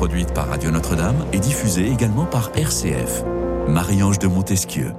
produite 0.00 0.32
par 0.32 0.48
Radio 0.48 0.70
Notre-Dame 0.70 1.26
et 1.34 1.38
diffusée 1.38 1.86
également 1.86 2.24
par 2.24 2.50
RCF. 2.56 3.22
Marie-Ange 3.68 4.18
de 4.18 4.28
Montesquieu. 4.28 4.92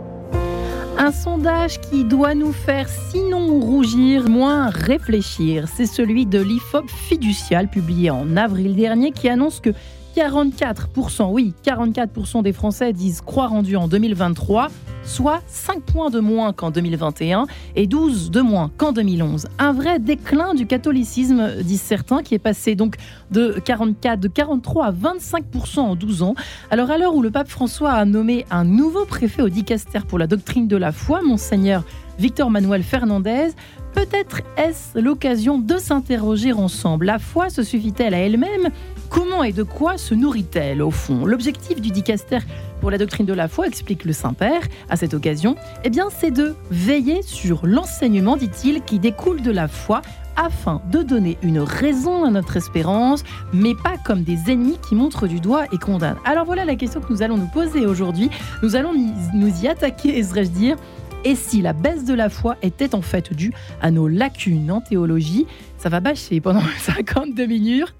Un 0.96 1.12
sondage 1.12 1.82
qui 1.82 2.04
doit 2.04 2.36
nous 2.36 2.54
faire 2.54 2.88
sinon 3.10 3.60
rougir, 3.60 4.30
moins 4.30 4.70
réfléchir. 4.70 5.68
C'est 5.76 5.88
celui 5.88 6.28
de 6.28 6.40
l'IFOP 6.40 6.88
fiducial 6.88 7.68
publié 7.68 8.12
en 8.12 8.38
avril 8.38 8.76
dernier 8.76 9.12
qui 9.12 9.28
annonce 9.28 9.60
que 9.60 9.72
44%, 10.16 11.32
oui, 11.32 11.54
44% 11.66 12.44
des 12.44 12.54
Français 12.54 12.94
disent 12.94 13.22
croire 13.22 13.54
en 13.54 13.62
Dieu 13.62 13.78
en 13.78 13.88
2023, 13.88 14.68
soit 15.04 15.42
5 15.48 15.82
points 15.82 16.10
de 16.10 16.20
moins 16.20 16.54
qu'en 16.54 16.72
2021 16.72 17.48
et 17.76 17.88
12 17.88 18.32
de 18.32 18.42
moins 18.42 18.72
qu'en 18.78 18.92
2011. 18.92 19.48
Un 19.60 19.74
vrai 19.74 20.00
déclin 20.00 20.54
du 20.54 20.68
catholicisme, 20.68 21.62
disent 21.64 21.82
certains, 21.82 22.24
qui 22.24 22.36
est 22.36 22.40
passé 22.40 22.76
donc 22.76 22.96
de 23.32 23.60
44, 23.64 24.20
de 24.20 24.28
43 24.28 24.86
à 24.86 24.92
25% 24.92 25.80
en 25.80 25.96
12 25.96 26.23
ans. 26.23 26.36
Alors 26.70 26.92
à 26.92 26.98
l'heure 26.98 27.16
où 27.16 27.22
le 27.22 27.32
pape 27.32 27.48
François 27.48 27.92
a 27.92 28.06
nommé 28.06 28.46
un 28.52 28.66
nouveau 28.66 29.06
préfet 29.06 29.42
au 29.42 29.50
dicaster 29.50 30.00
pour 30.08 30.20
la 30.20 30.28
doctrine 30.28 30.68
de 30.68 30.78
la 30.78 30.92
foi, 30.92 31.22
monseigneur 31.22 31.84
Victor 32.20 32.52
Manuel 32.52 32.84
Fernandez, 32.84 33.50
peut-être 33.94 34.42
est-ce 34.58 35.00
l'occasion 35.00 35.58
de 35.58 35.78
s'interroger 35.78 36.54
ensemble. 36.54 37.08
La 37.08 37.20
foi 37.20 37.50
se 37.50 37.64
suffit-elle 37.64 38.14
à 38.14 38.20
elle-même 38.20 38.70
Comment 39.12 39.44
et 39.44 39.52
de 39.52 39.64
quoi 39.64 39.98
se 39.98 40.14
nourrit-elle 40.16 40.82
au 40.82 40.90
fond? 40.90 41.26
L'objectif 41.26 41.82
du 41.82 41.92
dicaster 41.92 42.40
pour 42.80 42.90
la 42.90 42.98
doctrine 42.98 43.26
de 43.26 43.34
la 43.34 43.50
foi, 43.50 43.68
explique 43.68 44.06
le 44.06 44.14
Saint-Père 44.14 44.62
à 44.90 44.95
cette 44.95 45.14
occasion, 45.14 45.58
eh 45.84 45.90
bien 45.90 46.08
c'est 46.09 46.31
de 46.31 46.56
veiller 46.72 47.22
sur 47.22 47.68
l'enseignement, 47.68 48.38
dit-il, 48.38 48.81
qui 48.81 49.00
découle 49.00 49.42
de 49.42 49.52
la 49.52 49.68
foi 49.68 50.02
afin 50.38 50.81
de 50.90 51.03
donner 51.03 51.38
une 51.44 51.59
raison 51.59 52.23
à 52.23 52.30
notre 52.30 52.56
espérance, 52.56 53.26
mais 53.52 53.76
pas 53.76 53.98
comme 53.98 54.23
des 54.23 54.50
ennemis 54.50 54.78
qui 54.88 54.95
montrent 54.95 55.28
du 55.28 55.42
doigt 55.42 55.66
et 55.73 55.78
condamnent. 55.78 56.18
Alors 56.23 56.46
voilà 56.46 56.64
la 56.64 56.75
question 56.75 57.02
que 57.02 57.12
nous 57.12 57.22
allons 57.22 57.38
nous 57.38 57.50
poser 57.50 57.86
aujourd'hui. 57.86 58.30
Nous 58.64 58.78
allons 58.78 58.94
nous 58.94 59.62
y 59.62 59.68
attaquer, 59.68 60.22
oserais-je 60.22 60.52
dire, 60.52 60.78
et 61.25 61.36
si 61.36 61.62
la 61.62 61.73
baisse 61.73 62.06
de 62.06 62.14
la 62.14 62.30
foi 62.30 62.56
était 62.62 62.96
en 62.96 63.02
fait 63.02 63.34
due 63.34 63.52
à 63.81 63.92
nos 63.92 64.08
lacunes 64.08 64.72
en 64.72 64.80
théologie? 64.80 65.48
Ça 65.78 65.90
va 65.90 66.00
bâcher 66.00 66.40
pendant 66.40 66.64
52 66.80 67.46
minutes 67.46 67.94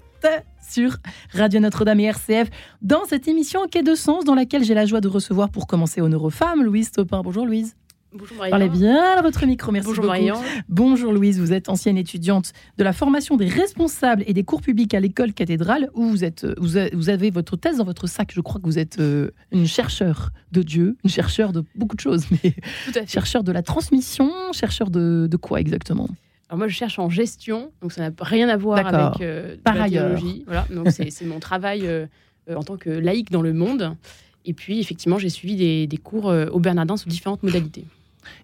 sur 0.72 0.96
Radio 1.34 1.60
Notre-Dame 1.60 2.00
et 2.00 2.04
RCF 2.04 2.48
dans 2.80 3.04
cette 3.04 3.28
émission 3.28 3.60
Quai 3.70 3.82
de 3.82 3.94
Sens 3.94 4.24
dans 4.24 4.34
laquelle 4.34 4.64
j'ai 4.64 4.72
la 4.72 4.86
joie 4.86 5.02
de 5.02 5.08
recevoir 5.08 5.50
pour 5.50 5.66
commencer 5.66 6.00
Honneur 6.00 6.24
aux 6.24 6.30
femmes 6.30 6.62
Louise 6.62 6.90
Topin. 6.90 7.20
Bonjour 7.22 7.44
Louise. 7.44 7.76
Bonjour 8.14 8.38
Marie. 8.38 8.50
Parlez 8.50 8.68
bien 8.70 9.02
à 9.18 9.22
votre 9.22 9.44
micro, 9.44 9.70
merci 9.70 9.88
Bonjour 9.88 10.04
beaucoup. 10.04 10.44
Bonjour 10.68 11.12
Louise, 11.12 11.38
vous 11.40 11.52
êtes 11.52 11.68
ancienne 11.68 11.98
étudiante 11.98 12.52
de 12.78 12.84
la 12.84 12.94
formation 12.94 13.36
des 13.36 13.48
responsables 13.48 14.22
et 14.26 14.32
des 14.32 14.44
cours 14.44 14.62
publics 14.62 14.94
à 14.94 15.00
l'école 15.00 15.34
cathédrale 15.34 15.90
où 15.94 16.06
vous, 16.06 16.24
êtes, 16.24 16.46
vous 16.58 17.10
avez 17.10 17.30
votre 17.30 17.56
thèse 17.56 17.76
dans 17.76 17.84
votre 17.84 18.06
sac. 18.06 18.30
Je 18.34 18.40
crois 18.40 18.60
que 18.60 18.66
vous 18.66 18.78
êtes 18.78 18.98
euh, 18.98 19.30
une 19.50 19.66
chercheur 19.66 20.30
de 20.52 20.62
Dieu, 20.62 20.96
une 21.04 21.10
chercheur 21.10 21.52
de 21.52 21.64
beaucoup 21.74 21.96
de 21.96 22.00
choses, 22.00 22.24
mais 22.44 22.54
chercheur 23.06 23.44
de 23.44 23.52
la 23.52 23.62
transmission, 23.62 24.30
chercheur 24.52 24.90
de, 24.90 25.26
de 25.30 25.36
quoi 25.36 25.60
exactement? 25.60 26.08
Alors 26.52 26.58
moi, 26.58 26.68
je 26.68 26.74
cherche 26.74 26.98
en 26.98 27.08
gestion, 27.08 27.72
donc 27.80 27.92
ça 27.92 28.02
n'a 28.02 28.14
rien 28.20 28.46
à 28.50 28.58
voir 28.58 28.86
avec 28.86 29.22
euh, 29.22 29.56
Par 29.64 29.74
la 29.74 29.84
ailleurs. 29.84 30.14
théologie. 30.18 30.44
Voilà, 30.44 30.66
donc 30.70 30.90
c'est 30.90 31.24
mon 31.24 31.38
travail 31.40 31.86
euh, 31.86 32.04
euh, 32.50 32.56
en 32.56 32.62
tant 32.62 32.76
que 32.76 32.90
laïque 32.90 33.30
dans 33.30 33.40
le 33.40 33.54
monde. 33.54 33.96
Et 34.44 34.52
puis, 34.52 34.78
effectivement, 34.78 35.16
j'ai 35.18 35.30
suivi 35.30 35.56
des, 35.56 35.86
des 35.86 35.96
cours 35.96 36.28
euh, 36.28 36.48
au 36.52 36.60
Bernardin 36.60 36.98
sous 36.98 37.08
différentes 37.08 37.42
modalités. 37.42 37.86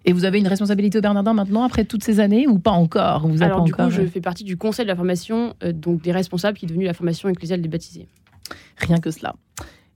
Et 0.05 0.13
vous 0.13 0.25
avez 0.25 0.39
une 0.39 0.47
responsabilité 0.47 0.97
au 0.97 1.01
Bernardin 1.01 1.35
maintenant, 1.35 1.61
après 1.61 1.85
toutes 1.85 2.03
ces 2.03 2.19
années, 2.19 2.47
ou 2.47 2.57
pas 2.57 2.71
encore? 2.71 3.27
Vous 3.27 3.43
Alors, 3.43 3.59
pas 3.59 3.63
du 3.65 3.73
encore, 3.73 3.85
coup, 3.89 3.91
je 3.91 4.01
fais 4.07 4.21
partie 4.21 4.43
du 4.43 4.57
conseil 4.57 4.85
de 4.85 4.89
la 4.89 4.95
formation, 4.95 5.53
donc 5.71 6.01
des 6.01 6.11
responsables, 6.11 6.57
qui 6.57 6.65
est 6.65 6.69
devenu 6.69 6.85
la 6.85 6.95
formation 6.95 7.29
ecclésiale 7.29 7.61
des 7.61 7.69
baptisés. 7.69 8.07
Rien 8.77 8.97
que 8.97 9.11
cela. 9.11 9.35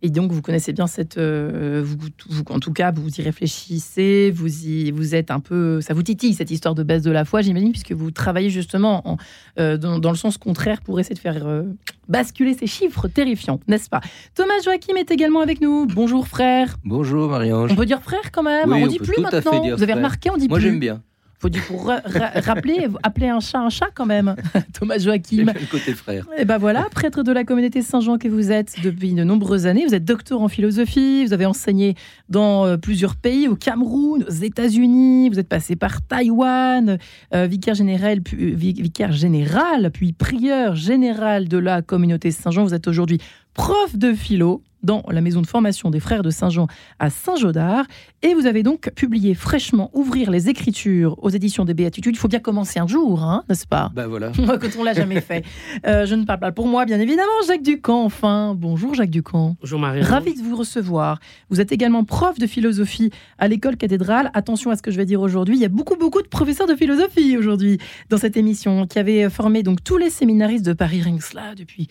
Et 0.05 0.09
donc, 0.09 0.33
vous 0.33 0.41
connaissez 0.41 0.73
bien 0.73 0.85
cette. 0.85 1.17
euh, 1.17 1.81
vous, 1.83 1.95
vous- 2.29 2.43
en 2.49 2.59
tout 2.59 2.73
cas, 2.73 2.91
vous 2.91 3.09
y 3.09 3.21
réfléchissez, 3.21 4.31
vous, 4.35 4.65
y, 4.67 4.91
vous 4.91 5.15
êtes 5.15 5.31
un 5.31 5.39
peu. 5.39 5.79
Ça 5.79 5.93
vous 5.93 6.03
titille, 6.03 6.33
cette 6.33 6.51
histoire 6.51 6.75
de 6.75 6.83
baisse 6.83 7.03
de 7.03 7.09
la 7.11 7.23
foi, 7.23 7.41
j'imagine, 7.41 7.71
puisque 7.71 7.93
vous 7.93 8.11
travaillez 8.11 8.49
justement 8.49 9.07
en- 9.09 9.17
euh, 9.59 9.77
dans, 9.77 9.99
dans 9.99 10.11
le 10.11 10.17
sens 10.17 10.37
contraire 10.37 10.81
pour 10.81 10.99
essayer 10.99 11.15
de 11.15 11.19
faire 11.19 11.47
euh, 11.47 11.63
basculer 12.09 12.53
ces 12.53 12.67
chiffres 12.67 13.07
terrifiants, 13.07 13.61
n'est-ce 13.69 13.89
pas? 13.89 14.01
Thomas 14.35 14.59
Joachim 14.63 14.95
est 14.97 15.09
également 15.09 15.39
avec 15.39 15.61
nous. 15.61 15.85
Bonjour, 15.87 16.27
frère. 16.27 16.75
Bonjour 16.83 17.29
Marie-Ange. 17.29 17.71
On 17.71 17.75
peut 17.75 17.85
dire 17.85 18.01
frère 18.01 18.29
quand 18.33 18.43
même 18.43 18.69
Oui, 18.71 18.79
On 18.81 18.83
on 18.83 18.87
dit 18.87 18.99
plus 18.99 19.21
maintenant. 19.21 19.61
Vous 19.61 19.67
avez 19.71 19.83
frère. 19.85 19.95
remarqué, 19.95 20.29
on 20.29 20.37
dit 20.37 20.49
Moi 20.49 20.57
plus. 20.57 20.67
j'aime 20.67 20.79
bien. 20.79 21.01
Faut 21.43 21.49
du 21.49 21.59
pour 21.59 21.85
ra- 21.87 22.01
ra- 22.05 22.31
rappeler, 22.39 22.87
appeler 23.03 23.27
un 23.27 23.41
chat 23.41 23.59
un 23.59 23.69
chat 23.69 23.89
quand 23.93 24.05
même. 24.05 24.33
Thomas 24.79 24.97
Joachim. 24.97 25.45
Le 25.47 25.69
côté 25.69 25.93
frère. 25.93 26.25
Et 26.37 26.45
ben 26.45 26.57
voilà, 26.57 26.87
prêtre 26.89 27.21
de 27.21 27.33
la 27.33 27.43
communauté 27.43 27.81
Saint-Jean 27.81 28.17
que 28.17 28.29
vous 28.29 28.49
êtes 28.49 28.75
depuis 28.81 29.13
de 29.13 29.25
nombreuses 29.25 29.65
années. 29.65 29.85
Vous 29.85 29.93
êtes 29.93 30.05
docteur 30.05 30.41
en 30.41 30.47
philosophie, 30.47 31.25
vous 31.25 31.33
avez 31.33 31.45
enseigné 31.45 31.95
dans 32.29 32.65
euh, 32.65 32.77
plusieurs 32.77 33.17
pays, 33.17 33.49
au 33.49 33.57
Cameroun, 33.57 34.23
aux 34.25 34.31
États-Unis, 34.31 35.27
vous 35.29 35.37
êtes 35.37 35.49
passé 35.49 35.75
par 35.75 36.01
Taïwan, 36.01 36.97
euh, 37.33 37.45
vicaire, 37.45 37.75
général, 37.75 38.21
puis, 38.21 38.55
vi- 38.55 38.71
vicaire 38.81 39.11
général, 39.11 39.91
puis 39.91 40.13
prieur 40.13 40.75
général 40.75 41.49
de 41.49 41.57
la 41.57 41.81
communauté 41.81 42.31
Saint-Jean. 42.31 42.63
Vous 42.63 42.73
êtes 42.73 42.87
aujourd'hui 42.87 43.17
prof 43.53 43.97
de 43.97 44.13
philo 44.13 44.63
dans 44.83 45.03
la 45.09 45.21
maison 45.21 45.41
de 45.41 45.47
formation 45.47 45.89
des 45.89 45.99
frères 45.99 46.21
de 46.21 46.29
Saint-Jean 46.29 46.67
à 46.99 47.09
Saint-Jaudard. 47.09 47.85
Et 48.21 48.33
vous 48.33 48.45
avez 48.45 48.63
donc 48.63 48.91
publié 48.91 49.33
fraîchement 49.33 49.89
Ouvrir 49.93 50.29
les 50.29 50.49
Écritures 50.49 51.17
aux 51.23 51.29
éditions 51.29 51.65
des 51.65 51.73
Béatitudes. 51.73 52.15
Il 52.15 52.19
faut 52.19 52.27
bien 52.27 52.39
commencer 52.39 52.79
un 52.79 52.87
jour, 52.87 53.23
hein, 53.23 53.43
n'est-ce 53.49 53.65
pas? 53.65 53.91
Bah 53.93 54.07
voilà. 54.07 54.31
quand 54.35 54.69
on 54.77 54.83
l'a 54.83 54.93
jamais 54.93 55.21
fait. 55.21 55.43
Euh, 55.85 56.05
je 56.05 56.15
ne 56.15 56.25
parle 56.25 56.39
pas 56.39 56.51
pour 56.51 56.67
moi, 56.67 56.85
bien 56.85 56.99
évidemment. 56.99 57.31
Jacques 57.47 57.63
Ducamp, 57.63 58.03
enfin. 58.03 58.55
Bonjour 58.55 58.93
Jacques 58.93 59.09
Ducamp. 59.09 59.55
Bonjour 59.61 59.79
Marie. 59.79 60.01
Ravi 60.01 60.33
de 60.33 60.41
vous 60.41 60.55
recevoir. 60.55 61.19
Vous 61.49 61.61
êtes 61.61 61.71
également 61.71 62.03
prof 62.03 62.37
de 62.37 62.47
philosophie 62.47 63.11
à 63.37 63.47
l'école 63.47 63.77
cathédrale. 63.77 64.31
Attention 64.33 64.71
à 64.71 64.75
ce 64.75 64.81
que 64.81 64.91
je 64.91 64.97
vais 64.97 65.05
dire 65.05 65.21
aujourd'hui. 65.21 65.55
Il 65.55 65.61
y 65.61 65.65
a 65.65 65.69
beaucoup, 65.69 65.95
beaucoup 65.95 66.21
de 66.21 66.27
professeurs 66.27 66.67
de 66.67 66.75
philosophie 66.75 67.37
aujourd'hui 67.37 67.79
dans 68.09 68.17
cette 68.17 68.37
émission 68.37 68.85
qui 68.87 68.99
avaient 68.99 69.29
formé 69.29 69.63
donc 69.63 69.83
tous 69.83 69.97
les 69.97 70.09
séminaristes 70.09 70.65
de 70.65 70.73
Paris 70.73 71.01
rien 71.01 71.17
que 71.17 71.23
cela 71.23 71.55
depuis 71.55 71.87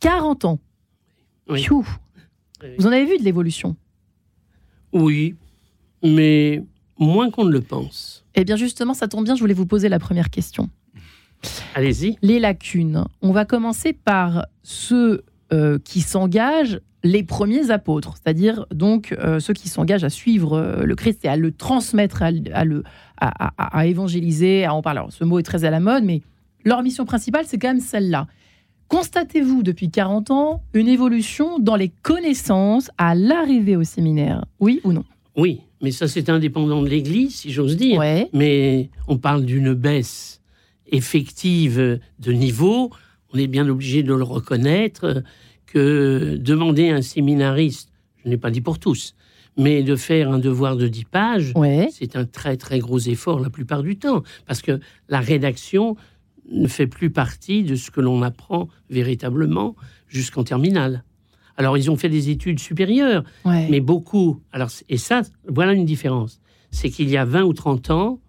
40 0.00 0.44
ans. 0.44 0.58
Oui. 1.48 1.62
Pfiou. 1.62 1.86
Vous 2.78 2.86
en 2.86 2.92
avez 2.92 3.04
vu 3.06 3.18
de 3.18 3.22
l'évolution? 3.24 3.76
Oui, 4.92 5.34
mais 6.02 6.62
moins 6.98 7.30
qu'on 7.30 7.44
ne 7.44 7.52
le 7.52 7.60
pense. 7.60 8.24
Eh 8.34 8.44
bien 8.44 8.56
justement, 8.56 8.94
ça 8.94 9.08
tombe 9.08 9.24
bien, 9.24 9.34
je 9.34 9.40
voulais 9.40 9.54
vous 9.54 9.66
poser 9.66 9.88
la 9.88 9.98
première 9.98 10.30
question. 10.30 10.68
Allez-y. 11.74 12.16
les 12.20 12.38
lacunes. 12.38 13.04
On 13.22 13.32
va 13.32 13.44
commencer 13.46 13.92
par 13.94 14.46
ceux 14.62 15.24
euh, 15.52 15.78
qui 15.82 16.00
s'engagent, 16.02 16.80
les 17.02 17.22
premiers 17.22 17.70
apôtres, 17.70 18.14
c'est-à-dire 18.22 18.66
donc 18.74 19.12
euh, 19.18 19.40
ceux 19.40 19.54
qui 19.54 19.68
s'engagent 19.70 20.04
à 20.04 20.10
suivre 20.10 20.52
euh, 20.58 20.82
le 20.84 20.94
Christ 20.96 21.24
et 21.24 21.28
à 21.28 21.36
le 21.36 21.50
transmettre, 21.50 22.22
à, 22.22 22.26
à 22.52 22.64
le, 22.64 22.82
à, 23.16 23.46
à- 23.46 23.78
à 23.78 23.86
évangéliser, 23.86 24.66
à 24.66 24.74
en 24.74 24.82
parler. 24.82 24.98
Alors, 24.98 25.12
ce 25.12 25.24
mot 25.24 25.38
est 25.38 25.42
très 25.42 25.64
à 25.64 25.70
la 25.70 25.80
mode, 25.80 26.04
mais 26.04 26.20
leur 26.66 26.82
mission 26.82 27.06
principale, 27.06 27.44
c'est 27.46 27.58
quand 27.58 27.68
même 27.68 27.80
celle-là. 27.80 28.26
Constatez-vous 28.90 29.62
depuis 29.62 29.88
40 29.88 30.32
ans 30.32 30.62
une 30.74 30.88
évolution 30.88 31.60
dans 31.60 31.76
les 31.76 31.90
connaissances 32.02 32.90
à 32.98 33.14
l'arrivée 33.14 33.76
au 33.76 33.84
séminaire? 33.84 34.44
Oui 34.58 34.80
ou 34.82 34.92
non? 34.92 35.04
Oui, 35.36 35.60
mais 35.80 35.92
ça 35.92 36.08
c'est 36.08 36.28
indépendant 36.28 36.82
de 36.82 36.88
l'Église, 36.88 37.36
si 37.36 37.52
j'ose 37.52 37.76
dire. 37.76 38.00
Ouais. 38.00 38.28
Mais 38.32 38.90
on 39.06 39.16
parle 39.16 39.44
d'une 39.44 39.74
baisse 39.74 40.40
effective 40.88 42.00
de 42.18 42.32
niveau. 42.32 42.90
On 43.32 43.38
est 43.38 43.46
bien 43.46 43.68
obligé 43.68 44.02
de 44.02 44.12
le 44.12 44.24
reconnaître 44.24 45.22
que 45.66 46.36
demander 46.40 46.90
à 46.90 46.96
un 46.96 47.02
séminariste, 47.02 47.92
je 48.24 48.28
n'ai 48.28 48.38
pas 48.38 48.50
dit 48.50 48.60
pour 48.60 48.80
tous, 48.80 49.14
mais 49.56 49.84
de 49.84 49.94
faire 49.94 50.32
un 50.32 50.40
devoir 50.40 50.74
de 50.76 50.88
10 50.88 51.04
pages, 51.04 51.52
Ouais. 51.54 51.90
c'est 51.92 52.16
un 52.16 52.24
très 52.24 52.56
très 52.56 52.80
gros 52.80 52.98
effort 52.98 53.38
la 53.38 53.50
plupart 53.50 53.84
du 53.84 53.96
temps, 53.96 54.24
parce 54.48 54.62
que 54.62 54.80
la 55.08 55.20
rédaction 55.20 55.94
ne 56.50 56.68
fait 56.68 56.86
plus 56.86 57.10
partie 57.10 57.62
de 57.62 57.74
ce 57.76 57.90
que 57.90 58.00
l'on 58.00 58.22
apprend 58.22 58.68
véritablement 58.88 59.76
jusqu'en 60.08 60.44
terminale. 60.44 61.04
Alors 61.56 61.76
ils 61.76 61.90
ont 61.90 61.96
fait 61.96 62.08
des 62.08 62.30
études 62.30 62.58
supérieures, 62.58 63.24
ouais. 63.44 63.68
mais 63.70 63.80
beaucoup. 63.80 64.40
Alors 64.52 64.70
et 64.88 64.96
ça, 64.96 65.22
voilà 65.46 65.72
une 65.72 65.84
différence, 65.84 66.40
c'est 66.70 66.90
qu'il 66.90 67.08
y 67.10 67.16
a 67.16 67.24
20 67.24 67.42
ou 67.42 67.52
30 67.52 67.90
ans, 67.90 68.20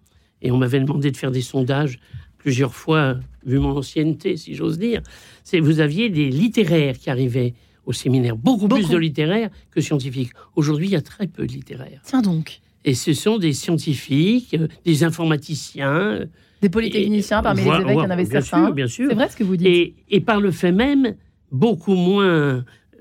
et 0.42 0.50
on 0.50 0.58
m'avait 0.58 0.80
demandé 0.80 1.10
de 1.10 1.16
faire 1.16 1.30
des 1.30 1.40
sondages 1.40 1.98
plusieurs 2.38 2.74
fois, 2.74 3.16
vu 3.46 3.58
mon 3.58 3.76
ancienneté, 3.76 4.36
si 4.36 4.54
j'ose 4.54 4.78
dire, 4.78 5.02
c'est 5.44 5.60
vous 5.60 5.80
aviez 5.80 6.10
des 6.10 6.28
littéraires 6.28 6.98
qui 6.98 7.08
arrivaient 7.08 7.54
au 7.86 7.92
séminaire, 7.92 8.36
beaucoup, 8.36 8.68
plus 8.68 8.82
Beaucoup. 8.82 8.92
de 8.92 8.98
littéraires 8.98 9.50
que 9.70 9.80
scientifiques. 9.80 10.30
Aujourd'hui, 10.54 10.86
il 10.88 10.92
y 10.92 10.96
a 10.96 11.02
très 11.02 11.26
peu 11.26 11.46
de 11.46 11.52
littéraires. 11.52 12.00
Tiens 12.04 12.22
donc. 12.22 12.60
Et 12.84 12.94
ce 12.94 13.12
sont 13.12 13.38
des 13.38 13.52
scientifiques, 13.52 14.54
euh, 14.54 14.68
des 14.84 15.04
informaticiens. 15.04 16.26
Des 16.62 16.68
polytechniciens 16.70 17.42
parmi 17.42 17.60
les 17.62 17.68
évêques, 17.68 17.86
il 17.88 17.94
y 17.94 17.96
en 17.98 18.10
avait 18.10 18.24
bien 18.24 18.40
certains. 18.40 18.66
sûr, 18.66 18.74
bien 18.74 18.86
sûr. 18.86 19.08
C'est 19.10 19.14
vrai 19.14 19.28
ce 19.28 19.36
que 19.36 19.44
vous 19.44 19.56
dites. 19.56 19.66
Et, 19.66 19.94
et 20.08 20.20
par 20.20 20.40
le 20.40 20.50
fait 20.50 20.72
même, 20.72 21.16
beaucoup 21.50 21.94
moins 21.94 22.24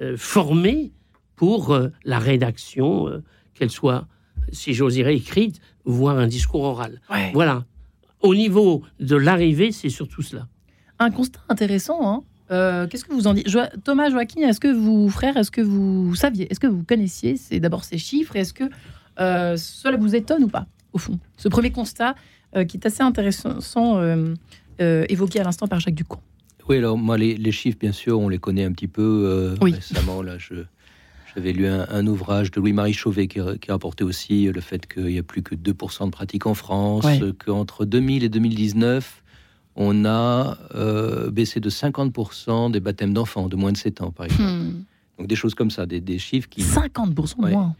euh, 0.01 0.17
formés 0.17 0.91
pour 1.35 1.71
euh, 1.73 1.89
la 2.03 2.19
rédaction, 2.19 3.07
euh, 3.07 3.23
qu'elle 3.53 3.69
soit, 3.69 4.07
si 4.51 4.73
j'ose 4.73 4.95
dire, 4.95 5.07
écrite, 5.07 5.59
voire 5.85 6.17
un 6.17 6.27
discours 6.27 6.63
oral. 6.63 6.99
Ouais. 7.09 7.31
Voilà. 7.33 7.65
Au 8.21 8.35
niveau 8.35 8.83
de 8.99 9.15
l'arrivée, 9.15 9.71
c'est 9.71 9.89
surtout 9.89 10.21
cela. 10.21 10.47
Un 10.99 11.09
constat 11.11 11.39
intéressant, 11.49 11.99
hein. 12.03 12.23
Euh, 12.51 12.85
Qu'est-ce 12.87 13.05
que 13.05 13.13
vous 13.13 13.27
en 13.27 13.33
dites? 13.33 13.47
Jo- 13.49 13.61
Thomas, 13.83 14.09
Joaquin, 14.09 14.41
est-ce 14.49 14.59
que 14.59 14.67
vous, 14.67 15.09
frères, 15.09 15.37
est-ce 15.37 15.51
que 15.51 15.61
vous 15.61 16.13
saviez, 16.15 16.51
est-ce 16.51 16.59
que 16.59 16.67
vous 16.67 16.83
connaissiez 16.83 17.37
c'est 17.37 17.59
d'abord 17.61 17.85
ces 17.85 17.97
chiffres? 17.97 18.35
Est-ce 18.35 18.53
que 18.53 18.65
euh, 19.21 19.55
cela 19.55 19.95
vous 19.97 20.15
étonne 20.15 20.43
ou 20.43 20.47
pas, 20.49 20.67
au 20.91 20.97
fond? 20.97 21.17
Ce 21.37 21.47
premier 21.47 21.71
constat 21.71 22.13
qui 22.53 22.77
est 22.77 22.85
assez 22.85 23.01
intéressant, 23.03 23.97
euh, 23.97 24.33
euh, 24.81 25.05
évoqué 25.09 25.39
à 25.39 25.43
l'instant 25.43 25.67
par 25.67 25.79
Jacques 25.79 25.95
Ducamp. 25.95 26.21
Oui, 26.69 26.77
alors 26.77 26.97
moi, 26.97 27.17
les, 27.17 27.35
les 27.35 27.51
chiffres, 27.51 27.77
bien 27.79 27.91
sûr, 27.91 28.19
on 28.19 28.29
les 28.29 28.37
connaît 28.37 28.63
un 28.65 28.71
petit 28.71 28.87
peu. 28.87 29.01
euh, 29.25 29.55
Oui. 29.61 29.73
Récemment, 29.73 30.21
là, 30.21 30.37
je, 30.37 30.55
j'avais 31.35 31.53
lu 31.53 31.65
un, 31.67 31.87
un 31.89 32.05
ouvrage 32.07 32.51
de 32.51 32.59
Louis-Marie 32.59 32.93
Chauvet 32.93 33.27
qui, 33.27 33.39
qui 33.61 33.71
rapportait 33.71 34.03
aussi 34.03 34.45
le 34.45 34.61
fait 34.61 34.85
qu'il 34.91 35.05
n'y 35.05 35.17
a 35.17 35.23
plus 35.23 35.41
que 35.43 35.55
2% 35.55 36.05
de 36.05 36.11
pratiques 36.11 36.45
en 36.45 36.53
France, 36.53 37.05
Ouais. 37.05 37.19
qu'entre 37.43 37.85
2000 37.85 38.23
et 38.23 38.29
2019, 38.29 39.23
on 39.75 40.05
a 40.05 40.57
euh, 40.75 41.31
baissé 41.31 41.59
de 41.59 41.69
50% 41.69 42.71
des 42.71 42.79
baptêmes 42.79 43.13
d'enfants 43.13 43.47
de 43.47 43.55
moins 43.55 43.71
de 43.71 43.77
7 43.77 44.01
ans, 44.01 44.11
par 44.11 44.25
exemple. 44.27 44.43
Hmm. 44.43 44.83
Donc 45.17 45.27
des 45.27 45.35
choses 45.35 45.55
comme 45.55 45.71
ça, 45.71 45.85
des, 45.85 45.99
des 46.01 46.19
chiffres 46.19 46.49
qui, 46.49 46.61
50% 46.61 47.39
Ouais. 47.43 47.51
moins. 47.51 47.75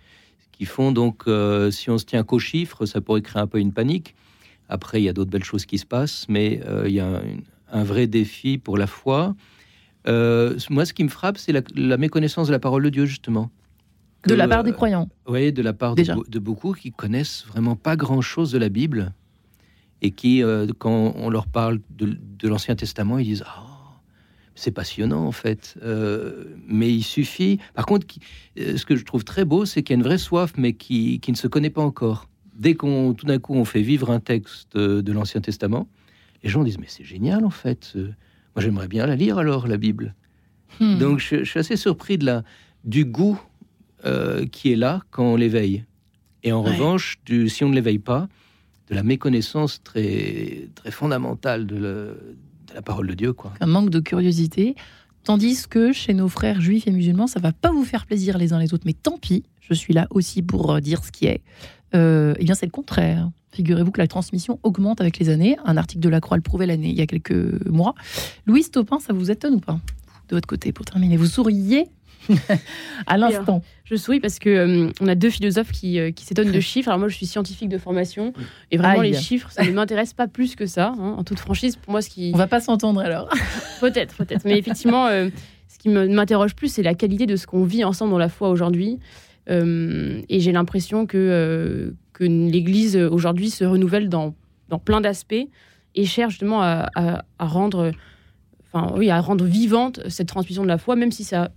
qui 0.51 0.65
font 0.65 0.91
donc, 0.91 1.23
euh, 1.27 1.69
si 1.71 1.89
on 1.89 1.97
se 1.97 2.05
tient 2.05 2.23
qu'aux 2.23 2.39
chiffres, 2.39 2.85
ça 2.85 3.01
pourrait 3.01 3.21
créer 3.21 3.41
un 3.41 3.47
peu 3.47 3.59
une 3.59 3.73
panique. 3.73 4.15
Après, 4.71 5.01
il 5.01 5.03
y 5.03 5.09
a 5.09 5.13
d'autres 5.13 5.29
belles 5.29 5.43
choses 5.43 5.65
qui 5.65 5.77
se 5.77 5.85
passent, 5.85 6.25
mais 6.29 6.61
euh, 6.65 6.85
il 6.87 6.93
y 6.93 7.01
a 7.01 7.07
un, 7.07 7.21
un 7.73 7.83
vrai 7.83 8.07
défi 8.07 8.57
pour 8.57 8.77
la 8.77 8.87
foi. 8.87 9.35
Euh, 10.07 10.57
moi, 10.69 10.85
ce 10.85 10.93
qui 10.93 11.03
me 11.03 11.09
frappe, 11.09 11.37
c'est 11.37 11.51
la, 11.51 11.61
la 11.75 11.97
méconnaissance 11.97 12.47
de 12.47 12.53
la 12.53 12.59
parole 12.59 12.83
de 12.83 12.89
Dieu, 12.89 13.05
justement. 13.05 13.51
De 14.25 14.33
la 14.33 14.47
part 14.47 14.63
des 14.63 14.71
euh, 14.71 14.73
croyants. 14.73 15.09
Oui, 15.27 15.51
de 15.51 15.61
la 15.61 15.73
part 15.73 15.95
de, 15.95 16.01
Déjà. 16.01 16.15
beau- 16.15 16.23
de 16.27 16.39
beaucoup 16.39 16.71
qui 16.71 16.91
connaissent 16.91 17.45
vraiment 17.47 17.75
pas 17.75 17.95
grand-chose 17.97 18.51
de 18.53 18.57
la 18.59 18.69
Bible 18.69 19.13
et 20.01 20.11
qui, 20.11 20.41
euh, 20.41 20.67
quand 20.79 21.13
on 21.17 21.29
leur 21.29 21.47
parle 21.47 21.79
de, 21.89 22.17
de 22.39 22.47
l'Ancien 22.47 22.75
Testament, 22.75 23.17
ils 23.19 23.25
disent 23.25 23.43
Ah, 23.45 23.67
c'est 24.55 24.71
passionnant 24.71 25.25
en 25.25 25.31
fait. 25.33 25.75
Euh, 25.83 26.45
mais 26.65 26.89
il 26.93 27.03
suffit. 27.03 27.59
Par 27.73 27.85
contre, 27.85 28.07
qui- 28.07 28.21
euh, 28.57 28.77
ce 28.77 28.85
que 28.85 28.95
je 28.95 29.03
trouve 29.03 29.25
très 29.25 29.43
beau, 29.43 29.65
c'est 29.65 29.83
qu'il 29.83 29.93
y 29.93 29.97
a 29.97 29.99
une 29.99 30.03
vraie 30.07 30.17
soif, 30.17 30.53
mais 30.57 30.73
qui, 30.73 31.19
qui 31.19 31.31
ne 31.31 31.37
se 31.37 31.47
connaît 31.47 31.69
pas 31.69 31.81
encore. 31.83 32.29
Dès 32.61 32.75
qu'on, 32.75 33.13
tout 33.15 33.25
d'un 33.25 33.39
coup, 33.39 33.55
on 33.55 33.65
fait 33.65 33.81
vivre 33.81 34.11
un 34.11 34.19
texte 34.19 34.75
euh, 34.75 35.01
de 35.01 35.11
l'Ancien 35.11 35.41
Testament, 35.41 35.87
les 36.43 36.49
gens 36.49 36.63
disent 36.63 36.77
Mais 36.77 36.85
c'est 36.87 37.03
génial 37.03 37.43
en 37.43 37.49
fait. 37.49 37.93
Moi, 37.95 38.63
j'aimerais 38.63 38.87
bien 38.87 39.05
la 39.07 39.15
lire 39.15 39.37
alors, 39.39 39.67
la 39.67 39.77
Bible. 39.77 40.13
Hmm. 40.79 40.97
Donc, 40.99 41.19
je, 41.19 41.37
je 41.43 41.49
suis 41.49 41.59
assez 41.59 41.75
surpris 41.75 42.17
de 42.19 42.25
la, 42.25 42.43
du 42.85 43.03
goût 43.05 43.41
euh, 44.05 44.45
qui 44.45 44.71
est 44.71 44.75
là 44.75 45.01
quand 45.09 45.23
on 45.25 45.35
l'éveille. 45.35 45.85
Et 46.43 46.51
en 46.51 46.63
Ouais. 46.63 46.71
revanche, 46.71 47.17
du, 47.25 47.49
si 47.49 47.63
on 47.63 47.69
ne 47.69 47.75
l'éveille 47.75 47.99
pas, 47.99 48.27
de 48.89 48.95
la 48.95 49.03
méconnaissance 49.03 49.81
très, 49.83 50.69
très 50.75 50.91
fondamentale 50.91 51.65
de, 51.65 51.75
le- 51.75 52.35
de 52.67 52.73
la 52.75 52.81
parole 52.81 53.07
de 53.07 53.13
Dieu. 53.15 53.33
Quoi. 53.33 53.53
un 53.59 53.65
manque 53.67 53.89
de 53.89 53.99
curiosité. 53.99 54.75
Tandis 55.23 55.67
que 55.69 55.91
chez 55.91 56.13
nos 56.13 56.27
frères 56.27 56.61
juifs 56.61 56.87
et 56.87 56.91
musulmans, 56.91 57.27
ça 57.27 57.39
va 57.39 57.51
pas 57.51 57.71
vous 57.71 57.83
faire 57.83 58.05
plaisir 58.05 58.37
les 58.37 58.53
uns 58.53 58.59
les 58.59 58.73
autres, 58.73 58.83
mais 58.85 58.93
tant 58.93 59.17
pis, 59.17 59.43
je 59.59 59.73
suis 59.73 59.93
là 59.93 60.07
aussi 60.09 60.41
pour 60.41 60.71
euh, 60.71 60.79
dire 60.79 61.03
ce 61.03 61.11
qui 61.11 61.25
est. 61.27 61.41
Euh, 61.93 62.33
eh 62.39 62.43
bien, 62.43 62.55
c'est 62.55 62.65
le 62.65 62.71
contraire. 62.71 63.29
Figurez-vous 63.51 63.91
que 63.91 63.99
la 63.99 64.07
transmission 64.07 64.59
augmente 64.63 65.01
avec 65.01 65.19
les 65.19 65.29
années. 65.29 65.57
Un 65.65 65.77
article 65.77 66.01
de 66.01 66.09
la 66.09 66.21
Croix 66.21 66.37
le 66.37 66.43
prouvait 66.43 66.65
l'année, 66.65 66.89
il 66.89 66.97
y 66.97 67.01
a 67.01 67.07
quelques 67.07 67.65
mois. 67.67 67.93
Louise 68.45 68.71
Topin, 68.71 68.99
ça 68.99 69.13
vous 69.13 69.29
étonne 69.29 69.55
ou 69.55 69.59
pas? 69.59 69.79
De 70.29 70.35
votre 70.35 70.47
côté, 70.47 70.71
pour 70.71 70.85
terminer, 70.85 71.17
vous 71.17 71.25
souriez 71.25 71.87
à 73.07 73.17
l'instant. 73.17 73.61
Je 73.85 73.95
souris 73.95 74.19
parce 74.19 74.39
que 74.39 74.49
euh, 74.49 74.89
on 75.01 75.07
a 75.07 75.15
deux 75.15 75.29
philosophes 75.29 75.71
qui, 75.71 75.99
euh, 75.99 76.11
qui 76.11 76.25
s'étonnent 76.25 76.51
de 76.51 76.59
chiffres. 76.61 76.89
Alors 76.89 76.99
moi, 76.99 77.07
je 77.09 77.15
suis 77.15 77.25
scientifique 77.25 77.69
de 77.69 77.77
formation 77.77 78.33
et 78.71 78.77
vraiment 78.77 79.01
Aïe. 79.01 79.11
les 79.11 79.17
chiffres, 79.17 79.49
ça 79.51 79.63
ne 79.63 79.71
m'intéresse 79.71 80.13
pas 80.13 80.27
plus 80.27 80.55
que 80.55 80.65
ça. 80.65 80.93
hein, 80.97 81.15
en 81.17 81.23
toute 81.23 81.39
franchise, 81.39 81.75
pour 81.75 81.91
moi, 81.91 82.01
ce 82.01 82.09
qui 82.09 82.31
On 82.33 82.37
va 82.37 82.47
pas 82.47 82.59
s'entendre 82.61 83.01
alors. 83.01 83.29
peut-être, 83.79 84.15
peut-être, 84.15 84.45
mais 84.45 84.57
effectivement, 84.57 85.07
euh, 85.07 85.29
ce 85.67 85.77
qui 85.79 85.89
m'interroge 85.89 86.55
plus, 86.55 86.67
c'est 86.71 86.83
la 86.83 86.93
qualité 86.93 87.25
de 87.25 87.35
ce 87.35 87.47
qu'on 87.47 87.63
vit 87.63 87.83
ensemble 87.83 88.11
dans 88.11 88.17
la 88.17 88.29
foi 88.29 88.49
aujourd'hui. 88.49 88.99
Et 89.49 90.39
j'ai 90.39 90.51
l'impression 90.53 91.05
que 91.05 91.93
que 92.13 92.23
l'Église 92.23 92.95
aujourd'hui 92.95 93.49
se 93.49 93.65
renouvelle 93.65 94.07
dans 94.07 94.33
dans 94.69 94.79
plein 94.79 95.01
d'aspects 95.01 95.33
et 95.95 96.05
cherche 96.05 96.33
justement 96.33 96.61
à, 96.61 96.87
à- 96.95 97.25
à 97.37 97.45
rendre, 97.47 97.91
enfin 98.71 98.93
oui, 98.95 99.09
à 99.09 99.19
rendre 99.19 99.43
vivante 99.43 99.99
cette 100.07 100.27
transmission 100.29 100.63
de 100.63 100.69
la 100.69 100.77
foi, 100.77 100.95
même 100.95 101.11
si 101.11 101.25
ça 101.25 101.49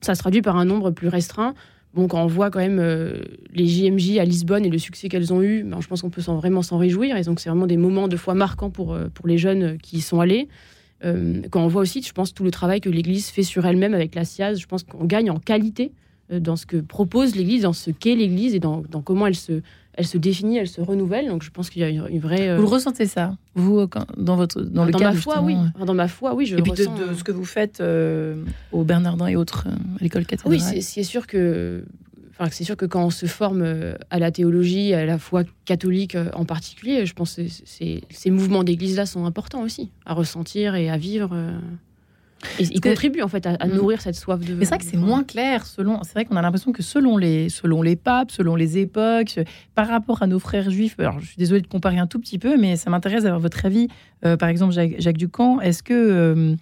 ça 0.00 0.14
se 0.14 0.20
traduit 0.20 0.42
par 0.42 0.56
un 0.56 0.64
nombre 0.64 0.90
plus 0.90 1.08
restreint. 1.08 1.54
Bon, 1.94 2.06
quand 2.06 2.22
on 2.22 2.26
voit 2.26 2.50
quand 2.50 2.60
même 2.60 2.78
euh, 2.78 3.20
les 3.52 3.66
JMJ 3.66 4.18
à 4.18 4.24
Lisbonne 4.24 4.64
et 4.64 4.70
le 4.70 4.78
succès 4.78 5.08
qu'elles 5.08 5.32
ont 5.32 5.42
eu, 5.42 5.64
ben, 5.64 5.80
je 5.80 5.88
pense 5.88 6.02
qu'on 6.02 6.10
peut 6.10 6.20
vraiment 6.20 6.62
s'en 6.62 6.78
réjouir. 6.78 7.16
Et 7.16 7.22
donc, 7.22 7.40
c'est 7.40 7.50
vraiment 7.50 7.66
des 7.66 7.76
moments 7.76 8.06
de 8.06 8.16
foi 8.16 8.34
marquants 8.34 8.70
pour, 8.70 8.94
euh, 8.94 9.08
pour 9.12 9.26
les 9.26 9.38
jeunes 9.38 9.62
euh, 9.62 9.76
qui 9.76 9.96
y 9.96 10.00
sont 10.00 10.20
allés. 10.20 10.48
Quand 11.02 11.64
on 11.64 11.66
voit 11.66 11.80
aussi, 11.80 12.02
je 12.02 12.12
pense, 12.12 12.34
tout 12.34 12.44
le 12.44 12.50
travail 12.50 12.82
que 12.82 12.90
l'Église 12.90 13.30
fait 13.30 13.42
sur 13.42 13.64
elle-même 13.64 13.94
avec 13.94 14.14
la 14.14 14.26
SIAZ, 14.26 14.58
je 14.58 14.66
pense 14.66 14.82
qu'on 14.82 15.06
gagne 15.06 15.30
en 15.30 15.38
qualité 15.38 15.92
dans 16.38 16.56
ce 16.56 16.66
que 16.66 16.76
propose 16.76 17.34
l'Église, 17.34 17.62
dans 17.62 17.72
ce 17.72 17.90
qu'est 17.90 18.14
l'Église 18.14 18.54
et 18.54 18.60
dans, 18.60 18.82
dans 18.88 19.02
comment 19.02 19.26
elle 19.26 19.34
se, 19.34 19.62
elle 19.94 20.06
se 20.06 20.16
définit, 20.18 20.58
elle 20.58 20.68
se 20.68 20.80
renouvelle. 20.80 21.26
Donc, 21.28 21.42
je 21.42 21.50
pense 21.50 21.68
qu'il 21.70 21.82
y 21.82 21.84
a 21.84 21.88
une, 21.88 22.06
une 22.08 22.20
vraie. 22.20 22.48
euh, 22.50 22.56
Vous 22.56 22.62
le 22.62 22.68
ressentez 22.68 23.06
ça, 23.06 23.36
vous, 23.54 23.88
quand- 23.88 24.06
dans, 24.16 24.36
votre, 24.36 24.60
dans 24.62 24.84
le 24.84 24.92
dans 24.92 24.98
cadre 25.00 25.14
ma 25.14 25.20
foi, 25.20 25.42
oui. 25.42 25.54
euh, 25.54 25.64
Enfin, 25.74 25.84
Dans 25.86 25.94
ma 25.94 26.06
foi, 26.08 26.34
oui, 26.34 26.46
je 26.46 26.56
Et 26.56 26.62
puis 26.62 26.72
de, 26.72 26.78
ressens, 26.82 26.94
de 26.96 27.02
euh, 27.02 27.14
ce 27.14 27.24
que 27.24 27.32
vous 27.32 27.44
faites 27.44 27.80
euh, 27.80 28.44
au 28.70 28.84
Bernardin 28.84 29.26
et 29.26 29.34
autres, 29.36 29.64
euh, 29.66 29.72
à 29.98 30.02
l'école 30.02 30.24
cathédrale. 30.26 30.60
Oui, 30.72 30.82
c'est 30.82 31.02
sûr 31.02 31.26
que, 31.26 31.84
enfin, 32.38 32.48
c'est 32.52 32.64
sûr 32.64 32.76
que 32.76 32.86
quand 32.86 33.04
on 33.04 33.10
se 33.10 33.26
forme 33.26 33.62
euh, 33.62 33.94
à 34.10 34.18
la 34.20 34.30
théologie, 34.30 34.94
à 34.94 35.04
la 35.04 35.18
foi 35.18 35.42
catholique 35.64 36.14
euh, 36.14 36.30
en 36.34 36.44
particulier, 36.44 37.04
je 37.06 37.12
pense 37.14 37.34
que 37.34 37.42
ces 38.08 38.30
mouvements 38.30 38.62
d'église-là 38.64 39.04
sont 39.06 39.24
importants 39.26 39.62
aussi 39.62 39.90
à 40.06 40.14
ressentir 40.14 40.76
et 40.76 40.88
à 40.88 40.96
vivre. 40.96 41.30
Et 42.58 42.80
que- 42.80 42.88
contribuent 42.88 43.22
en 43.22 43.28
fait 43.28 43.46
à, 43.46 43.50
à 43.60 43.66
Mm. 43.66 43.74
nourrir 43.74 44.00
cette 44.00 44.14
soif 44.14 44.40
de. 44.40 44.54
Mais 44.54 44.64
c'est 44.64 44.70
vrai 44.70 44.78
que 44.78 44.84
c'est 44.84 44.96
moins 44.96 45.24
clair 45.24 45.66
selon. 45.66 46.02
C'est 46.04 46.12
vrai 46.14 46.24
qu'on 46.24 46.36
a 46.36 46.42
l'impression 46.42 46.72
que 46.72 46.82
selon 46.82 47.16
les, 47.18 47.48
selon 47.50 47.82
les 47.82 47.96
papes, 47.96 48.30
selon 48.30 48.56
les 48.56 48.78
époques, 48.78 49.38
par 49.74 49.88
rapport 49.88 50.22
à 50.22 50.26
nos 50.26 50.38
frères 50.38 50.70
juifs. 50.70 50.94
Alors, 50.98 51.20
je 51.20 51.26
suis 51.26 51.36
désolée 51.36 51.60
de 51.60 51.66
comparer 51.66 51.98
un 51.98 52.06
tout 52.06 52.18
petit 52.18 52.38
peu, 52.38 52.56
mais 52.56 52.76
ça 52.76 52.88
m'intéresse 52.90 53.24
d'avoir 53.24 53.40
votre 53.40 53.64
avis. 53.66 53.88
Euh, 54.24 54.36
par 54.36 54.48
exemple, 54.48 54.72
Jacques, 54.72 54.94
Jacques 54.98 55.18
Ducamp, 55.18 55.60
est-ce 55.60 55.82
que 55.82 55.92
euh, 55.94 56.54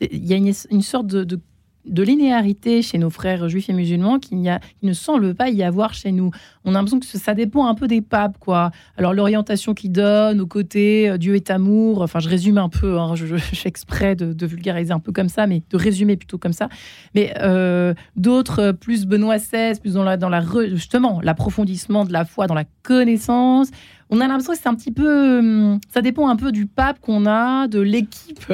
il 0.00 0.26
y 0.26 0.32
a 0.32 0.36
une, 0.36 0.52
une 0.70 0.82
sorte 0.82 1.06
de, 1.08 1.24
de, 1.24 1.40
de 1.86 2.02
linéarité 2.02 2.82
chez 2.82 2.98
nos 2.98 3.10
frères 3.10 3.48
juifs 3.48 3.68
et 3.68 3.72
musulmans 3.72 4.18
qu'il 4.18 4.42
ne 4.82 4.92
semble 4.92 5.34
pas 5.34 5.48
y 5.48 5.62
avoir 5.62 5.94
chez 5.94 6.12
nous 6.12 6.30
On 6.64 6.70
a 6.70 6.74
l'impression 6.74 7.00
que 7.00 7.06
ça 7.06 7.34
dépend 7.34 7.66
un 7.66 7.74
peu 7.74 7.86
des 7.86 8.00
papes, 8.00 8.38
quoi. 8.38 8.70
Alors 8.96 9.14
l'orientation 9.14 9.74
qu'ils 9.74 9.92
donnent, 9.92 10.40
au 10.40 10.46
côté 10.46 11.08
euh, 11.08 11.18
Dieu 11.18 11.34
est 11.34 11.50
amour. 11.50 12.02
Enfin, 12.02 12.20
je 12.20 12.28
résume 12.28 12.58
un 12.58 12.68
peu. 12.68 12.98
hein, 12.98 13.14
je, 13.14 13.36
fais 13.36 13.68
exprès 13.68 14.16
de, 14.16 14.46
vulgariser 14.46 14.92
un 14.92 15.00
peu 15.00 15.12
comme 15.12 15.28
ça, 15.28 15.46
mais 15.46 15.62
de 15.70 15.76
résumer 15.76 16.16
plutôt 16.16 16.38
comme 16.38 16.52
ça 16.52 16.68
mais 17.14 17.34
euh, 17.40 17.94
d'autres 18.16 18.60
euh, 18.60 18.72
plus 18.72 19.06
Benoît 19.06 19.38
XVI, 19.38 19.78
plus 19.80 19.94
dans 19.94 20.04
la, 20.04 20.16
dans 20.16 20.28
la 20.28 20.42
justement 20.68 21.20
l'approfondissement 21.22 22.04
de 22.04 22.12
la 22.12 22.24
foi, 22.24 22.46
dans 22.46 22.54
la 22.54 22.64
connaissance. 22.82 23.68
On 24.10 24.20
a 24.20 24.28
l'impression 24.28 24.52
que 24.52 24.58
c'est 24.58 24.68
un 24.68 24.74
petit 24.74 24.92
peu, 24.92 25.38
hum, 25.38 25.80
ça 25.92 26.02
dépend 26.02 26.28
un 26.28 26.36
peu 26.36 26.52
du 26.52 26.66
pape 26.66 27.00
qu'on 27.00 27.26
a, 27.26 27.66
de 27.68 27.80
l'équipe. 27.80 28.52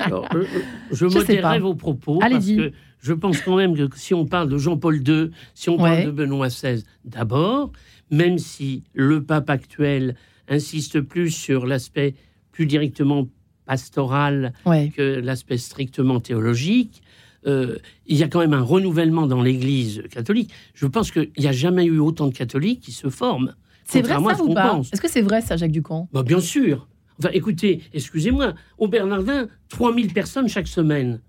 Alors, 0.00 0.26
euh, 0.34 0.44
je 0.90 0.96
Je 0.96 1.06
pas. 1.06 1.14
modérerai 1.20 1.58
vos 1.60 1.74
propos 1.74 2.18
parce 2.18 2.32
Allez-y. 2.32 2.56
que 2.56 2.72
je 3.00 3.12
pense 3.12 3.40
quand 3.40 3.56
même 3.56 3.76
que 3.76 3.96
si 3.96 4.14
on 4.14 4.26
parle 4.26 4.48
de 4.48 4.58
Jean-Paul 4.58 4.96
II, 5.06 5.30
si 5.54 5.70
on 5.70 5.76
parle 5.76 6.04
de 6.04 6.10
Benoît 6.10 6.48
XVI, 6.48 6.82
d'abord, 7.04 7.72
même 8.10 8.38
si 8.38 8.82
le 8.94 9.22
pape 9.22 9.50
actuel 9.50 10.16
insiste 10.48 11.00
plus 11.00 11.30
sur 11.30 11.66
l'aspect 11.66 12.14
plus 12.52 12.66
directement 12.66 13.28
pastoral 13.66 14.52
Ouais. 14.66 14.92
que 14.94 15.20
l'aspect 15.20 15.58
strictement 15.58 16.18
théologique, 16.20 17.02
euh, 17.46 17.76
il 18.06 18.16
y 18.16 18.22
a 18.22 18.28
quand 18.28 18.40
même 18.40 18.52
un 18.52 18.60
renouvellement 18.62 19.26
dans 19.26 19.42
l'Église 19.42 20.02
catholique. 20.10 20.50
Je 20.74 20.86
pense 20.86 21.10
qu'il 21.10 21.30
n'y 21.38 21.46
a 21.46 21.52
jamais 21.52 21.84
eu 21.86 21.98
autant 21.98 22.26
de 22.26 22.34
catholiques 22.34 22.80
qui 22.80 22.92
se 22.92 23.08
forment. 23.08 23.54
C'est 23.84 24.02
vrai 24.02 24.14
ça 24.22 24.34
ce 24.36 24.42
ou 24.42 24.52
pas? 24.54 24.80
Est-ce 24.92 25.00
que 25.00 25.08
c'est 25.08 25.22
vrai 25.22 25.40
ça, 25.40 25.56
Jacques 25.56 25.70
Ducamp? 25.72 26.08
Bah, 26.12 26.22
bien 26.22 26.40
sûr. 26.40 26.86
Enfin, 27.20 27.30
écoutez, 27.34 27.82
excusez-moi, 27.92 28.54
au 28.78 28.88
Bernardin, 28.88 29.48
3000 29.68 30.12
personnes 30.12 30.48
chaque 30.48 30.66
semaine. 30.68 31.20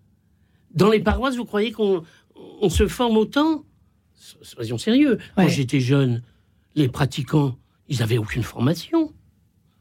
Dans 0.74 0.90
les 0.90 1.02
paroisses, 1.02 1.36
vous 1.36 1.46
croyez 1.46 1.72
qu'on 1.74 2.04
on 2.62 2.70
se 2.70 2.88
forme 2.88 3.18
autant? 3.18 3.66
Soyons 4.42 4.78
sérieux. 4.78 5.18
Quand 5.36 5.44
Ouais. 5.44 5.50
j'étais 5.50 5.82
jeune, 5.82 6.22
les 6.76 6.88
pratiquants, 6.88 7.58
ils 7.90 8.00
n'avaient 8.00 8.18
aucune 8.18 8.44
formation. 8.44 9.14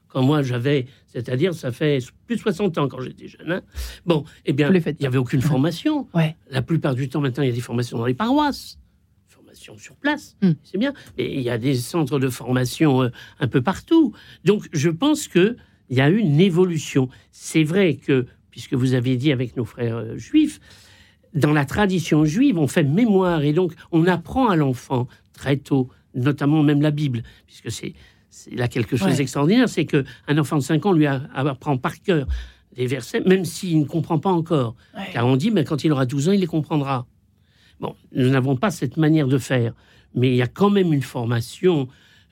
Quand 0.09 0.23
moi 0.23 0.43
j'avais, 0.43 0.87
c'est-à-dire 1.07 1.55
ça 1.55 1.71
fait 1.71 1.99
plus 2.27 2.35
de 2.35 2.41
60 2.41 2.77
ans 2.79 2.89
quand 2.89 3.01
j'étais 3.01 3.29
jeune. 3.29 3.53
hein. 3.53 3.63
Bon, 4.05 4.25
eh 4.45 4.53
bien, 4.53 4.73
il 4.75 4.97
n'y 4.99 5.07
avait 5.07 5.19
aucune 5.19 5.41
formation. 5.43 6.09
Ouais. 6.15 6.37
La 6.51 6.63
plupart 6.63 6.97
du 6.97 7.09
temps 7.09 7.21
maintenant, 7.21 7.45
il 7.45 7.51
y 7.51 7.53
a 7.53 7.55
des 7.55 7.61
formations 7.61 7.97
dans 7.99 8.07
les 8.07 8.15
paroisses. 8.15 8.81
Formation 9.29 9.79
sur 9.79 9.95
place, 9.95 10.37
Hmm. 10.43 10.53
c'est 10.65 10.79
bien. 10.79 10.93
Mais 11.17 11.33
il 11.33 11.41
y 11.43 11.51
a 11.51 11.59
des 11.59 11.77
centres 11.77 12.19
de 12.19 12.29
formation 12.29 13.03
euh, 13.05 13.11
un 13.39 13.47
peu 13.47 13.63
partout. 13.63 14.13
Donc 14.45 14.69
je 14.73 14.91
pense 14.91 15.29
que 15.29 15.57
il 15.91 15.97
y 15.99 16.01
a 16.01 16.09
eu 16.09 16.17
une 16.19 16.41
évolution. 16.41 17.09
C'est 17.33 17.65
vrai 17.65 17.95
que, 17.97 18.27
puisque 18.51 18.75
vous 18.75 18.95
avez 18.95 19.17
dit 19.17 19.33
avec 19.33 19.57
nos 19.57 19.65
frères 19.65 19.97
euh, 19.97 20.17
juifs, 20.17 20.61
dans 21.35 21.53
la 21.53 21.65
tradition 21.65 22.25
juive, 22.25 22.59
on 22.59 22.67
fait 22.67 22.83
mémoire 22.85 23.43
et 23.43 23.53
donc 23.53 23.73
on 23.93 24.07
apprend 24.07 24.49
à 24.49 24.57
l'enfant 24.57 25.07
très 25.33 25.57
tôt, 25.57 25.89
notamment 26.15 26.63
même 26.63 26.81
la 26.83 26.91
Bible, 26.91 27.23
puisque 27.47 27.71
c'est 27.71 27.95
là 28.53 28.67
quelque 28.69 28.97
chose 28.97 29.09
Ouais. 29.09 29.17
d'extraordinaire, 29.17 29.69
c'est 29.69 29.85
que 29.85 30.05
un 30.27 30.39
enfant 30.39 30.57
de 30.57 30.63
5 30.63 30.87
ans 30.87 30.93
lui 30.93 31.07
a- 31.07 31.23
apprend 31.35 31.77
par 31.77 32.01
cœur 32.03 32.27
des 32.77 32.87
versets, 32.87 33.21
même 33.21 33.45
s'il 33.45 33.79
ne 33.81 33.85
comprend 33.85 34.19
pas 34.19 34.31
encore. 34.31 34.75
Ouais. 34.97 35.05
Car 35.13 35.27
on 35.27 35.37
dit, 35.37 35.51
mais 35.51 35.65
quand 35.65 35.83
il 35.85 35.93
aura 35.93 36.07
12 36.07 36.29
ans, 36.29 36.33
il 36.33 36.41
les 36.41 36.47
comprendra. 36.47 37.07
Bon, 37.81 37.95
nous 38.15 38.29
n'avons 38.31 38.57
pas 38.57 38.71
cette 38.71 38.97
manière 38.97 39.27
de 39.29 39.39
faire, 39.39 39.73
mais 40.15 40.31
il 40.31 40.37
y 40.37 40.43
a 40.43 40.47
quand 40.49 40.71
même 40.71 40.93
une 40.93 41.03
formation. 41.03 41.89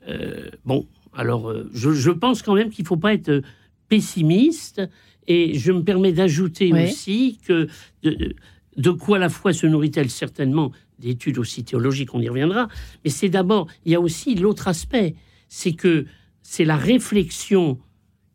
euh, 0.09 0.49
bon, 0.65 0.87
alors, 1.19 1.51
euh, 1.51 1.69
je, 1.75 1.91
je 1.91 2.11
pense 2.11 2.43
quand 2.43 2.55
même 2.55 2.71
qu'il 2.71 2.85
ne 2.85 2.89
faut 2.89 2.97
pas 2.97 3.13
être 3.13 3.43
pessimiste, 3.89 4.81
et 5.27 5.59
je 5.59 5.73
me 5.73 5.83
permets 5.83 6.13
d'ajouter 6.13 6.73
Oui. 6.73 6.85
aussi 6.85 7.39
que 7.47 7.67
de, 8.03 8.35
de 8.77 8.91
quoi 8.91 9.19
la 9.19 9.29
foi 9.29 9.53
se 9.53 9.67
nourrit-elle 9.67 10.11
certainement 10.11 10.73
d'études 10.99 11.39
aussi 11.39 11.65
théologiques, 11.65 12.15
on 12.15 12.21
y 12.21 12.29
reviendra, 12.29 12.69
mais 13.05 13.11
c'est 13.11 13.29
d'abord, 13.29 13.67
il 13.85 13.93
y 13.93 13.95
a 13.95 14.01
aussi 14.01 14.35
l'autre 14.35 14.69
aspect, 14.69 15.15
c'est 15.49 15.73
que 15.73 16.07
c'est 16.43 16.65
la 16.65 16.77
réflexion 16.77 17.79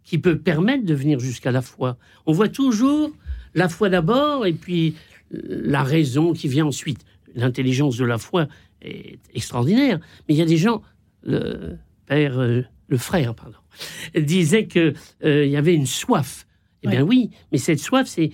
qui 0.04 0.18
peut 0.18 0.38
permettre 0.38 0.86
de 0.86 0.94
venir 0.94 1.20
jusqu'à 1.20 1.52
la 1.52 1.62
foi. 1.62 1.98
On 2.26 2.34
voit 2.34 2.50
toujours 2.50 3.12
la 3.56 3.70
foi 3.70 3.90
d'abord 3.90 4.46
et 4.46 4.54
puis 4.54 4.96
la 5.32 5.84
raison 5.84 6.34
qui 6.34 6.48
vient 6.48 6.66
ensuite. 6.66 7.06
L'intelligence 7.36 7.98
de 7.98 8.06
la 8.06 8.18
foi 8.18 8.48
est 8.82 9.20
extraordinaire, 9.34 10.00
mais 10.28 10.36
il 10.36 10.38
y 10.38 10.42
a 10.42 10.46
des 10.46 10.58
gens, 10.58 10.82
le 11.24 11.78
père, 12.06 12.38
euh, 12.40 12.62
le 12.88 12.98
frère, 12.98 13.34
pardon, 13.36 13.58
disait 14.16 14.66
que 14.68 14.94
euh, 15.24 15.46
il 15.46 15.52
y 15.52 15.58
avait 15.58 15.74
une 15.76 15.86
soif. 15.88 16.46
Eh 16.84 16.88
bien 16.90 17.02
oui, 17.02 17.30
mais 17.52 17.58
cette 17.58 17.80
soif, 17.80 18.08
c'est 18.08 18.32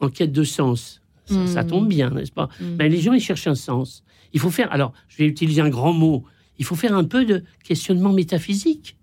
en 0.00 0.08
quête 0.08 0.32
de 0.32 0.42
sens. 0.44 1.02
Ça, 1.26 1.46
ça 1.46 1.62
Mm. 1.62 1.66
tombe 1.66 1.88
bien, 1.88 2.10
n'est-ce 2.10 2.32
pas? 2.32 2.48
Mm. 2.60 2.76
Ben, 2.76 2.90
Les 2.90 3.00
gens, 3.00 3.12
ils 3.12 3.20
cherchent 3.20 3.46
un 3.46 3.54
sens. 3.54 4.02
Il 4.32 4.40
faut 4.40 4.50
faire, 4.50 4.72
alors, 4.72 4.92
je 5.08 5.18
vais 5.18 5.26
utiliser 5.26 5.60
un 5.60 5.68
grand 5.68 5.92
mot, 5.92 6.24
il 6.58 6.64
faut 6.64 6.74
faire 6.76 6.94
un 6.96 7.04
peu 7.04 7.24
de 7.24 7.44
questionnement 7.62 8.12
métaphysique. 8.12 8.96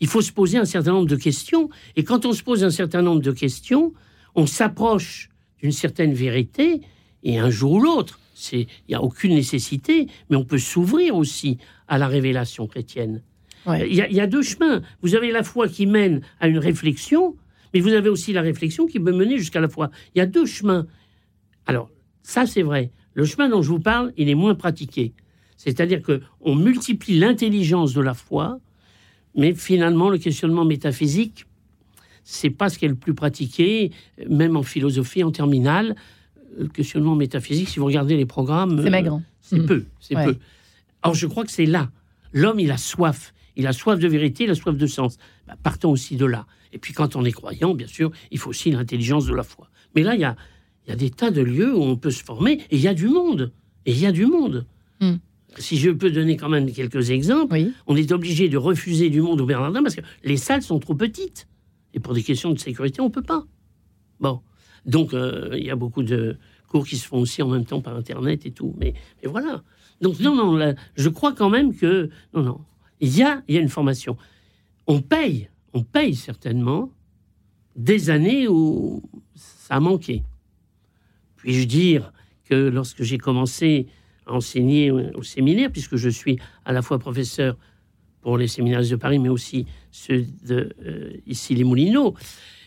Il 0.00 0.06
faut 0.06 0.22
se 0.22 0.30
poser 0.32 0.58
un 0.58 0.64
certain 0.64 0.92
nombre 0.92 1.08
de 1.08 1.16
questions, 1.16 1.68
et 1.96 2.04
quand 2.04 2.24
on 2.24 2.32
se 2.32 2.42
pose 2.42 2.62
un 2.64 2.70
certain 2.70 3.02
nombre 3.02 3.20
de 3.20 3.32
questions, 3.32 3.92
on 4.36 4.46
s'approche 4.46 5.28
d'une 5.60 5.72
certaine 5.72 6.14
vérité, 6.14 6.80
et 7.24 7.38
un 7.38 7.50
jour 7.50 7.72
ou 7.72 7.80
l'autre, 7.80 8.20
il 8.52 8.66
n'y 8.88 8.94
a 8.94 9.02
aucune 9.02 9.34
nécessité, 9.34 10.06
mais 10.30 10.36
on 10.36 10.44
peut 10.44 10.58
s'ouvrir 10.58 11.16
aussi 11.16 11.58
à 11.88 11.98
la 11.98 12.06
révélation 12.06 12.68
chrétienne. 12.68 13.22
Ouais. 13.68 13.88
Il 13.88 13.94
y, 13.96 14.00
a, 14.02 14.08
il 14.08 14.14
y 14.16 14.20
a 14.20 14.26
deux 14.26 14.42
chemins. 14.42 14.82
Vous 15.02 15.14
avez 15.14 15.30
la 15.30 15.42
foi 15.42 15.68
qui 15.68 15.86
mène 15.86 16.22
à 16.40 16.48
une 16.48 16.58
réflexion, 16.58 17.36
mais 17.74 17.80
vous 17.80 17.92
avez 17.92 18.08
aussi 18.08 18.32
la 18.32 18.40
réflexion 18.42 18.86
qui 18.86 18.98
peut 18.98 19.12
mener 19.12 19.38
jusqu'à 19.38 19.60
la 19.60 19.68
foi. 19.68 19.90
Il 20.14 20.18
y 20.18 20.20
a 20.20 20.26
deux 20.26 20.46
chemins. 20.46 20.86
Alors, 21.66 21.90
ça 22.22 22.46
c'est 22.46 22.62
vrai. 22.62 22.90
Le 23.14 23.24
chemin 23.24 23.48
dont 23.48 23.62
je 23.62 23.68
vous 23.68 23.80
parle, 23.80 24.12
il 24.16 24.28
est 24.28 24.34
moins 24.34 24.54
pratiqué. 24.54 25.12
C'est-à-dire 25.56 26.02
que 26.02 26.20
on 26.40 26.54
multiplie 26.54 27.18
l'intelligence 27.18 27.92
de 27.92 28.00
la 28.00 28.14
foi, 28.14 28.60
mais 29.36 29.54
finalement 29.54 30.08
le 30.08 30.18
questionnement 30.18 30.64
métaphysique, 30.64 31.44
c'est 32.24 32.50
pas 32.50 32.68
ce 32.68 32.78
qui 32.78 32.84
est 32.84 32.88
le 32.88 32.94
plus 32.94 33.14
pratiqué, 33.14 33.90
même 34.28 34.56
en 34.56 34.62
philosophie, 34.62 35.24
en 35.24 35.30
terminale. 35.30 35.96
Le 36.58 36.68
questionnement 36.68 37.14
métaphysique, 37.16 37.68
si 37.68 37.78
vous 37.78 37.86
regardez 37.86 38.16
les 38.16 38.26
programmes, 38.26 38.78
C'est 38.80 38.86
euh, 38.88 38.90
maigre. 38.90 39.22
c'est 39.40 39.58
Mm. 39.58 39.66
peu, 39.66 39.84
c'est 40.00 40.14
Ouais. 40.16 40.24
peu. 40.26 40.36
Or, 41.02 41.14
je 41.14 41.26
crois 41.26 41.44
que 41.44 41.50
c'est 41.50 41.66
là. 41.66 41.90
L'homme, 42.32 42.60
il 42.60 42.70
a 42.70 42.76
soif. 42.76 43.32
Il 43.58 43.66
a 43.66 43.72
soif 43.74 43.98
de 43.98 44.08
vérité, 44.08 44.44
il 44.44 44.50
a 44.50 44.54
soif 44.54 44.76
de 44.76 44.86
sens. 44.86 45.18
Bah, 45.46 45.56
partons 45.62 45.90
aussi 45.90 46.16
de 46.16 46.24
là. 46.24 46.46
Et 46.72 46.78
puis, 46.78 46.94
quand 46.94 47.16
on 47.16 47.24
est 47.24 47.32
croyant, 47.32 47.74
bien 47.74 47.86
sûr, 47.88 48.10
il 48.30 48.38
faut 48.38 48.50
aussi 48.50 48.70
l'intelligence 48.70 49.26
de 49.26 49.34
la 49.34 49.42
foi. 49.42 49.68
Mais 49.94 50.02
là, 50.02 50.14
il 50.14 50.20
y 50.20 50.24
a, 50.24 50.36
il 50.86 50.90
y 50.90 50.92
a 50.92 50.96
des 50.96 51.10
tas 51.10 51.30
de 51.30 51.42
lieux 51.42 51.74
où 51.76 51.82
on 51.82 51.96
peut 51.96 52.10
se 52.10 52.22
former, 52.24 52.52
et 52.70 52.76
il 52.76 52.80
y 52.80 52.88
a 52.88 52.94
du 52.94 53.08
monde. 53.08 53.52
Et 53.84 53.92
il 53.92 53.98
y 53.98 54.06
a 54.06 54.12
du 54.12 54.26
monde. 54.26 54.64
Mm. 55.00 55.14
Si 55.58 55.76
je 55.76 55.90
peux 55.90 56.10
donner 56.10 56.36
quand 56.36 56.48
même 56.48 56.70
quelques 56.72 57.10
exemples, 57.10 57.52
Oui. 57.54 57.72
on 57.86 57.96
est 57.96 58.12
obligé 58.12 58.48
de 58.48 58.56
refuser 58.56 59.10
du 59.10 59.20
monde 59.20 59.40
au 59.40 59.46
Bernardin 59.46 59.82
parce 59.82 59.96
que 59.96 60.02
les 60.22 60.36
salles 60.36 60.62
sont 60.62 60.78
trop 60.78 60.94
petites. 60.94 61.48
Et 61.94 62.00
pour 62.00 62.14
des 62.14 62.22
questions 62.22 62.52
de 62.52 62.58
sécurité, 62.58 63.00
on 63.00 63.06
ne 63.06 63.10
peut 63.10 63.22
pas. 63.22 63.44
Bon. 64.20 64.40
Donc, 64.86 65.14
euh, 65.14 65.50
il 65.58 65.64
y 65.64 65.70
a 65.70 65.74
beaucoup 65.76 66.02
de 66.02 66.36
cours 66.68 66.86
qui 66.86 66.96
se 66.96 67.06
font 67.08 67.18
aussi 67.18 67.42
en 67.42 67.48
même 67.48 67.64
temps 67.64 67.80
par 67.80 67.96
Internet 67.96 68.44
et 68.46 68.50
tout. 68.52 68.74
Mais, 68.78 68.94
mais 69.22 69.28
voilà. 69.28 69.62
Donc, 70.00 70.20
non, 70.20 70.36
non, 70.36 70.54
là, 70.54 70.74
je 70.96 71.08
crois 71.08 71.32
quand 71.32 71.48
même 71.50 71.74
que. 71.74 72.10
Non, 72.34 72.42
non. 72.42 72.60
Il 73.00 73.16
y 73.16 73.22
a, 73.22 73.42
y 73.48 73.56
a 73.56 73.60
une 73.60 73.68
formation. 73.68 74.16
On 74.86 75.00
paye, 75.00 75.50
on 75.72 75.82
paye 75.82 76.14
certainement 76.14 76.90
des 77.76 78.10
années 78.10 78.48
où 78.48 79.02
ça 79.34 79.76
a 79.76 79.80
manqué. 79.80 80.22
Puis-je 81.36 81.66
dire 81.66 82.12
que 82.44 82.54
lorsque 82.54 83.02
j'ai 83.02 83.18
commencé 83.18 83.86
à 84.26 84.32
enseigner 84.32 84.90
au 84.90 85.22
séminaire, 85.22 85.70
puisque 85.70 85.96
je 85.96 86.08
suis 86.08 86.38
à 86.64 86.72
la 86.72 86.82
fois 86.82 86.98
professeur 86.98 87.56
pour 88.20 88.36
les 88.36 88.48
séminaires 88.48 88.82
de 88.82 88.96
Paris, 88.96 89.18
mais 89.18 89.28
aussi 89.28 89.66
ceux 89.90 90.26
euh, 90.50 91.10
ici 91.26 91.54
les 91.54 91.64
Moulineaux, 91.64 92.14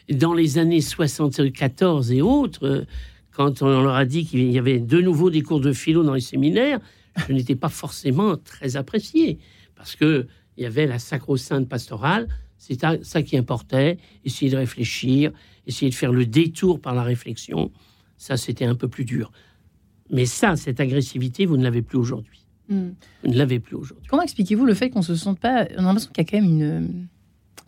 dans 0.10 0.34
les 0.34 0.58
années 0.58 0.82
74 0.82 2.12
et 2.12 2.22
autres, 2.22 2.66
euh, 2.66 2.86
quand 3.32 3.62
on 3.62 3.82
leur 3.82 3.96
a 3.96 4.06
dit 4.06 4.26
qu'il 4.26 4.52
y 4.52 4.58
avait 4.58 4.80
de 4.80 5.02
nouveau 5.02 5.30
des 5.30 5.42
cours 5.42 5.60
de 5.60 5.74
philo 5.74 6.04
dans 6.04 6.14
les 6.14 6.22
séminaires, 6.22 6.80
je 7.28 7.34
n'étais 7.34 7.56
pas 7.56 7.70
forcément 7.70 8.38
très 8.38 8.76
apprécié, 8.76 9.40
parce 9.82 9.96
que 9.96 10.28
il 10.58 10.64
y 10.64 10.68
avait 10.68 10.86
la 10.86 11.00
sacro-sainte 11.00 11.68
pastorale, 11.68 12.28
c'est 12.56 12.80
ça- 13.02 13.24
qui 13.24 13.36
importait, 13.36 13.98
essayer 14.24 14.52
de 14.52 14.58
réfléchir, 14.58 15.32
essayer 15.66 15.90
de 15.90 15.96
faire 15.96 16.12
le 16.12 16.28
détour 16.28 16.80
par 16.80 16.94
la 16.94 17.02
réflexion, 17.02 17.72
ça 18.20 18.38
c'était 18.38 18.66
un 18.66 18.76
peu 18.76 18.88
plus 18.88 19.04
dur. 19.04 19.32
Mais 20.12 20.28
ça, 20.28 20.56
cette 20.56 20.80
agressivité, 20.80 21.48
vous 21.48 21.58
ne 21.58 21.64
l'avez 21.64 21.82
plus 21.82 21.98
aujourd'hui. 21.98 22.46
Mm. 22.70 22.90
Vous 23.24 23.32
ne 23.32 23.36
l'avez 23.36 23.60
plus 23.60 23.76
aujourd'hui. 23.76 24.06
Comment 24.08 24.22
expliquez-vous 24.22 24.66
le 24.68 24.76
fait 24.76 24.92
qu'on 24.92 25.02
se 25.02 25.16
sente 25.16 25.40
pas. 25.40 25.66
On 25.78 25.80
a 25.80 25.82
l'impression 25.88 26.12
qu'il 26.12 26.24
y 26.24 26.28
a 26.28 26.30
quand 26.30 26.42
même 26.46 26.52
une. 26.52 27.08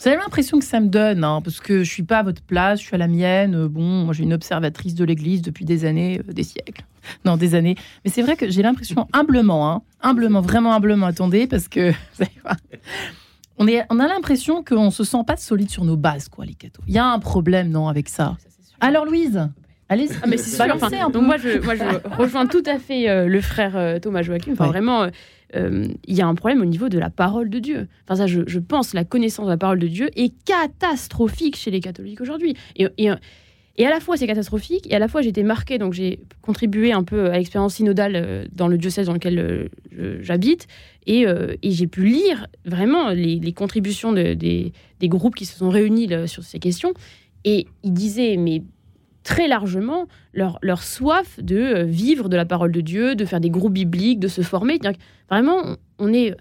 Vous 0.04 0.10
avez 0.10 0.18
l'impression 0.18 0.60
que 0.60 0.66
ça 0.66 0.82
me 0.82 0.88
donne, 0.88 1.24
hein, 1.24 1.40
parce 1.42 1.62
que 1.62 1.86
je 1.86 1.90
suis 1.90 2.04
pas 2.04 2.20
à 2.20 2.24
votre 2.24 2.42
place, 2.42 2.82
je 2.82 2.86
suis 2.88 2.96
à 2.96 2.98
la 2.98 3.08
mienne. 3.08 3.56
euh, 3.56 3.70
Bon, 3.70 3.82
moi 4.04 4.14
j'ai 4.14 4.24
une 4.24 4.34
observatrice 4.34 4.96
de 4.96 5.06
l'Église 5.06 5.42
depuis 5.42 5.64
des 5.64 5.86
années, 5.86 6.20
euh, 6.28 6.34
des 6.34 6.44
siècles, 6.44 6.84
non 7.26 7.38
des 7.38 7.56
années. 7.56 7.76
Mais 8.04 8.12
c'est 8.12 8.22
vrai 8.22 8.36
que 8.36 8.50
j'ai 8.50 8.62
l'impression 8.64 9.08
humblement, 9.14 9.72
hein, 9.72 9.82
humblement, 10.02 10.42
vraiment 10.42 10.74
humblement. 10.74 11.06
Attendez, 11.06 11.48
parce 11.48 11.70
que 11.70 11.92
vous 12.20 12.26
on, 13.58 13.66
est, 13.68 13.86
on 13.90 14.00
a 14.02 14.08
l'impression 14.10 14.62
qu'on 14.62 14.92
se 14.92 15.06
sent 15.06 15.24
pas 15.26 15.38
solide 15.38 15.70
sur 15.70 15.86
nos 15.86 15.96
bases, 15.96 16.28
quoi, 16.28 16.44
les 16.44 16.54
cathos. 16.54 16.84
Il 16.88 16.94
y 16.94 16.98
a 16.98 17.06
un 17.06 17.20
problème, 17.20 17.70
non, 17.70 17.88
avec 17.88 18.10
ça. 18.10 18.36
Alors 18.82 19.06
Louise, 19.06 19.48
allez. 19.88 20.10
Ah, 20.22 20.26
mais 20.28 20.36
c'est 20.36 20.54
sûr. 20.54 20.66
Enfin, 20.76 20.88
un 21.02 21.06
peu. 21.06 21.14
donc 21.14 21.24
moi, 21.24 21.38
je, 21.38 21.64
moi, 21.64 21.76
je 21.76 21.84
rejoins 22.18 22.46
tout 22.46 22.64
à 22.66 22.78
fait 22.78 23.08
euh, 23.10 23.28
le 23.30 23.40
frère 23.40 23.78
euh, 23.78 24.00
Thomas 24.00 24.22
Joachim. 24.22 24.52
Enfin, 24.52 24.66
Ouais. 24.66 24.70
vraiment, 24.72 25.04
euh, 25.04 25.10
euh, 25.56 25.88
il 26.08 26.16
y 26.16 26.22
a 26.22 26.28
un 26.28 26.36
problème 26.36 26.62
au 26.62 26.66
niveau 26.66 26.90
de 26.90 27.00
la 27.00 27.10
parole 27.10 27.50
de 27.50 27.60
Dieu. 27.60 27.88
Enfin, 28.06 28.16
ça, 28.16 28.28
je, 28.28 28.42
je 28.48 28.60
pense, 28.60 28.94
la 28.94 29.04
connaissance 29.04 29.46
de 29.46 29.52
la 29.52 29.58
parole 29.58 29.80
de 29.80 29.88
Dieu 29.88 30.10
est 30.16 30.34
catastrophique 30.46 31.56
chez 31.56 31.72
les 31.72 31.80
catholiques 31.80 32.22
aujourd'hui. 32.22 32.56
Et, 32.76 33.10
à 33.86 33.90
la 33.90 34.00
fois, 34.00 34.18
c'est 34.18 34.28
catastrophique, 34.28 34.86
et 34.92 34.96
à 34.96 35.00
la 35.00 35.08
fois, 35.08 35.22
j'ai 35.22 35.30
été 35.30 35.44
marquée. 35.44 35.78
Donc, 35.78 35.94
j'ai 35.94 36.20
contribué 36.42 36.92
un 36.92 37.04
peu 37.04 37.32
à 37.32 37.38
l'expérience 37.38 37.76
synodale 37.76 38.16
euh, 38.16 38.46
dans 38.52 38.68
le 38.68 38.78
diocèse 38.78 39.08
dans 39.08 39.14
lequel 39.14 39.40
euh, 39.40 40.20
j'habite. 40.22 40.68
Et, 41.08 41.26
j'ai 41.64 41.88
pu 41.88 42.06
lire 42.06 42.48
vraiment 42.66 43.10
les, 43.10 43.54
contributions 43.54 44.14
de- 44.14 44.34
des, 44.34 44.72
groupes 45.04 45.36
qui 45.36 45.46
se 45.46 45.58
sont 45.58 45.70
réunis 45.70 46.10
sur 46.28 46.44
ces 46.44 46.60
questions. 46.60 46.94
Et 47.46 47.68
ils 47.84 47.94
disaient, 47.94 48.38
mais 48.38 48.64
très 49.24 49.48
largement, 49.48 50.08
leur, 50.34 50.60
leur 50.62 50.84
soif 50.84 51.39
de 51.42 51.58
euh, 51.58 51.84
vivre 51.84 52.30
de 52.30 52.36
la 52.36 52.46
parole 52.46 52.72
de 52.72 52.82
Dieu, 52.82 53.15
de 53.15 53.25
faire 53.25 53.39
des 53.39 53.50
groupes 53.50 53.74
bibliques, 53.74 54.20
de 54.20 54.27
se 54.27 54.42
former. 54.42 54.80
Vraiment, 55.30 55.58
on- 56.00 56.13
est, 56.13 56.36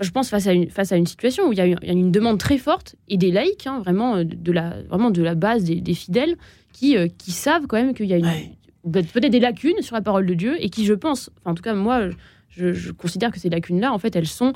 je 0.00 0.10
pense, 0.10 0.28
face 0.28 0.46
à 0.46 0.52
une, 0.52 0.68
face 0.68 0.92
à 0.92 0.96
une 0.96 1.06
situation 1.06 1.48
où 1.48 1.52
il 1.52 1.58
y 1.58 1.62
a 1.62 1.66
une, 1.66 1.78
il 1.82 1.86
y 1.88 1.90
a 1.90 1.94
une 1.94 2.12
demande 2.12 2.38
très 2.38 2.58
forte, 2.58 2.96
et 3.08 3.16
des 3.16 3.30
laïcs, 3.30 3.66
hein, 3.66 3.80
vraiment, 3.80 4.16
euh, 4.16 4.24
de 4.24 4.52
la, 4.52 4.82
vraiment 4.82 5.10
de 5.10 5.22
la 5.22 5.34
base 5.34 5.64
des, 5.64 5.80
des 5.80 5.94
fidèles, 5.94 6.36
qui, 6.72 6.96
euh, 6.96 7.08
qui 7.16 7.30
savent 7.32 7.66
quand 7.66 7.78
même 7.78 7.94
qu'il 7.94 8.06
y 8.06 8.12
a 8.12 8.18
une, 8.18 8.26
Ouais. 8.26 9.02
peut-être 9.02 9.30
des 9.32 9.40
lacunes 9.40 9.80
sur 9.80 9.96
la 9.96 10.02
parole 10.02 10.26
de 10.26 10.34
Dieu, 10.34 10.56
et 10.62 10.68
qui, 10.68 10.84
je 10.84 10.92
pense, 10.94 11.30
en 11.46 11.54
tout 11.54 11.62
cas, 11.62 11.74
moi, 11.74 12.10
je, 12.50 12.72
je 12.74 12.92
considère 12.92 13.30
que 13.32 13.40
ces 13.40 13.48
lacunes-là, 13.48 13.92
en 13.92 13.98
fait, 13.98 14.14
elles 14.14 14.26
sont 14.28 14.52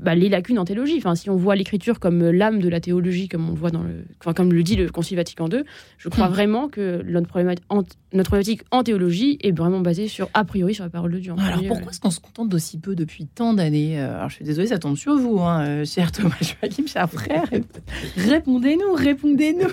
bah, 0.00 0.14
les 0.14 0.28
lacunes 0.28 0.58
en 0.58 0.64
théologie. 0.64 0.96
Enfin, 0.98 1.14
si 1.14 1.30
on 1.30 1.36
voit 1.36 1.56
l'écriture 1.56 2.00
comme 2.00 2.22
euh, 2.22 2.32
l'âme 2.32 2.60
de 2.60 2.68
la 2.68 2.80
théologie, 2.80 3.28
comme 3.28 3.48
on 3.48 3.52
le 3.52 3.58
voit 3.58 3.70
dans 3.70 3.82
le, 3.82 4.04
enfin, 4.20 4.32
comme 4.32 4.52
le 4.52 4.62
dit 4.62 4.76
le 4.76 4.88
Concile 4.90 5.16
Vatican 5.16 5.48
II, 5.48 5.62
je 5.98 6.08
crois 6.08 6.28
Hmm. 6.28 6.32
vraiment 6.32 6.68
que 6.68 7.02
notre 7.06 7.26
problématique, 7.28 7.64
en, 7.68 7.82
notre 8.12 8.30
problématique 8.30 8.62
en 8.70 8.82
théologie 8.82 9.38
est 9.42 9.56
vraiment 9.56 9.80
basée 9.80 10.08
sur 10.08 10.28
a 10.34 10.44
priori 10.44 10.74
sur 10.74 10.84
la 10.84 10.90
parole 10.90 11.12
de 11.12 11.18
Dieu. 11.18 11.32
Alors 11.36 11.52
premier, 11.54 11.68
pourquoi 11.68 11.90
est-ce 11.90 12.00
qu'on 12.00 12.10
se 12.10 12.20
contente 12.20 12.48
d'aussi 12.48 12.78
peu 12.78 12.94
depuis 12.94 13.26
tant 13.26 13.52
d'années 13.54 14.00
Euh, 14.00 14.16
Alors 14.16 14.30
je 14.30 14.36
suis 14.36 14.44
désolée, 14.44 14.68
ça 14.68 14.78
tombe 14.78 14.96
sur 14.96 15.16
vous, 15.16 15.40
hein, 15.40 15.66
euh, 15.66 15.84
cher 15.84 16.12
Thomas 16.12 16.34
Joachim, 16.40 16.86
cher 16.86 17.10
frère. 17.10 17.44
Répondez-nous, 18.16 18.94
répondez-nous. 18.94 19.68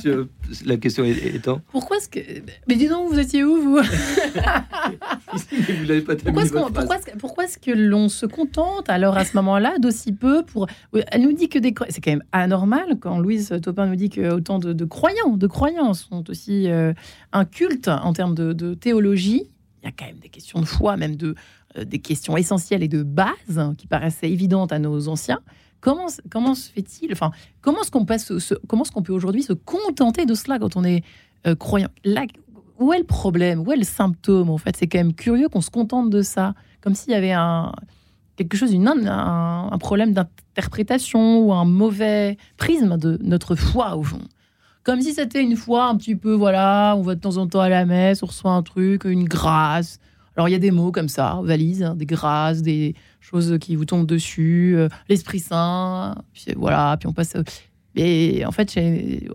Sur- 0.00 0.26
la 0.66 0.76
question 0.76 1.04
est- 1.04 1.34
étant. 1.36 1.60
Pourquoi 1.70 1.96
est-ce 1.98 2.08
que. 2.08 2.20
Mais 2.68 2.76
dis 2.76 2.88
donc, 2.88 3.10
vous 3.12 3.18
étiez 3.18 3.44
où, 3.44 3.60
vous 3.60 3.78
Vous 5.34 5.84
l'avez 5.86 6.00
pas 6.00 6.16
Pourquoi 6.16 6.42
est-ce 6.42 6.52
qu'on- 6.52 6.70
pourquoi 6.70 6.96
est-ce 6.96 7.06
que, 7.06 7.18
pourquoi 7.18 7.44
est-ce 7.44 7.58
que 7.58 7.70
l'on 7.70 8.08
se 8.08 8.26
contente 8.26 8.88
alors 8.88 9.03
à 9.12 9.24
ce 9.24 9.36
moment-là 9.36 9.78
d'aussi 9.78 10.12
peu 10.12 10.44
pour 10.44 10.66
Elle 10.92 11.22
nous 11.22 11.32
dit 11.32 11.48
que 11.48 11.58
des 11.58 11.74
c'est 11.90 12.00
quand 12.00 12.10
même 12.10 12.24
anormal 12.32 12.98
quand 13.00 13.18
Louise 13.18 13.54
Topin 13.62 13.86
nous 13.86 13.96
dit 13.96 14.10
que 14.10 14.32
autant 14.32 14.58
de, 14.58 14.84
croyants, 14.84 15.36
de 15.36 15.46
croyants 15.46 15.94
sont 15.94 16.28
aussi 16.30 16.70
euh, 16.70 16.92
un 17.32 17.44
culte 17.44 17.88
en 17.88 18.12
termes 18.12 18.34
de, 18.34 18.74
théologie. 18.74 19.50
Il 19.82 19.86
y 19.86 19.88
a 19.88 19.92
quand 19.96 20.06
même 20.06 20.18
des 20.18 20.28
questions 20.28 20.60
de 20.60 20.64
foi, 20.64 20.96
même 20.96 21.16
de 21.16 21.34
euh, 21.76 21.84
des 21.84 21.98
questions 21.98 22.36
essentielles 22.36 22.82
et 22.82 22.88
de 22.88 23.02
base 23.02 23.58
hein, 23.58 23.74
qui 23.76 23.86
paraissaient 23.86 24.30
évidentes 24.30 24.72
à 24.72 24.78
nos 24.78 25.08
anciens. 25.08 25.40
comment, 25.80 26.06
comment 26.30 26.54
se 26.54 26.70
fait-il 26.70 27.12
Enfin, 27.12 27.30
comment 27.60 27.82
est-ce 27.82 27.90
qu'on 27.90 28.04
passe, 28.04 28.32
comment 28.66 28.84
est-ce 28.84 29.02
peut 29.02 29.12
aujourd'hui 29.12 29.42
se 29.42 29.52
contenter 29.52 30.24
de 30.24 30.34
cela 30.34 30.58
quand 30.58 30.76
on 30.76 30.84
est 30.84 31.04
euh, 31.46 31.54
croyant? 31.54 31.88
Là, 32.04 32.24
où 32.78 32.92
est 32.92 32.98
le 32.98 33.04
problème? 33.04 33.60
Où 33.60 33.72
est 33.72 33.76
le 33.76 33.84
symptôme 33.84 34.50
En 34.50 34.58
fait, 34.58 34.76
c'est 34.76 34.86
quand 34.86 34.98
même 34.98 35.14
curieux 35.14 35.48
qu'on 35.48 35.60
se 35.60 35.70
contente 35.70 36.10
de 36.10 36.22
ça, 36.22 36.54
comme 36.80 36.94
s'il 36.94 37.12
y 37.12 37.16
avait 37.16 37.32
un 37.32 37.72
quelque 38.36 38.56
chose, 38.56 38.72
une, 38.72 38.88
un, 38.88 39.78
problème 39.78 40.12
d'interprétation 40.12 41.38
ou 41.38 41.52
un 41.52 41.64
mauvais 41.64 42.36
prisme 42.56 42.96
de 42.96 43.18
notre 43.22 43.54
foi 43.54 43.96
au 43.96 44.02
fond. 44.02 44.20
Comme 44.82 45.00
si 45.00 45.14
c'était 45.14 45.42
une 45.42 45.56
foi 45.56 45.86
un 45.86 45.96
petit 45.96 46.16
peu, 46.16 46.34
voilà, 46.34 46.94
on 46.96 47.02
va 47.02 47.14
de 47.14 47.20
temps 47.20 47.38
en 47.38 47.46
temps 47.46 47.60
à 47.60 47.68
la 47.68 47.86
messe, 47.86 48.22
on 48.22 48.26
reçoit 48.26 48.52
un 48.52 48.62
truc, 48.62 49.04
une 49.04 49.24
grâce. 49.24 49.98
Alors 50.36 50.48
il 50.48 50.52
y 50.52 50.56
a 50.56 50.58
des 50.58 50.72
mots 50.72 50.92
comme 50.92 51.08
ça, 51.08 51.40
valise, 51.42 51.82
hein, 51.82 51.94
des 51.94 52.06
grâces, 52.06 52.60
des 52.60 52.94
choses 53.20 53.56
qui 53.60 53.76
vous 53.76 53.84
tombent 53.84 54.06
dessus, 54.06 54.74
euh, 54.76 54.88
l'Esprit 55.08 55.38
Saint, 55.38 56.16
puis 56.32 56.46
voilà, 56.56 56.96
puis 56.98 57.06
on 57.06 57.12
passe. 57.12 57.34
Et 57.94 58.44
en 58.44 58.50
fait, 58.50 58.76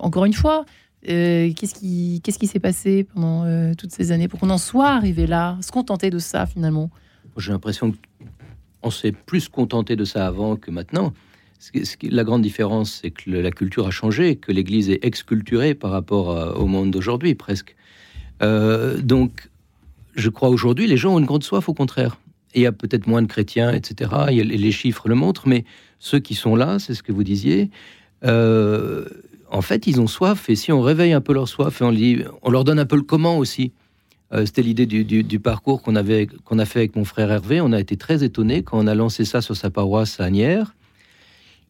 encore 0.01 0.25
une 0.25 0.33
fois, 0.33 0.65
euh, 1.07 1.53
qu'est-ce 1.53 1.75
qui 1.75 2.21
qu'est-ce 2.23 2.45
s'est 2.45 2.59
passé 2.59 3.05
pendant 3.05 3.45
euh, 3.45 3.73
toutes 3.73 3.91
ces 3.91 4.11
années 4.11 4.27
pour 4.27 4.39
qu'on 4.39 4.49
en 4.49 4.57
soit 4.57 4.89
arrivé 4.89 5.27
là, 5.27 5.57
se 5.61 5.71
contenter 5.71 6.09
de 6.09 6.19
ça 6.19 6.45
finalement? 6.45 6.89
J'ai 7.37 7.53
l'impression 7.53 7.93
qu'on 8.81 8.91
s'est 8.91 9.11
plus 9.11 9.49
contenté 9.49 9.95
de 9.95 10.05
ça 10.05 10.27
avant 10.27 10.55
que 10.55 10.71
maintenant. 10.71 11.13
La 12.03 12.23
grande 12.23 12.41
différence, 12.41 12.99
c'est 13.01 13.11
que 13.11 13.29
la 13.29 13.51
culture 13.51 13.85
a 13.85 13.91
changé, 13.91 14.37
que 14.37 14.51
l'Église 14.51 14.89
est 14.89 15.03
exculturée 15.03 15.73
par 15.73 15.91
rapport 15.91 16.57
au 16.57 16.67
monde 16.67 16.91
d'aujourd'hui, 16.91 17.35
presque. 17.35 17.75
donc, 18.39 19.49
je 20.15 20.29
crois 20.29 20.47
aujourd'hui, 20.47 20.87
les 20.87 20.95
gens 20.95 21.15
ont 21.15 21.19
une 21.19 21.25
grande 21.25 21.43
soif, 21.43 21.67
au 21.67 21.73
contraire. 21.73 22.17
il 22.55 22.61
y 22.61 22.65
a 22.65 22.71
peut-être 22.71 23.07
moins 23.07 23.21
de 23.21 23.27
chrétiens, 23.27 23.73
etc. 23.73 24.09
les 24.29 24.71
chiffres 24.71 25.09
le 25.09 25.15
montrent, 25.15 25.49
mais 25.49 25.65
ceux 25.99 26.19
qui 26.19 26.33
sont 26.33 26.55
là, 26.55 26.79
c'est 26.79 26.93
ce 26.93 27.03
que 27.03 27.11
vous 27.11 27.23
disiez, 27.23 27.69
euh, 28.25 29.05
en 29.51 29.61
fait, 29.61 29.87
ils 29.87 29.99
ont 29.99 30.07
soif. 30.07 30.49
Et 30.49 30.55
si 30.55 30.71
on 30.71 30.81
réveille 30.81 31.13
un 31.13 31.21
peu 31.21 31.33
leur 31.33 31.47
soif 31.47 31.81
on, 31.81 31.93
on 32.41 32.49
leur 32.49 32.63
donne 32.63 32.79
un 32.79 32.85
peu 32.85 32.95
le 32.95 33.03
comment 33.03 33.37
aussi. 33.37 33.71
Euh, 34.31 34.45
c'était 34.45 34.61
l'idée 34.61 34.85
du, 34.85 35.39
parcours 35.39 35.81
qu'on 35.81 35.95
avait 35.95 36.27
qu'on 36.27 36.59
a 36.59 36.65
fait 36.65 36.79
avec 36.79 36.95
mon 36.95 37.05
frère 37.05 37.31
Hervé. 37.31 37.61
On 37.61 37.71
a 37.71 37.79
été 37.79 37.97
très 37.97 38.23
étonnés 38.23 38.63
quand 38.63 38.77
on 38.77 38.87
a 38.87 38.95
lancé 38.95 39.25
ça 39.25 39.41
sur 39.41 39.55
sa 39.55 39.69
paroisse 39.69 40.19
à 40.19 40.25
Agnières. 40.25 40.75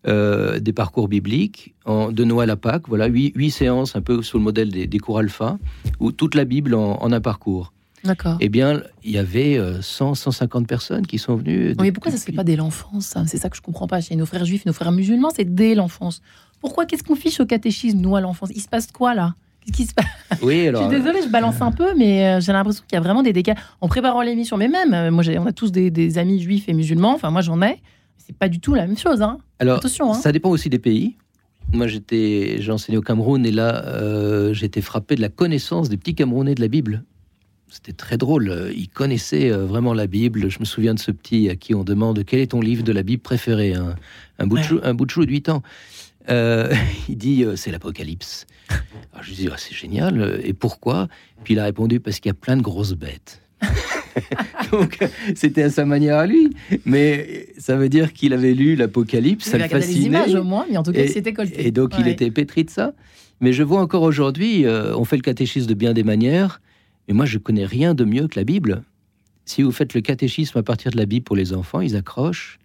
Euh, 0.08 0.60
des 0.60 0.72
parcours 0.72 1.10
bibliques 1.10 1.76
en, 1.84 2.12
de 2.12 2.24
Noël 2.24 2.50
à 2.50 2.56
Pâques. 2.56 2.88
Voilà, 2.88 3.08
huit, 3.08 3.52
séances, 3.52 3.96
un 3.96 4.02
peu 4.02 4.22
sous 4.22 4.38
le 4.38 4.44
modèle 4.44 4.70
des, 4.70 5.00
cours 5.00 5.20
alpha, 5.20 5.58
où 6.00 6.14
toute 6.14 6.36
la 6.36 6.46
Bible 6.46 6.74
en 6.74 7.12
un 7.12 7.20
parcours. 7.20 7.74
D'accord. 8.04 8.38
Eh 8.40 8.50
bien, 8.50 8.82
il 9.04 9.12
y 9.12 9.18
avait 9.18 9.60
100, 9.82 10.12
euh, 10.12 10.16
150 10.16 10.68
personnes 10.68 11.06
qui 11.06 11.18
sont 11.18 11.36
venues. 11.36 11.76
mais 11.80 11.92
pourquoi 11.92 12.12
ça 12.12 12.18
ne 12.18 12.22
se 12.22 12.26
fait 12.26 12.32
pas 12.32 12.44
dès 12.44 12.56
l'enfance 12.56 13.16
C'est 13.28 13.38
ça 13.38 13.50
que 13.50 13.58
je 13.58 13.62
comprends 13.62 13.88
pas. 13.88 14.02
Chez 14.02 14.16
nos 14.16 14.26
frères 14.26 14.46
juifs, 14.46 14.66
nos 14.66 14.74
frères 14.74 14.92
musulmans, 14.92 15.32
c'est 15.36 15.54
dès 15.54 15.76
l'enfance. 15.76 16.22
Pourquoi 16.62 16.86
Qu'est-ce 16.86 17.04
qu'on 17.04 17.16
fiche 17.16 17.40
au 17.40 17.46
catéchisme, 17.46 18.00
nous, 18.00 18.16
à 18.16 18.22
l'enfance? 18.22 18.50
Il 18.54 18.62
se 18.62 18.68
passe 18.68 18.88
quoi 18.88 19.16
là? 19.16 19.36
Qu'est-ce 19.70 19.78
qui 19.78 19.86
se 19.86 19.94
passe 19.94 20.06
Oui, 20.42 20.68
alors. 20.68 20.84
je 20.84 20.90
suis 20.90 20.98
désolée, 20.98 21.22
je 21.22 21.30
balance 21.30 21.62
un 21.62 21.72
peu, 21.72 21.94
mais 21.96 22.26
euh, 22.26 22.40
j'ai 22.40 22.52
l'impression 22.52 22.84
qu'il 22.88 22.96
y 22.96 23.00
a 23.00 23.02
vraiment 23.02 23.24
des 23.24 23.34
décals. 23.34 23.58
En 23.82 23.88
préparant 23.88 24.22
l'émission, 24.22 24.58
mais 24.58 24.68
même, 24.68 24.94
euh, 24.94 25.12
moi, 25.12 25.24
on 25.38 25.46
a 25.46 25.52
tous 25.52 25.72
des, 25.72 26.18
amis 26.18 26.42
juifs 26.42 26.68
et 26.68 26.74
musulmans. 26.74 27.14
Enfin, 27.14 27.32
moi, 27.32 27.42
j'en 27.42 27.62
ai. 27.62 27.82
C'est 28.18 28.36
pas 28.36 28.50
du 28.50 28.60
tout 28.60 28.74
la 28.74 28.86
même 28.86 28.98
chose. 28.98 29.22
Hein. 29.22 29.40
Alors, 29.60 29.78
Attention, 29.78 30.12
hein. 30.12 30.16
ça 30.16 30.32
dépend 30.32 30.50
aussi 30.50 30.70
des 30.70 30.80
pays. 30.80 31.18
Moi, 31.72 31.88
j'étais, 31.88 32.58
j'ai 32.60 32.72
enseigné 32.72 32.98
au 32.98 33.02
Cameroun 33.02 33.46
et 33.46 33.52
là, 33.52 33.84
j'étais 34.54 34.82
frappé 34.82 35.16
de 35.16 35.22
la 35.22 35.30
connaissance 35.30 35.90
des 35.90 35.98
petits 35.98 36.16
Camerounais 36.16 36.56
de 36.56 36.62
la 36.62 36.68
Bible 36.68 37.04
c'était 37.70 37.94
très 37.94 38.18
drôle. 38.18 38.72
Il 38.76 38.90
connaissait 38.90 39.52
euh, 39.52 39.66
vraiment 39.66 39.94
la 39.94 40.08
Bible. 40.08 40.50
Je 40.50 40.60
me 40.60 40.66
souviens 40.66 40.94
de 40.94 41.00
ce 41.00 41.12
petit 41.12 41.50
à 41.50 41.56
qui 41.56 41.76
on 41.76 41.84
demande 41.84 42.24
quel 42.26 42.40
est 42.40 42.48
ton 42.48 42.62
livre 42.62 42.84
de 42.84 42.92
la 42.92 43.04
Bible 43.04 43.22
préféré. 43.22 43.74
Un, 43.74 44.48
bout, 44.48 44.58
de 44.58 44.64
chou, 44.64 44.80
un 44.84 44.94
bout 44.94 45.06
de 45.06 45.12
chou 45.12 45.26
de 45.26 45.32
8 45.32 45.50
ans. 45.50 45.64
Euh, 46.30 46.74
il 47.10 47.18
dit 47.18 47.44
euh, 47.44 47.56
c'est 47.56 47.72
l'Apocalypse. 47.72 48.46
je 49.22 49.30
lui 49.30 49.36
dis 49.36 49.50
ah, 49.52 49.56
c'est 49.58 49.76
génial. 49.76 50.40
Et 50.44 50.54
pourquoi? 50.54 51.08
Puis 51.44 51.54
il 51.54 51.60
a 51.60 51.64
répondu 51.64 52.00
parce 52.00 52.20
qu'il 52.20 52.30
y 52.30 52.32
a 52.32 52.36
plein 52.36 52.58
de 52.58 52.62
grosses 52.62 52.94
bêtes. 52.94 53.42
donc 54.72 54.98
c'était 55.36 55.64
à 55.64 55.70
sa 55.70 55.86
manière 55.86 56.18
à 56.18 56.26
lui, 56.26 56.56
mais 56.86 57.48
ça 57.58 57.76
veut 57.76 57.90
dire 57.90 58.14
qu'il 58.14 58.32
avait 58.34 58.54
lu 58.54 58.76
l'Apocalypse, 58.76 59.50
ça 59.50 59.58
le 59.58 59.68
fascinait. 59.68 60.00
les 60.00 60.06
images 60.06 60.36
au 60.36 60.44
moins, 60.44 60.66
mais 60.70 60.78
en 60.78 60.84
tout 60.84 60.94
cas, 60.94 61.06
c'était 61.08 61.34
colté. 61.34 61.68
Et 61.68 61.72
donc 61.72 61.92
il 62.00 62.08
était 62.08 62.32
pétri 62.32 62.64
de 62.64 62.70
ça. 62.70 62.94
Mais 63.42 63.54
je 63.54 63.64
vois 63.64 63.82
encore 63.82 64.04
aujourd'hui, 64.04 64.66
on 64.68 65.04
fait 65.04 65.18
le 65.18 65.22
catéchisme 65.22 65.68
de 65.68 65.74
bien 65.74 65.94
des 65.94 66.04
manières, 66.04 66.62
mais 67.10 67.16
moi, 67.16 67.26
je 67.26 67.40
connais 67.40 67.66
rien 67.66 67.96
de 67.96 68.06
mieux 68.06 68.28
que 68.28 68.40
la 68.40 68.44
Bible. 68.44 68.84
Si 69.44 69.64
vous 69.64 69.72
faites 69.72 69.96
le 69.96 70.02
catéchisme 70.02 70.60
à 70.60 70.64
partir 70.64 70.92
de 70.92 70.98
la 70.98 71.08
Bible 71.08 71.24
pour 71.24 71.36
les 71.36 71.54
enfants, 71.54 71.82
ils 71.82 71.96
accrochent. 71.96 72.59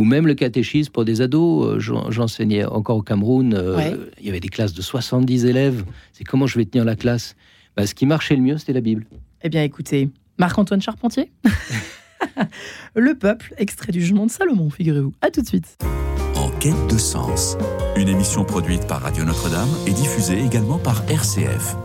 Ou 0.00 0.04
même 0.04 0.26
le 0.26 0.32
catéchisme 0.32 0.90
pour 0.92 1.04
des 1.04 1.20
ados. 1.20 1.76
Euh, 1.76 2.08
j'enseignais 2.08 2.64
encore 2.64 2.96
au 2.96 3.02
Cameroun. 3.02 3.52
Euh, 3.52 3.96
il 4.18 4.24
y 4.24 4.30
avait 4.30 4.40
des 4.40 4.48
classes 4.48 4.72
de 4.72 4.80
70 4.80 5.44
élèves. 5.44 5.84
C'est 6.14 6.24
comment 6.24 6.46
je 6.46 6.58
vais 6.58 6.64
tenir 6.64 6.86
la 6.86 6.96
classe 6.96 7.36
bah, 7.76 7.86
Ce 7.86 7.94
qui 7.94 8.06
marchait 8.06 8.34
le 8.34 8.40
mieux, 8.40 8.56
c'était 8.56 8.72
la 8.72 8.80
Bible. 8.80 9.04
Eh 9.42 9.50
bien, 9.50 9.62
écoutez, 9.62 10.08
Marc-Antoine 10.38 10.80
Charpentier. 10.80 11.30
le 12.94 13.14
peuple, 13.14 13.52
extrait 13.58 13.92
du 13.92 14.00
jugement 14.00 14.24
de 14.24 14.30
Salomon, 14.30 14.70
figurez-vous. 14.70 15.12
À 15.20 15.30
tout 15.30 15.42
de 15.42 15.46
suite. 15.46 15.76
En 16.34 16.48
quête 16.48 16.86
de 16.88 16.96
sens. 16.96 17.58
Une 17.94 18.08
émission 18.08 18.42
produite 18.44 18.86
par 18.86 19.02
Radio 19.02 19.26
Notre-Dame 19.26 19.68
et 19.86 19.92
diffusée 19.92 20.42
également 20.42 20.78
par 20.78 21.04
RCF. 21.10 21.76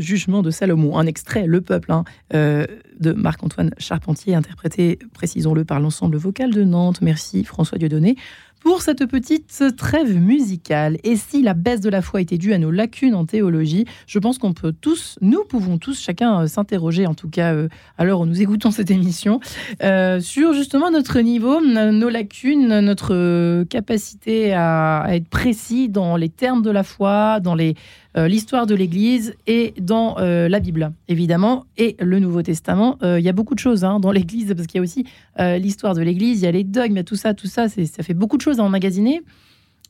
Jugement 0.00 0.42
de 0.42 0.50
Salomon, 0.50 0.98
un 0.98 1.06
extrait, 1.06 1.46
Le 1.46 1.60
peuple, 1.60 1.92
hein, 1.92 2.04
euh, 2.34 2.66
de 3.00 3.12
Marc-Antoine 3.12 3.70
Charpentier, 3.78 4.34
interprété, 4.34 4.98
précisons-le, 5.14 5.64
par 5.64 5.80
l'ensemble 5.80 6.16
vocal 6.16 6.52
de 6.52 6.64
Nantes. 6.64 7.00
Merci 7.00 7.44
François 7.44 7.78
Dieudonné 7.78 8.16
pour 8.60 8.82
cette 8.82 9.06
petite 9.06 9.76
trêve 9.76 10.16
musicale. 10.16 10.98
Et 11.04 11.16
si 11.16 11.42
la 11.42 11.54
baisse 11.54 11.80
de 11.80 11.90
la 11.90 12.02
foi 12.02 12.20
était 12.20 12.38
due 12.38 12.52
à 12.52 12.58
nos 12.58 12.70
lacunes 12.70 13.14
en 13.14 13.24
théologie, 13.24 13.84
je 14.06 14.18
pense 14.18 14.38
qu'on 14.38 14.52
peut 14.52 14.74
tous, 14.78 15.18
nous 15.20 15.44
pouvons 15.44 15.78
tous, 15.78 16.00
chacun 16.00 16.42
euh, 16.42 16.46
s'interroger, 16.46 17.06
en 17.06 17.14
tout 17.14 17.28
cas 17.28 17.54
euh, 17.54 17.68
nous 17.98 18.42
écoutons 18.42 18.70
cette 18.70 18.90
émission, 18.90 19.40
euh, 19.82 20.20
sur 20.20 20.52
justement 20.52 20.90
notre 20.90 21.20
niveau, 21.20 21.60
nos 21.60 22.08
lacunes, 22.08 22.80
notre 22.80 23.64
capacité 23.64 24.52
à, 24.54 25.06
être 25.10 25.28
précis 25.28 25.88
dans 25.88 26.16
les 26.16 26.28
termes 26.28 26.62
de 26.62 26.70
la 26.70 26.82
foi, 26.82 27.40
dans 27.40 27.54
les 27.54 27.74
l'histoire 28.16 28.66
de 28.66 28.74
l'Église 28.74 29.34
et 29.46 29.74
dans 29.80 30.16
la 30.18 30.60
Bible, 30.60 30.92
évidemment, 31.08 31.66
et 31.76 31.96
le 32.00 32.18
Nouveau 32.18 32.42
Testament. 32.42 32.98
Il 33.02 33.20
y 33.20 33.28
a 33.28 33.32
beaucoup 33.32 33.54
de 33.54 33.60
choses 33.60 33.84
hein, 33.84 34.00
dans 34.00 34.10
l'Église, 34.18 34.52
parce 34.54 34.66
qu'il 34.66 34.78
y 34.78 34.80
a 34.80 34.82
aussi 34.82 35.04
l'histoire 35.38 35.94
de 35.94 36.02
l'Église, 36.02 36.40
il 36.40 36.44
y 36.44 36.48
a 36.48 36.52
les 36.52 36.64
dogmes, 36.64 37.02
tout 37.04 37.16
ça, 37.16 37.34
tout 37.34 37.46
ça, 37.46 37.68
ça 37.68 38.02
fait 38.02 38.14
beaucoup 38.14 38.36
de 38.36 38.42
choses 38.42 38.60
à 38.60 38.64
emmagasiner. 38.64 39.22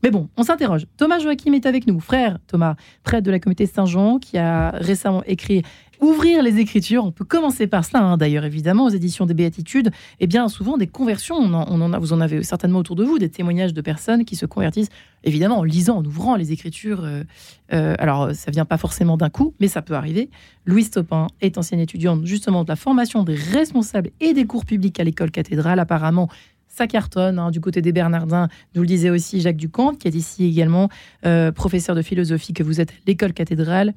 Mais 0.02 0.10
bon, 0.10 0.28
on 0.36 0.42
s'interroge. 0.42 0.86
Thomas 0.96 1.18
Joachim 1.18 1.52
est 1.52 1.66
avec 1.66 1.86
nous, 1.86 1.98
frère 1.98 2.38
Thomas, 2.46 2.76
prêtre 3.02 3.24
de 3.24 3.30
la 3.30 3.40
communauté 3.40 3.66
Saint-Jean, 3.66 4.18
qui 4.18 4.38
a 4.38 4.70
récemment 4.70 5.22
écrit 5.26 5.62
Ouvrir 6.00 6.44
les 6.44 6.58
Écritures. 6.58 7.04
On 7.04 7.10
peut 7.10 7.24
commencer 7.24 7.66
par 7.66 7.84
cela, 7.84 8.04
hein, 8.04 8.16
d'ailleurs, 8.16 8.44
évidemment, 8.44 8.84
aux 8.84 8.90
éditions 8.90 9.26
des 9.26 9.34
Béatitudes. 9.34 9.88
Et 9.88 10.24
eh 10.24 10.26
bien 10.28 10.48
souvent, 10.48 10.76
des 10.76 10.86
conversions, 10.86 11.36
on 11.36 11.52
en, 11.52 11.92
a, 11.92 11.98
vous 11.98 12.12
en 12.12 12.20
avez 12.20 12.44
certainement 12.44 12.78
autour 12.78 12.94
de 12.94 13.02
vous, 13.02 13.18
des 13.18 13.28
témoignages 13.28 13.74
de 13.74 13.80
personnes 13.80 14.24
qui 14.24 14.36
se 14.36 14.46
convertissent, 14.46 14.90
évidemment, 15.24 15.58
en 15.58 15.64
lisant, 15.64 15.96
en 15.96 16.04
ouvrant 16.04 16.36
les 16.36 16.52
Écritures. 16.52 17.02
Euh, 17.02 17.24
euh, 17.72 17.96
alors, 17.98 18.32
ça 18.32 18.52
vient 18.52 18.64
pas 18.64 18.78
forcément 18.78 19.16
d'un 19.16 19.30
coup, 19.30 19.54
mais 19.58 19.66
ça 19.66 19.82
peut 19.82 19.94
arriver. 19.94 20.30
Louise 20.66 20.90
Topin 20.90 21.26
est 21.40 21.58
ancienne 21.58 21.80
étudiante, 21.80 22.24
justement, 22.24 22.62
de 22.62 22.68
la 22.68 22.76
formation 22.76 23.24
des 23.24 23.34
responsables 23.34 24.10
et 24.20 24.34
des 24.34 24.46
cours 24.46 24.64
publics 24.64 25.00
à 25.00 25.04
l'école 25.04 25.32
cathédrale. 25.32 25.80
Apparemment, 25.80 26.28
ça 26.78 26.86
cartonne 26.86 27.38
hein, 27.40 27.50
du 27.50 27.60
côté 27.60 27.82
des 27.82 27.92
Bernardins. 27.92 28.48
Nous 28.74 28.82
le 28.82 28.86
disait 28.86 29.10
aussi 29.10 29.40
Jacques 29.40 29.56
Ducamp, 29.56 29.94
qui 29.94 30.06
est 30.06 30.14
ici 30.14 30.46
également 30.46 30.88
euh, 31.26 31.50
professeur 31.50 31.96
de 31.96 32.02
philosophie 32.02 32.52
que 32.52 32.62
vous 32.62 32.80
êtes 32.80 32.92
l'école 33.06 33.32
cathédrale, 33.32 33.94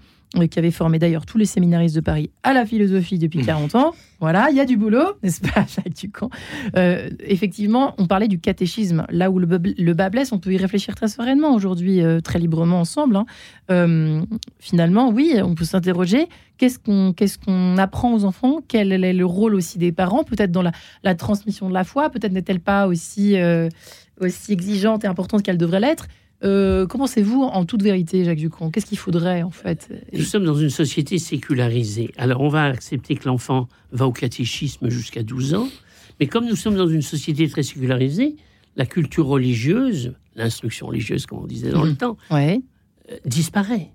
qui 0.49 0.59
avait 0.59 0.71
formé 0.71 0.97
d'ailleurs 0.97 1.25
tous 1.25 1.37
les 1.37 1.45
séminaristes 1.45 1.95
de 1.95 2.01
Paris 2.01 2.29
à 2.43 2.53
la 2.53 2.65
philosophie 2.65 3.19
depuis 3.19 3.43
40 3.43 3.73
mmh. 3.73 3.77
ans. 3.77 3.93
Voilà, 4.19 4.47
il 4.49 4.55
y 4.55 4.59
a 4.59 4.65
du 4.65 4.77
boulot, 4.77 5.13
n'est-ce 5.23 5.41
pas, 5.41 5.65
Jacques 5.67 5.93
Ducamp? 5.93 6.29
Euh, 6.77 7.09
Effectivement, 7.25 7.95
on 7.97 8.07
parlait 8.07 8.27
du 8.27 8.39
catéchisme. 8.39 9.05
Là 9.09 9.29
où 9.29 9.39
le, 9.39 9.93
bas 9.93 10.09
blesse, 10.09 10.31
on 10.31 10.39
peut 10.39 10.53
y 10.53 10.57
réfléchir 10.57 10.95
très 10.95 11.07
sereinement 11.07 11.53
aujourd'hui, 11.53 12.01
très 12.23 12.39
librement 12.39 12.79
ensemble. 12.79 13.17
Hein. 13.17 14.23
finalement, 14.59 15.09
oui, 15.09 15.35
on 15.43 15.55
peut 15.55 15.65
s'interroger 15.65 16.27
qu'est-ce 16.61 16.77
qu'on 16.77 17.11
qu'est-ce 17.11 17.39
qu'on 17.39 17.79
apprend 17.79 18.13
aux 18.13 18.23
enfants? 18.23 18.59
Quel 18.67 18.91
est 19.03 19.13
le 19.13 19.25
rôle 19.25 19.55
aussi 19.55 19.79
des 19.79 19.91
parents? 19.91 20.23
Peut-être 20.23 20.51
dans 20.51 20.61
la, 20.61 21.15
transmission 21.15 21.67
de 21.67 21.73
la 21.73 21.83
foi 21.83 22.11
Peut-être 22.11 22.33
n'est-elle 22.33 22.59
pas 22.59 22.85
aussi, 22.85 23.35
euh, 23.35 23.67
aussi 24.19 24.53
exigeante 24.53 25.03
et 25.03 25.07
importante 25.07 25.41
qu'elle 25.41 25.57
devrait 25.57 25.79
l'être? 25.79 26.07
Euh, 26.43 26.87
Comment 26.87 27.07
c'est-vous 27.07 27.41
en 27.41 27.65
toute 27.65 27.83
vérité, 27.83 28.23
Jacques 28.23 28.37
Ducron 28.37 28.71
Qu'est-ce 28.71 28.85
qu'il 28.85 28.97
faudrait 28.97 29.43
en 29.43 29.51
fait? 29.51 29.89
Nous 30.13 30.23
sommes 30.23 30.45
dans 30.45 30.55
une 30.55 30.69
société 30.69 31.17
sécularisée. 31.19 32.11
Alors 32.17 32.41
on 32.41 32.49
va 32.49 32.65
accepter 32.65 33.15
que 33.15 33.27
l'enfant 33.27 33.67
va 33.91 34.07
au 34.07 34.11
catéchisme 34.11 34.89
jusqu'à 34.89 35.23
12 35.23 35.55
ans, 35.55 35.67
mais 36.19 36.27
comme 36.27 36.45
nous 36.45 36.55
sommes 36.55 36.75
dans 36.75 36.87
une 36.87 37.01
société 37.01 37.47
très 37.47 37.63
sécularisée, 37.63 38.35
la 38.75 38.85
culture 38.85 39.27
religieuse, 39.27 40.13
l'instruction 40.35 40.87
religieuse 40.87 41.25
comme 41.25 41.39
on 41.39 41.47
disait 41.47 41.71
dans 41.71 41.83
le 41.83 41.91
mmh. 41.91 41.97
temps, 41.97 42.17
euh, 42.31 42.57
disparaît. 43.25 43.91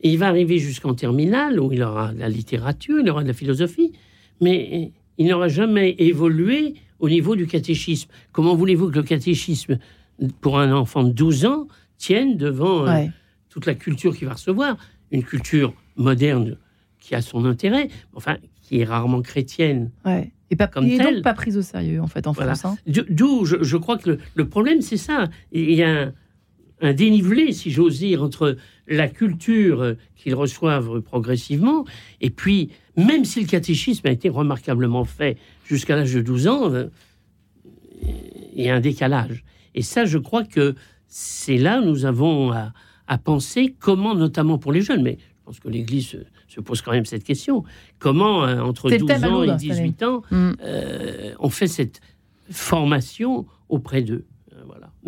Et 0.00 0.10
il 0.10 0.18
va 0.18 0.28
arriver 0.28 0.58
jusqu'en 0.58 0.94
terminale 0.94 1.58
où 1.58 1.72
il 1.72 1.82
aura 1.82 2.12
de 2.12 2.18
la 2.18 2.28
littérature, 2.28 3.00
il 3.00 3.10
aura 3.10 3.22
de 3.22 3.28
la 3.28 3.34
philosophie, 3.34 3.92
mais 4.40 4.92
il 5.18 5.26
n'aura 5.26 5.48
jamais 5.48 5.96
évolué 5.98 6.74
au 7.00 7.08
niveau 7.08 7.36
du 7.36 7.46
catéchisme. 7.46 8.08
Comment 8.32 8.54
voulez-vous 8.54 8.90
que 8.90 8.96
le 8.96 9.02
catéchisme, 9.02 9.78
pour 10.40 10.58
un 10.58 10.72
enfant 10.72 11.04
de 11.04 11.10
12 11.10 11.46
ans, 11.46 11.68
tienne 11.96 12.36
devant 12.36 12.86
euh, 12.86 13.06
toute 13.48 13.66
la 13.66 13.74
culture 13.74 14.16
qu'il 14.16 14.26
va 14.26 14.34
recevoir 14.34 14.76
Une 15.10 15.22
culture 15.22 15.74
moderne 15.96 16.56
qui 16.98 17.14
a 17.14 17.22
son 17.22 17.44
intérêt, 17.44 17.88
enfin, 18.14 18.36
qui 18.62 18.80
est 18.80 18.84
rarement 18.84 19.22
chrétienne. 19.22 19.90
Ouais. 20.04 20.32
Et 20.50 20.56
pas, 20.56 20.66
comme 20.66 20.88
telle. 20.88 21.16
donc 21.16 21.24
pas 21.24 21.34
prise 21.34 21.58
au 21.58 21.62
sérieux, 21.62 22.00
en 22.00 22.06
fait, 22.06 22.26
en 22.26 22.32
France. 22.32 22.64
Hein. 22.64 22.76
D'où, 22.86 23.44
je, 23.44 23.76
crois 23.76 23.98
que 23.98 24.18
le, 24.34 24.48
problème, 24.48 24.80
c'est 24.80 24.96
ça. 24.96 25.28
Il 25.52 25.74
y 25.74 25.82
a 25.82 26.10
un 26.80 26.92
dénivelé, 26.94 27.52
si 27.52 27.70
j'ose 27.70 27.98
dire, 27.98 28.22
entre 28.22 28.56
la 28.86 29.08
culture 29.08 29.94
qu'ils 30.16 30.34
reçoivent 30.34 31.00
progressivement, 31.02 31.84
et 32.22 32.30
puis, 32.30 32.70
même 32.96 33.26
si 33.26 33.42
le 33.42 33.46
catéchisme 33.46 34.06
a 34.06 34.10
été 34.10 34.30
remarquablement 34.30 35.04
fait 35.04 35.36
jusqu'à 35.66 35.96
l'âge 35.96 36.14
de 36.14 36.22
12 36.22 36.48
ans, 36.48 36.72
euh, 36.72 36.86
il 38.54 38.64
y 38.64 38.70
a 38.70 38.74
un 38.74 38.80
décalage. 38.80 39.44
Et 39.78 39.82
ça, 39.82 40.04
je 40.06 40.18
crois 40.18 40.42
que 40.42 40.74
c'est 41.06 41.56
là 41.56 41.80
où 41.80 41.84
nous 41.84 42.04
avons 42.04 42.50
à, 42.50 43.18
penser 43.18 43.76
comment, 43.78 44.16
notamment 44.16 44.58
pour 44.58 44.72
les 44.72 44.80
jeunes, 44.80 45.02
mais 45.02 45.18
je 45.20 45.44
pense 45.44 45.60
que 45.60 45.68
l'Église 45.68 46.16
se, 46.48 46.60
pose 46.60 46.82
quand 46.82 46.90
même 46.90 47.04
cette 47.04 47.22
question, 47.22 47.62
comment, 48.00 48.44
euh, 48.44 48.60
entre 48.60 48.90
12 48.90 49.24
ans 49.24 49.44
et 49.44 49.54
18 49.54 50.02
ans, 50.02 50.22
mm. 50.32 50.52
euh, 50.64 51.34
on 51.38 51.48
fait 51.48 51.68
cette 51.68 52.00
formation 52.50 53.46
auprès 53.68 54.02
d'eux. 54.02 54.24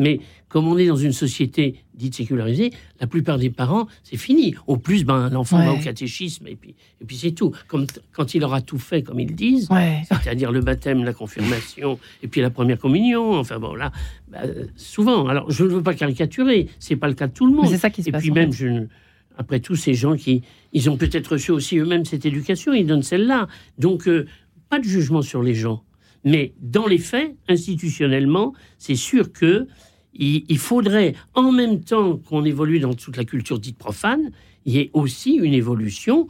Mais 0.00 0.18
comme 0.48 0.66
on 0.66 0.76
est 0.78 0.86
dans 0.86 0.96
une 0.96 1.12
société 1.12 1.76
dite 1.94 2.14
sécularisée, 2.14 2.72
la 3.00 3.06
plupart 3.06 3.38
des 3.38 3.50
parents, 3.50 3.86
c'est 4.02 4.16
fini. 4.16 4.54
Au 4.66 4.76
plus, 4.76 5.04
ben, 5.04 5.28
l'enfant 5.28 5.58
va 5.58 5.74
au 5.74 5.78
catéchisme 5.78 6.46
et 6.48 6.56
puis, 6.56 6.74
et 7.00 7.04
puis 7.04 7.16
c'est 7.16 7.32
tout. 7.32 7.52
Comme 7.68 7.86
quand 8.12 8.34
il 8.34 8.42
aura 8.42 8.62
tout 8.62 8.78
fait, 8.78 9.02
comme 9.02 9.20
ils 9.20 9.34
disent, 9.34 9.68
c'est-à-dire 10.08 10.50
le 10.50 10.60
baptême, 10.60 11.04
la 11.04 11.12
confirmation 11.12 11.98
et 12.22 12.28
puis 12.28 12.40
la 12.40 12.50
première 12.50 12.78
communion. 12.78 13.34
Enfin 13.34 13.58
bon, 13.58 13.74
là, 13.74 13.92
ben, 14.28 14.68
souvent. 14.74 15.28
Alors, 15.28 15.50
je 15.50 15.64
ne 15.64 15.68
veux 15.68 15.82
pas 15.82 15.94
caricaturer, 15.94 16.68
c'est 16.78 16.96
pas 16.96 17.08
le 17.08 17.14
cas 17.14 17.28
de 17.28 17.32
tout 17.32 17.46
le 17.46 17.52
monde. 17.52 17.68
C'est 17.68 17.78
ça 17.78 17.90
qui 17.90 18.02
se 18.02 18.08
et 18.08 18.12
puis 18.12 18.30
même, 18.30 18.52
je, 18.52 18.86
après 19.36 19.60
tout, 19.60 19.76
ces 19.76 19.94
gens 19.94 20.16
qui, 20.16 20.42
ils 20.72 20.88
ont 20.90 20.96
peut-être 20.96 21.32
reçu 21.32 21.50
aussi 21.52 21.78
eux-mêmes 21.78 22.04
cette 22.04 22.26
éducation, 22.26 22.72
ils 22.72 22.86
donnent 22.86 23.02
celle-là. 23.02 23.46
Donc, 23.78 24.08
euh, 24.08 24.26
pas 24.68 24.78
de 24.78 24.84
jugement 24.84 25.22
sur 25.22 25.42
les 25.42 25.54
gens. 25.54 25.84
Mais 26.24 26.52
dans 26.60 26.86
les 26.86 26.98
faits, 26.98 27.34
institutionnellement, 27.48 28.52
c'est 28.78 28.94
sûr 28.94 29.32
que 29.32 29.66
il, 30.14 30.58
faudrait, 30.58 31.14
en 31.34 31.52
même 31.52 31.80
temps 31.80 32.16
qu'on 32.16 32.44
évolue 32.44 32.80
dans 32.80 32.94
toute 32.94 33.16
la 33.16 33.24
culture 33.24 33.58
dite 33.58 33.78
profane, 33.78 34.30
il 34.64 34.74
y 34.74 34.78
ait 34.78 34.90
aussi 34.92 35.34
une 35.34 35.54
évolution. 35.54 36.28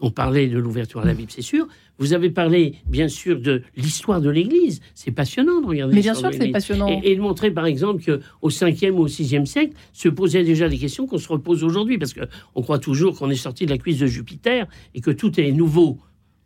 On 0.00 0.10
parlait 0.10 0.48
de 0.48 0.58
l'ouverture 0.58 1.00
à 1.00 1.04
la 1.04 1.14
Bible, 1.14 1.30
c'est 1.30 1.42
sûr. 1.42 1.66
Vous 1.98 2.12
avez 2.12 2.30
parlé, 2.30 2.76
bien 2.86 3.08
sûr, 3.08 3.40
de 3.40 3.62
l'histoire 3.76 4.20
de 4.20 4.30
l'Église. 4.30 4.80
C'est 4.94 5.10
passionnant 5.10 5.60
de 5.60 5.66
regarder. 5.66 5.96
Mais 5.96 6.00
bien 6.00 6.14
sûr, 6.14 6.30
c'est 6.32 6.48
passionnant. 6.48 7.00
Et, 7.02 7.16
de 7.16 7.20
montrer, 7.20 7.50
par 7.50 7.66
exemple, 7.66 8.02
qu'au 8.04 8.50
5e 8.50 8.92
ou 8.92 9.00
au 9.00 9.08
6e 9.08 9.46
siècle, 9.46 9.74
se 9.92 10.08
posaient 10.08 10.44
déjà 10.44 10.68
des 10.68 10.78
questions 10.78 11.06
qu'on 11.06 11.18
se 11.18 11.28
repose 11.28 11.64
aujourd'hui, 11.64 11.98
parce 11.98 12.14
qu'on 12.14 12.62
croit 12.62 12.78
toujours 12.78 13.18
qu'on 13.18 13.30
est 13.30 13.36
sorti 13.36 13.66
de 13.66 13.70
la 13.70 13.78
cuisse 13.78 13.98
de 13.98 14.06
Jupiter 14.06 14.66
et 14.94 15.00
que 15.00 15.10
tout 15.10 15.40
est 15.40 15.50
nouveau. 15.50 15.98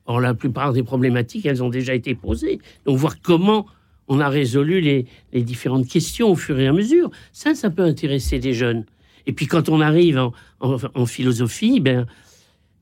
Or, 0.06 0.20
la 0.20 0.34
plupart 0.34 0.72
des 0.72 0.82
problématiques, 0.82 1.44
elles 1.44 1.62
ont 1.62 1.68
déjà 1.68 1.94
été 1.94 2.14
posées. 2.14 2.58
Donc, 2.86 2.96
voir 2.96 3.20
comment 3.20 3.66
on 4.12 4.20
a 4.20 4.28
résolu 4.28 4.82
les, 4.82 5.06
différentes 5.42 5.88
questions 5.88 6.30
au 6.30 6.36
fur 6.36 6.60
et 6.60 6.66
à 6.66 6.72
mesure. 6.72 7.10
Ça, 7.32 7.54
ça 7.54 7.70
peut 7.70 7.82
intéresser 7.82 8.38
des 8.38 8.52
jeunes. 8.52 8.84
Et 9.26 9.32
puis 9.32 9.46
quand 9.46 9.70
on 9.70 9.80
arrive 9.80 10.20
en, 10.60 11.06
philosophie, 11.06 11.80
ben, 11.80 12.06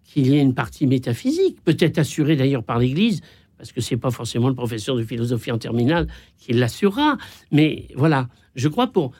qu'il 0.05 0.27
y 0.27 0.37
ait 0.37 0.41
une 0.41 0.55
partie 0.55 0.89
métaphysique, 0.89 1.63
peut-être 1.65 1.99
assurée 1.99 2.35
d'ailleurs 2.35 2.65
par 2.65 2.81
l'Église, 2.81 3.21
parce 3.57 3.71
que 3.71 3.81
c'est 3.81 3.97
pas 3.97 4.11
forcément 4.11 4.49
le 4.49 4.57
professeur 4.57 4.97
de 4.97 5.05
philosophie 5.05 5.53
en 5.53 5.59
terminale 5.59 6.09
qui 6.37 6.53
l'assurera. 6.53 7.17
Mais 7.53 7.87
voilà, 7.95 8.29
je 8.57 8.67
crois 8.67 8.89
pour 8.89 9.13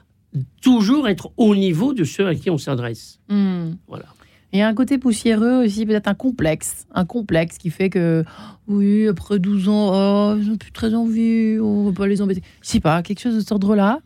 toujours 0.63 1.09
être 1.09 1.31
au 1.37 1.55
niveau 1.55 1.95
de 1.95 2.03
ceux 2.03 2.27
à 2.27 2.35
qui 2.35 2.51
on 2.51 2.59
s'adresse. 2.59 3.21
Hmm. 3.29 3.75
Voilà. 3.87 4.07
Et 4.53 4.63
un 4.63 4.75
côté 4.75 4.99
poussiéreux 4.99 5.65
aussi, 5.65 5.87
peut-être 5.87 6.09
un 6.09 6.15
complexe. 6.15 6.87
Un 6.93 7.05
complexe 7.05 7.57
qui 7.57 7.71
fait 7.71 7.89
que, 7.89 8.25
oui, 8.67 9.07
après 9.07 9.39
12 9.39 9.69
ans, 9.69 9.91
oh, 9.93 10.37
ils 10.41 10.49
n'ont 10.49 10.57
plus 10.57 10.73
très 10.73 10.95
envie, 10.95 11.59
on 11.61 11.85
ne 11.85 11.91
va 11.91 11.97
pas 11.97 12.07
les 12.09 12.21
embêter. 12.21 12.43
Je 12.63 12.69
sais 12.69 12.81
pas, 12.81 13.03
quelque 13.03 13.21
chose 13.21 13.37
de 13.37 13.41
cet 13.41 13.53
ordre-là, 13.53 14.01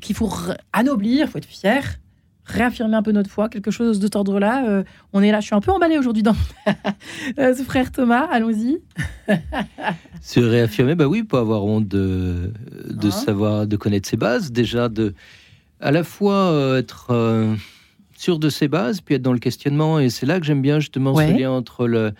qu'il 0.00 0.16
faut 0.16 0.30
anoblir, 0.72 1.26
il 1.26 1.30
faut 1.30 1.38
être 1.38 1.44
fier, 1.44 1.98
réaffirmer 2.44 2.96
un 2.96 3.02
peu 3.02 3.12
notre 3.12 3.30
foi, 3.30 3.50
quelque 3.50 3.70
chose 3.70 3.98
de 3.98 4.04
cet 4.04 4.16
ordre-là. 4.16 4.66
Euh, 4.66 4.84
on 5.12 5.22
est 5.22 5.30
là, 5.30 5.40
je 5.40 5.46
suis 5.46 5.54
un 5.54 5.60
peu 5.60 5.70
emballé 5.70 5.98
aujourd'hui 5.98 6.22
dans 6.22 6.36
euh, 7.38 7.54
ce 7.54 7.62
frère 7.62 7.92
Thomas, 7.92 8.26
allons-y. 8.30 8.80
Se 10.22 10.40
réaffirmer, 10.40 10.94
bah 10.94 11.06
oui, 11.06 11.22
pas 11.22 11.40
avoir 11.40 11.64
honte 11.64 11.88
de, 11.88 12.52
de 12.88 13.08
hein? 13.08 13.10
savoir, 13.10 13.66
de 13.66 13.76
connaître 13.76 14.08
ses 14.08 14.16
bases, 14.16 14.52
déjà, 14.52 14.88
de 14.88 15.14
à 15.80 15.90
la 15.90 16.04
fois 16.04 16.52
euh, 16.52 16.78
être 16.78 17.12
sûr 18.22 18.38
de 18.38 18.48
ses 18.48 18.68
bases, 18.68 19.00
puis 19.00 19.16
être 19.16 19.22
dans 19.22 19.32
le 19.32 19.38
questionnement. 19.38 19.98
Et 19.98 20.08
c'est 20.08 20.26
là 20.26 20.38
que 20.38 20.46
j'aime 20.46 20.62
bien 20.62 20.80
justement 20.80 21.14
ce 21.14 21.38
lien 21.38 21.50
entre 21.50 21.86
le. 21.86 22.12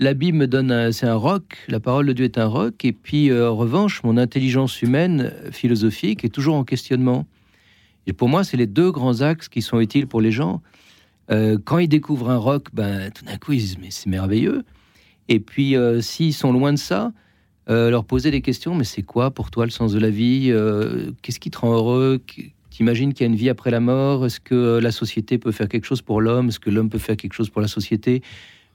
La 0.00 0.14
Bible 0.14 0.38
me 0.38 0.46
donne, 0.46 0.92
c'est 0.92 1.06
un 1.06 1.16
roc, 1.16 1.58
la 1.66 1.80
parole 1.80 2.06
de 2.06 2.12
Dieu 2.12 2.24
est 2.24 2.38
un 2.38 2.46
roc, 2.46 2.84
et 2.84 2.92
puis 2.92 3.30
euh, 3.30 3.50
en 3.50 3.56
revanche, 3.56 4.04
mon 4.04 4.16
intelligence 4.16 4.80
humaine 4.80 5.32
philosophique 5.50 6.24
est 6.24 6.28
toujours 6.28 6.54
en 6.54 6.62
questionnement. 6.62 7.26
Et 8.06 8.12
pour 8.12 8.28
moi, 8.28 8.44
c'est 8.44 8.56
les 8.56 8.66
deux 8.66 8.92
grands 8.92 9.20
axes 9.20 9.48
qui 9.48 9.60
sont 9.60 9.80
utiles 9.80 10.06
pour 10.06 10.20
les 10.20 10.30
gens. 10.30 10.62
Euh, 11.30 11.58
quand 11.62 11.78
ils 11.78 11.88
découvrent 11.88 12.30
un 12.30 12.38
roc, 12.38 12.68
ben, 12.72 13.10
tout 13.10 13.24
d'un 13.24 13.36
coup, 13.36 13.52
ils 13.52 13.58
disent 13.58 13.78
mais 13.78 13.90
c'est 13.90 14.08
merveilleux. 14.08 14.64
Et 15.28 15.40
puis, 15.40 15.76
euh, 15.76 16.00
s'ils 16.00 16.32
sont 16.32 16.52
loin 16.52 16.72
de 16.72 16.78
ça, 16.78 17.12
euh, 17.68 17.90
leur 17.90 18.04
poser 18.04 18.30
des 18.30 18.40
questions. 18.40 18.74
Mais 18.74 18.84
c'est 18.84 19.02
quoi 19.02 19.30
pour 19.30 19.50
toi 19.50 19.66
le 19.66 19.70
sens 19.70 19.92
de 19.92 19.98
la 19.98 20.10
vie 20.10 20.50
Qu'est-ce 21.22 21.38
qui 21.38 21.50
te 21.50 21.58
rend 21.58 21.74
heureux 21.74 22.22
T'imagines 22.78 23.12
qu'il 23.12 23.26
y 23.26 23.28
a 23.28 23.30
une 23.32 23.36
vie 23.36 23.48
après 23.48 23.72
la 23.72 23.80
mort? 23.80 24.24
Est-ce 24.24 24.38
que 24.38 24.54
euh, 24.54 24.80
la 24.80 24.92
société 24.92 25.36
peut 25.36 25.50
faire 25.50 25.68
quelque 25.68 25.84
chose 25.84 26.00
pour 26.00 26.20
l'homme? 26.20 26.46
Est-ce 26.46 26.60
que 26.60 26.70
l'homme 26.70 26.88
peut 26.90 26.98
faire 27.00 27.16
quelque 27.16 27.32
chose 27.32 27.50
pour 27.50 27.60
la 27.60 27.66
société? 27.66 28.22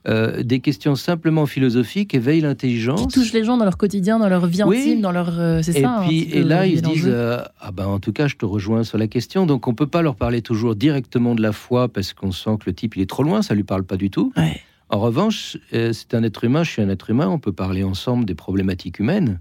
Euh, 0.06 0.42
Des 0.42 0.60
questions 0.60 0.94
simplement 0.94 1.46
philosophiques 1.46 2.12
éveillent 2.14 2.40
Qui 2.40 2.46
l'intelligence. 2.46 3.10
touchent 3.14 3.32
les 3.32 3.44
gens 3.44 3.56
dans 3.56 3.64
leur 3.64 3.78
quotidien, 3.78 4.18
dans 4.18 4.28
leur 4.28 4.44
vie 4.46 4.62
Oui. 4.62 4.76
intime, 4.76 5.00
dans 5.00 5.10
leur. 5.10 5.40
euh, 5.40 5.62
c'est 5.62 5.78
Et 5.78 5.80
ça. 5.80 6.02
puis 6.06 6.26
peu, 6.26 6.36
et 6.36 6.42
là 6.42 6.66
ils 6.66 6.76
se 6.76 6.82
disent 6.82 7.08
euh, 7.10 7.38
ah 7.62 7.72
ben 7.72 7.86
en 7.86 7.98
tout 7.98 8.12
cas 8.12 8.28
je 8.28 8.36
te 8.36 8.44
rejoins 8.44 8.84
sur 8.84 8.98
la 8.98 9.06
question 9.06 9.46
donc 9.46 9.66
on 9.68 9.74
peut 9.74 9.86
pas 9.86 10.02
leur 10.02 10.16
parler 10.16 10.42
toujours 10.42 10.74
directement 10.76 11.34
de 11.34 11.40
la 11.40 11.52
foi 11.52 11.88
parce 11.88 12.12
qu'on 12.12 12.30
sent 12.32 12.58
que 12.60 12.64
le 12.66 12.74
type 12.74 12.96
il 12.96 13.00
est 13.00 13.08
trop 13.08 13.22
loin 13.22 13.40
ça 13.40 13.54
lui 13.54 13.62
parle 13.64 13.84
pas 13.84 13.96
du 13.96 14.10
tout 14.10 14.34
Ouais. 14.36 14.60
en 14.90 14.98
revanche 15.00 15.56
c'est 15.72 16.12
un 16.12 16.22
être 16.22 16.44
humain 16.44 16.62
je 16.64 16.70
suis 16.72 16.82
un 16.82 16.90
être 16.90 17.08
humain 17.08 17.28
on 17.28 17.38
peut 17.38 17.52
parler 17.52 17.82
ensemble 17.84 18.26
des 18.26 18.34
problématiques 18.34 18.98
humaines 18.98 19.40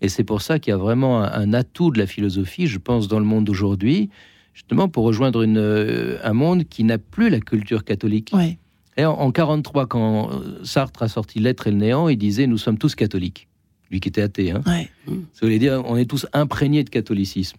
et 0.00 0.08
c'est 0.08 0.24
pour 0.24 0.42
ça 0.42 0.58
qu'il 0.58 0.70
y 0.70 0.74
a 0.74 0.76
vraiment 0.76 1.22
un, 1.22 1.30
un 1.32 1.52
atout 1.54 1.90
de 1.90 1.98
la 1.98 2.06
philosophie 2.06 2.66
je 2.66 2.78
pense 2.78 3.08
dans 3.08 3.18
le 3.18 3.24
monde 3.24 3.44
d'aujourd'hui 3.44 4.10
justement 4.54 4.88
pour 4.88 5.04
rejoindre 5.04 5.42
une, 5.42 5.58
euh, 5.58 6.18
un 6.24 6.32
monde 6.32 6.64
qui 6.64 6.84
n'a 6.84 6.98
plus 6.98 7.30
la 7.30 7.40
culture 7.40 7.84
catholique 7.84 8.30
Ouais. 8.34 8.58
et 8.96 9.04
en, 9.04 9.12
en 9.12 9.30
43 9.30 9.86
quand 9.86 10.30
euh, 10.30 10.60
Sartre 10.64 11.02
a 11.02 11.08
sorti 11.08 11.40
L'être 11.40 11.66
et 11.66 11.70
le 11.70 11.76
néant 11.78 12.08
il 12.08 12.16
disait 12.18 12.46
nous 12.46 12.58
sommes 12.58 12.78
tous 12.78 12.94
catholiques 12.94 13.48
lui 13.90 14.00
qui 14.00 14.08
était 14.08 14.22
athée 14.22 14.50
hein. 14.52 14.60
Ouais. 14.66 14.88
Ça 15.32 15.46
voulait 15.46 15.58
dire 15.58 15.82
on 15.86 15.96
est 15.96 16.04
tous 16.08 16.26
imprégnés 16.32 16.84
de 16.84 16.90
catholicisme. 16.90 17.56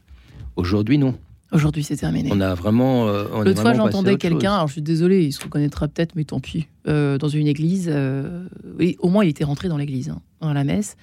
Aujourd'hui, 0.55 0.97
non. 0.97 1.15
Aujourd'hui, 1.51 1.83
c'est 1.83 1.95
terminé. 1.95 2.29
On 2.31 2.41
a 2.41 2.53
vraiment. 2.53 3.07
euh, 3.07 3.43
L'autre 3.43 3.61
fois, 3.61 3.73
j'entendais 3.73 4.17
quelqu'un, 4.17 4.53
alors 4.53 4.67
je 4.67 4.73
suis 4.73 4.81
désolée, 4.83 5.23
il 5.25 5.31
se 5.31 5.41
reconnaîtra 5.41 5.87
peut-être, 5.87 6.15
mais 6.15 6.23
tant 6.25 6.39
pis, 6.39 6.67
euh, 6.87 7.17
dans 7.17 7.29
une 7.29 7.47
église. 7.47 7.87
euh, 7.91 8.45
au 8.99 9.09
moins, 9.09 9.23
il 9.25 9.29
était 9.29 9.45
rentré 9.45 9.69
dans 9.69 9.77
l'église, 9.77 10.09
hein, 10.09 10.21
dans 10.41 10.53
la 10.53 10.63
messe, 10.63 10.97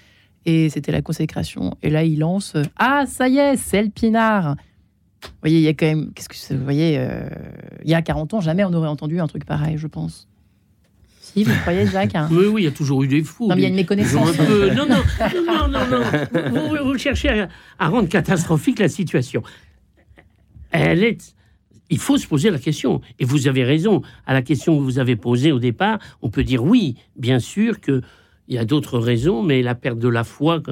et 0.47 0.71
c'était 0.71 0.93
la 0.93 1.03
consécration. 1.03 1.77
Et 1.83 1.91
là, 1.91 2.03
il 2.05 2.21
lance 2.21 2.55
euh, 2.57 2.63
Ah, 2.79 3.05
ça 3.07 3.29
y 3.29 3.37
est, 3.39 3.57
c'est 3.57 3.83
le 3.83 3.91
pinard 3.91 4.57
Vous 5.23 5.29
voyez, 5.43 5.59
il 5.59 5.63
y 5.65 5.69
a 5.69 5.75
quand 5.75 5.87
même. 5.87 6.13
Qu'est-ce 6.15 6.29
que 6.29 6.37
c'est 6.37 6.55
Vous 6.57 6.65
voyez, 6.65 6.97
euh, 6.99 7.29
il 7.85 7.91
y 7.91 7.95
a 7.95 8.01
40 8.01 8.33
ans, 8.35 8.41
jamais 8.41 8.65
on 8.65 8.73
aurait 8.73 8.89
entendu 8.89 9.21
un 9.21 9.27
truc 9.27 9.45
pareil, 9.45 9.77
je 9.77 9.87
pense. 9.87 10.29
Si, 11.21 11.43
vous 11.43 11.53
croyez, 11.63 11.87
Jacques 11.89 12.15
hein 12.15 12.29
Oui, 12.31 12.47
oui, 12.47 12.63
il 12.63 12.65
y 12.65 12.69
a 12.69 12.71
toujours 12.71 13.03
eu 13.03 13.09
des 13.09 13.23
fous. 13.23 13.49
Non, 13.49 13.57
mais 13.57 13.63
il 13.63 13.65
y 13.65 13.67
a 13.67 13.69
une 13.71 13.75
méconnaissance. 13.75 14.39
un 14.41 14.45
peu- 14.45 14.71
Non, 14.73 14.87
non, 14.89 15.03
non, 15.35 15.69
non, 15.69 15.87
non, 15.91 16.51
non. 16.53 16.69
Vous, 16.69 16.85
vous 16.93 16.99
cherchez 16.99 17.29
à, 17.29 17.49
à 17.79 17.89
rendre 17.89 18.09
catastrophique 18.09 18.79
la 18.79 18.89
situation. 18.89 19.43
Elle 20.71 21.03
est. 21.03 21.35
Il 21.91 21.99
faut 21.99 22.17
se 22.19 22.27
poser 22.27 22.51
la 22.51 22.59
question. 22.59 23.01
Et 23.19 23.25
vous 23.25 23.49
avez 23.49 23.65
raison. 23.65 24.03
À 24.27 24.35
la 24.35 24.43
question 24.43 24.77
que 24.79 24.83
vous 24.83 24.99
avez 24.99 25.17
posée 25.17 25.53
au 25.53 25.59
départ, 25.59 25.99
on 26.23 26.31
peut 26.31 26.43
dire 26.45 26.65
oui, 26.65 26.97
bien 27.17 27.39
sûr 27.39 27.81
qu'il 28.47 28.55
y 28.55 28.59
a 28.59 28.65
d'autres 28.65 28.99
raisons, 28.99 29.43
mais 29.43 29.63
la 29.63 29.75
perte 29.75 29.99
de 29.99 30.09
la 30.09 30.25
foi 30.25 30.63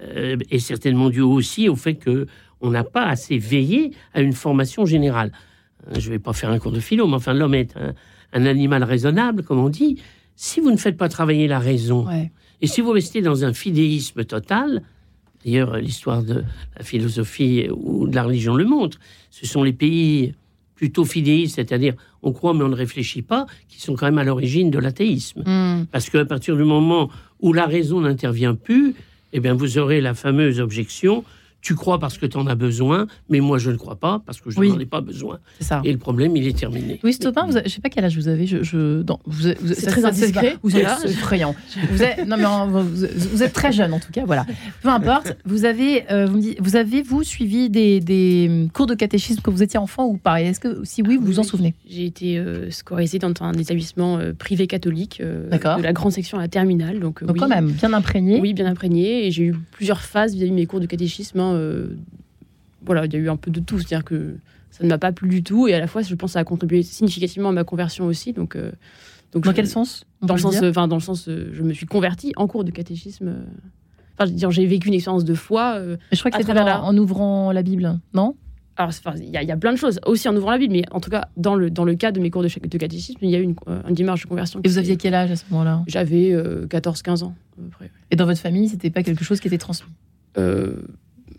euh, 0.00 0.36
est 0.50 0.58
certainement 0.58 1.10
due 1.10 1.20
aussi 1.20 1.68
au 1.68 1.76
fait 1.76 1.94
que 1.94 2.26
on 2.60 2.70
n'a 2.70 2.84
pas 2.84 3.04
assez 3.04 3.36
veillé 3.38 3.90
à 4.14 4.20
une 4.22 4.32
formation 4.32 4.86
générale. 4.86 5.32
Euh, 5.88 5.98
Je 5.98 6.08
ne 6.08 6.14
vais 6.14 6.18
pas 6.18 6.32
faire 6.32 6.50
un 6.50 6.58
cours 6.58 6.72
de 6.72 6.80
philo, 6.80 7.06
mais 7.06 7.14
enfin, 7.16 7.34
l'homme 7.34 7.54
est 7.54 7.76
un, 7.76 7.92
un 8.32 8.46
animal 8.46 8.82
raisonnable, 8.84 9.42
comme 9.42 9.58
on 9.58 9.68
dit. 9.68 9.98
Si 10.36 10.60
vous 10.60 10.70
ne 10.70 10.76
faites 10.76 10.96
pas 10.96 11.08
travailler 11.08 11.48
la 11.48 11.58
raison, 11.58 12.06
Ouais. 12.06 12.30
et 12.60 12.66
si 12.66 12.80
vous 12.80 12.90
restez 12.92 13.20
dans 13.22 13.44
un 13.44 13.52
fidéisme 13.52 14.24
total, 14.24 14.82
d'ailleurs 15.44 15.76
l'histoire 15.78 16.22
de 16.22 16.44
la 16.76 16.82
philosophie 16.82 17.68
ou 17.70 18.06
de 18.08 18.14
la 18.14 18.24
religion 18.24 18.54
le 18.54 18.64
montre, 18.64 18.98
ce 19.30 19.46
sont 19.46 19.62
les 19.62 19.72
pays 19.72 20.34
plutôt 20.76 21.04
fidéistes, 21.04 21.56
c'est-à-dire 21.56 21.94
on 22.22 22.32
croit 22.32 22.54
mais 22.54 22.62
on 22.62 22.68
ne 22.68 22.76
réfléchit 22.76 23.22
pas, 23.22 23.46
qui 23.68 23.80
sont 23.80 23.94
quand 23.94 24.06
même 24.06 24.18
à 24.18 24.24
l'origine 24.24 24.70
de 24.70 24.78
l'athéisme. 24.78 25.42
Hmm. 25.44 25.86
Parce 25.90 26.08
qu'à 26.10 26.24
partir 26.24 26.56
du 26.56 26.64
moment 26.64 27.10
où 27.40 27.52
la 27.52 27.66
raison 27.66 28.00
n'intervient 28.00 28.54
plus, 28.54 28.94
eh 29.32 29.40
bien 29.40 29.54
vous 29.54 29.78
aurez 29.78 30.00
la 30.00 30.14
fameuse 30.14 30.60
objection 30.60 31.24
tu 31.60 31.74
crois 31.74 31.98
parce 31.98 32.16
que 32.18 32.26
tu 32.26 32.36
en 32.36 32.46
as 32.46 32.54
besoin, 32.54 33.06
mais 33.28 33.40
moi 33.40 33.58
je 33.58 33.70
ne 33.72 33.76
crois 33.76 33.96
pas 33.96 34.22
parce 34.24 34.40
que 34.40 34.50
je 34.50 34.58
Oui. 34.60 34.68
n'en 34.70 34.78
ai 34.78 34.86
pas 34.86 35.00
besoin. 35.00 35.40
C'est 35.58 35.64
ça. 35.64 35.80
Et 35.84 35.90
le 35.90 35.98
problème, 35.98 36.36
il 36.36 36.46
est 36.46 36.56
terminé. 36.56 37.00
Louis 37.02 37.16
avez- 37.24 37.62
je 37.64 37.68
sais 37.70 37.80
pas 37.80 37.88
quel 37.88 38.04
âge 38.04 38.16
vous 38.16 38.28
avez. 38.28 38.46
Je, 38.46 38.62
je- 38.62 39.02
non, 39.02 39.18
vous, 39.26 39.48
êtes- 39.48 39.60
vous 39.60 39.72
êtes- 39.72 39.78
C'est 39.80 39.86
très 39.86 40.04
indiscret, 40.04 40.56
Vous 40.62 40.76
êtes 40.76 40.86
effrayant. 41.04 41.54
Vous 41.90 42.02
êtes, 42.02 42.26
non 42.26 42.36
mais 42.36 42.44
en- 42.44 42.68
vous, 42.68 42.82
vous 43.32 43.42
êtes 43.42 43.52
très 43.52 43.72
jeune 43.72 43.92
en 43.92 43.98
tout 43.98 44.12
cas, 44.12 44.24
voilà. 44.24 44.46
Peu 44.82 44.88
importe. 44.88 45.36
Vous 45.44 45.64
avez, 45.64 46.04
euh, 46.12 46.26
vous, 46.26 46.36
me 46.36 46.42
dites- 46.42 46.58
vous 46.60 46.76
avez 46.76 47.02
vous 47.02 47.24
suivi 47.24 47.68
des, 47.68 47.98
des 48.00 48.68
cours 48.72 48.86
de 48.86 48.94
catéchisme 48.94 49.40
quand 49.42 49.50
vous 49.50 49.62
étiez 49.62 49.78
enfant 49.78 50.06
ou 50.06 50.16
pareil 50.18 50.46
Est-ce 50.46 50.60
que 50.60 50.84
si 50.84 51.02
oui, 51.02 51.16
vous 51.16 51.26
vous 51.26 51.38
en 51.40 51.42
souvenez? 51.42 51.74
J'ai 51.88 52.04
été 52.06 52.38
euh, 52.38 52.70
scolarisée 52.70 53.18
dans 53.18 53.32
un 53.40 53.52
établissement 53.54 54.18
euh, 54.18 54.32
privé 54.32 54.66
catholique 54.66 55.20
euh, 55.20 55.48
de 55.50 55.82
la 55.82 55.92
grande 55.92 56.12
section 56.12 56.38
à 56.38 56.42
la 56.42 56.48
terminale. 56.48 57.00
Donc, 57.00 57.22
euh, 57.22 57.26
Donc 57.26 57.34
oui, 57.34 57.40
quand 57.40 57.48
même 57.48 57.70
bien 57.72 57.92
imprégné. 57.92 58.40
Oui, 58.40 58.54
bien 58.54 58.66
imprégné. 58.66 59.26
Et 59.26 59.30
j'ai 59.32 59.44
eu 59.44 59.54
plusieurs 59.72 60.00
phases 60.00 60.34
vis-à-vis 60.34 60.50
de 60.50 60.56
mes 60.56 60.66
cours 60.66 60.80
de 60.80 60.86
catéchisme. 60.86 61.40
Hein, 61.50 61.54
euh, 61.54 61.96
voilà, 62.84 63.06
il 63.06 63.12
y 63.12 63.16
a 63.16 63.18
eu 63.18 63.28
un 63.28 63.36
peu 63.36 63.50
de 63.50 63.60
tout. 63.60 63.78
C'est-à-dire 63.78 64.04
que 64.04 64.36
ça 64.70 64.84
ne 64.84 64.88
m'a 64.88 64.98
pas 64.98 65.12
plu 65.12 65.28
du 65.28 65.42
tout. 65.42 65.66
Et 65.68 65.74
à 65.74 65.80
la 65.80 65.86
fois, 65.86 66.02
je 66.02 66.14
pense 66.14 66.30
que 66.30 66.32
ça 66.34 66.40
a 66.40 66.44
contribué 66.44 66.82
significativement 66.82 67.48
à 67.48 67.52
ma 67.52 67.64
conversion 67.64 68.06
aussi. 68.06 68.32
Donc, 68.32 68.56
euh, 68.56 68.70
donc 69.32 69.44
Dans 69.44 69.50
je- 69.50 69.56
quel 69.56 69.66
sens 69.68 70.04
dans 70.22 70.34
le, 70.34 70.40
sens, 70.40 70.56
enfin, 70.62 70.88
dans 70.88 70.96
le 70.96 71.02
sens, 71.02 71.28
euh, 71.28 71.50
je 71.52 71.62
me 71.62 71.72
suis 71.72 71.86
convertie 71.86 72.32
en 72.36 72.46
cours 72.46 72.64
de 72.64 72.70
catéchisme. 72.70 73.34
Enfin, 74.14 74.26
je 74.26 74.30
veux 74.32 74.36
dire, 74.38 74.50
j'ai 74.50 74.66
vécu 74.66 74.88
une 74.88 74.94
expérience 74.94 75.24
de 75.24 75.34
foi. 75.34 75.74
euh, 75.76 75.96
Mais 76.10 76.16
Je 76.16 76.20
crois 76.20 76.30
que 76.30 76.36
c'était 76.38 76.54
travers 76.54 76.84
en, 76.84 76.96
ouvrant 76.96 77.52
la 77.52 77.62
Bible, 77.62 77.98
non? 78.14 78.34
Alors, 78.78 78.90
il 79.16 79.24
y, 79.24 79.30
y 79.30 79.50
a 79.50 79.56
plein 79.56 79.72
de 79.72 79.78
choses, 79.78 80.00
aussi 80.04 80.28
en 80.28 80.36
ouvrant 80.36 80.50
la 80.50 80.58
Bible, 80.58 80.72
mais 80.74 80.84
en 80.90 81.00
tout 81.00 81.08
cas, 81.10 81.28
dans 81.38 81.54
le, 81.54 81.70
dans 81.70 81.84
le 81.84 81.94
cas 81.94 82.12
de 82.12 82.20
mes 82.20 82.30
cours 82.30 82.42
de, 82.42 82.48
de 82.48 82.78
catéchisme, 82.78 83.18
il 83.22 83.30
y 83.30 83.34
a 83.34 83.38
eu 83.38 83.42
une, 83.42 83.54
une 83.88 83.94
démarche 83.94 84.22
de 84.22 84.28
conversion. 84.28 84.60
Et 84.64 84.68
vous 84.68 84.76
aviez 84.78 84.96
quel 84.98 85.14
âge 85.14 85.30
à 85.30 85.36
ce 85.36 85.44
moment-là? 85.50 85.82
J'avais 85.86 86.32
euh, 86.32 86.66
14-15 86.66 87.24
ans, 87.24 87.34
à 87.58 87.62
peu 87.62 87.68
près. 87.70 87.90
Et 88.10 88.16
dans 88.16 88.26
votre 88.26 88.40
famille, 88.40 88.68
c'était 88.68 88.90
pas 88.90 89.02
quelque 89.02 89.24
chose 89.24 89.40
qui 89.40 89.48
était 89.48 89.56
transmis? 89.58 89.88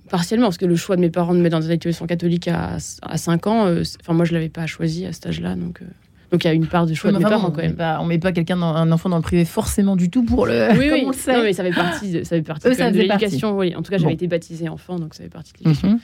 Partiellement, 0.10 0.48
parce 0.48 0.58
que 0.58 0.66
le 0.66 0.76
choix 0.76 0.96
de 0.96 1.02
mes 1.02 1.10
parents 1.10 1.34
de 1.34 1.38
me 1.40 1.44
mettre 1.44 1.58
dans 1.60 1.66
un 1.68 1.72
établissement 1.72 2.08
catholique 2.08 2.48
à, 2.48 2.78
à 3.02 3.18
5 3.18 3.48
ans, 3.48 3.68
euh, 3.68 3.84
enfin, 4.02 4.14
moi, 4.14 4.26
je 4.26 4.34
l'avais 4.34 4.50
pas 4.50 4.66
choisi 4.68 5.06
à 5.06 5.14
cet 5.14 5.28
âge-là. 5.28 5.56
Donc, 5.56 5.82
euh, 5.82 5.86
donc, 6.32 6.44
il 6.44 6.48
y 6.48 6.50
a 6.50 6.54
une 6.54 6.68
part 6.68 6.86
de 6.86 6.94
choix 6.94 7.12
de 7.12 7.18
mes 7.18 7.24
Enfin, 7.24 7.36
parents, 7.36 7.52
quand 7.52 7.60
on 7.60 7.62
met 7.62 7.68
même. 7.68 7.76
pas, 7.78 8.00
on 8.02 8.06
met 8.06 8.18
pas 8.20 8.32
quelqu'un, 8.34 8.58
dans- 8.58 8.76
un 8.76 8.92
enfant 8.92 9.08
dans 9.10 9.16
le 9.16 9.22
privé 9.22 9.46
forcément 9.46 9.96
du 9.96 10.10
tout 10.10 10.24
pour 10.24 10.46
le. 10.46 10.68
Oui, 10.78 10.90
oui, 10.92 11.04
on 11.06 11.10
le 11.12 11.16
sait. 11.16 11.34
Non, 11.34 11.44
mais 11.44 11.54
ça 11.54 11.64
fait 11.64 11.72
partie 11.72 12.12
de, 12.12 12.24
ça 12.24 12.36
fait 12.36 12.42
partie 12.42 12.68
Eux, 12.68 12.72
quand 12.72 12.78
ça 12.78 12.84
même 12.86 12.94
de 12.96 13.00
l'éducation. 13.00 13.58
Oui. 13.58 13.74
En 13.76 13.82
tout 13.82 13.92
cas, 13.92 13.98
j'avais 13.98 14.10
Bon. 14.12 14.16
été 14.16 14.28
baptisée 14.28 14.68
enfant, 14.68 15.00
donc 15.00 15.14
ça 15.14 15.24
fait 15.24 15.30
partie 15.30 15.54
de 15.54 15.60
l'éducation. 15.60 15.90
Mhm. 15.92 16.00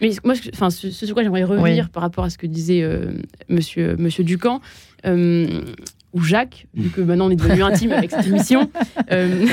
Mais 0.00 0.10
moi, 0.24 0.34
enfin, 0.54 0.70
ce, 0.70 0.90
ce 0.90 1.06
sur 1.06 1.14
quoi 1.14 1.22
j'aimerais 1.24 1.44
revenir 1.44 1.90
par 1.90 2.02
rapport 2.02 2.24
à 2.24 2.30
ce 2.30 2.38
que 2.38 2.46
disait 2.46 2.82
euh, 2.82 3.12
monsieur, 3.48 3.96
monsieur 3.98 4.24
Ducamp, 4.24 4.60
euh, 5.06 5.60
ou 6.12 6.22
Jacques, 6.22 6.66
vu 6.74 6.88
que 6.90 7.00
maintenant 7.00 7.26
on 7.26 7.30
est 7.30 7.36
devenu 7.36 7.62
intime 7.62 7.92
avec 7.92 8.10
cette 8.12 8.26
émission, 8.26 8.70
euh, 9.12 9.44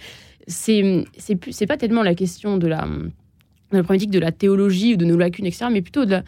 c'est 0.46 1.04
c'est 1.18 1.66
pas 1.66 1.76
tellement 1.76 2.02
la 2.02 2.14
question 2.14 2.56
de 2.58 2.66
la, 2.66 2.86
de 3.72 3.76
la 3.78 3.82
problématique 3.82 4.10
de 4.10 4.18
la 4.18 4.32
théologie 4.32 4.94
ou 4.94 4.96
de 4.96 5.04
nos 5.04 5.16
lacunes, 5.16 5.46
etc., 5.46 5.66
mais 5.70 5.82
plutôt 5.82 6.04
de 6.04 6.10
la. 6.10 6.22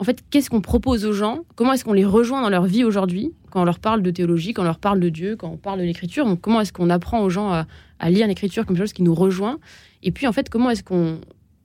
En 0.00 0.04
fait, 0.04 0.24
qu'est-ce 0.30 0.48
qu'on 0.48 0.62
propose 0.62 1.04
aux 1.04 1.12
gens? 1.12 1.40
Comment 1.56 1.74
est-ce 1.74 1.84
qu'on 1.84 1.92
les 1.92 2.06
rejoint 2.06 2.40
dans 2.40 2.48
leur 2.48 2.64
vie 2.64 2.84
aujourd'hui 2.84 3.32
Quand 3.50 3.60
on 3.60 3.64
leur 3.66 3.78
parle 3.78 4.00
de 4.00 4.10
théologie, 4.10 4.54
quand 4.54 4.62
on 4.62 4.64
leur 4.64 4.78
parle 4.78 4.98
de 4.98 5.10
Dieu, 5.10 5.36
quand 5.36 5.50
on 5.50 5.58
parle 5.58 5.78
de 5.78 5.84
l'écriture, 5.84 6.26
comment 6.40 6.62
est-ce 6.62 6.72
qu'on 6.72 6.88
apprend 6.88 7.20
aux 7.20 7.28
gens 7.28 7.52
à, 7.52 8.10
lire 8.10 8.26
l'écriture 8.26 8.64
comme 8.64 8.76
quelque 8.76 8.86
chose 8.86 8.94
qui 8.94 9.02
nous 9.02 9.14
rejoint? 9.14 9.58
Et 10.02 10.10
puis, 10.10 10.26
en 10.26 10.32
fait, 10.32 10.48
comment 10.48 10.70
est-ce 10.70 10.82
qu'on 10.82 11.20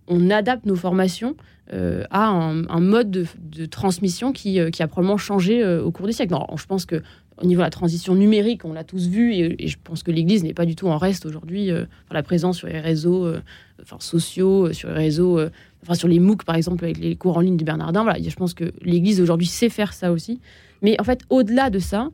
on 0.09 0.29
adapte 0.29 0.65
nos 0.65 0.75
formations 0.75 1.37
euh, 1.71 2.03
à 2.11 2.27
un, 2.27 2.79
mode 2.81 3.09
de, 3.09 3.65
transmission 3.65 4.33
qui, 4.33 4.59
euh, 4.59 4.69
qui 4.69 4.83
a 4.83 4.87
probablement 4.89 5.17
changé 5.17 5.63
euh, 5.63 5.81
au 5.81 5.91
cours 5.91 6.05
des 6.05 6.11
siècles? 6.11 6.33
Alors, 6.33 6.57
je 6.57 6.65
pense 6.65 6.85
que 6.85 7.01
au 7.41 7.45
niveau 7.45 7.61
de 7.61 7.65
la 7.65 7.69
transition 7.69 8.15
numérique, 8.15 8.65
on 8.65 8.73
l'a 8.73 8.83
tous 8.83 9.07
vu, 9.07 9.33
et, 9.33 9.63
et 9.63 9.67
je 9.69 9.77
pense 9.81 10.03
que 10.03 10.11
l'Église 10.11 10.43
n'est 10.43 10.53
pas 10.53 10.65
du 10.65 10.75
tout 10.75 10.89
en 10.89 10.97
reste 10.97 11.25
aujourd'hui. 11.25 11.71
la 12.11 12.23
présence 12.23 12.57
sur 12.57 12.67
les 12.67 12.81
réseaux 12.81 13.33
enfin, 13.81 13.97
sociaux, 13.99 14.67
euh, 14.67 14.73
sur 14.73 14.89
les 14.89 14.95
réseaux, 14.95 15.39
euh, 15.39 15.49
enfin 15.83 15.95
sur 15.95 16.07
les 16.07 16.19
MOOC 16.19 16.43
par 16.43 16.55
exemple, 16.55 16.83
avec 16.83 16.97
les 16.97 17.15
cours 17.15 17.37
en 17.37 17.41
ligne 17.41 17.57
du 17.57 17.65
Bernardin. 17.65 18.03
Voilà, 18.03 18.19
je 18.21 18.35
pense 18.35 18.53
que 18.53 18.71
l'Église 18.81 19.21
aujourd'hui 19.21 19.47
sait 19.47 19.69
faire 19.69 19.93
ça 19.93 20.11
aussi. 20.11 20.39
Mais 20.81 20.99
en 20.99 21.03
fait, 21.03 21.21
au-delà 21.29 21.69
de 21.69 21.79
ça, 21.79 22.09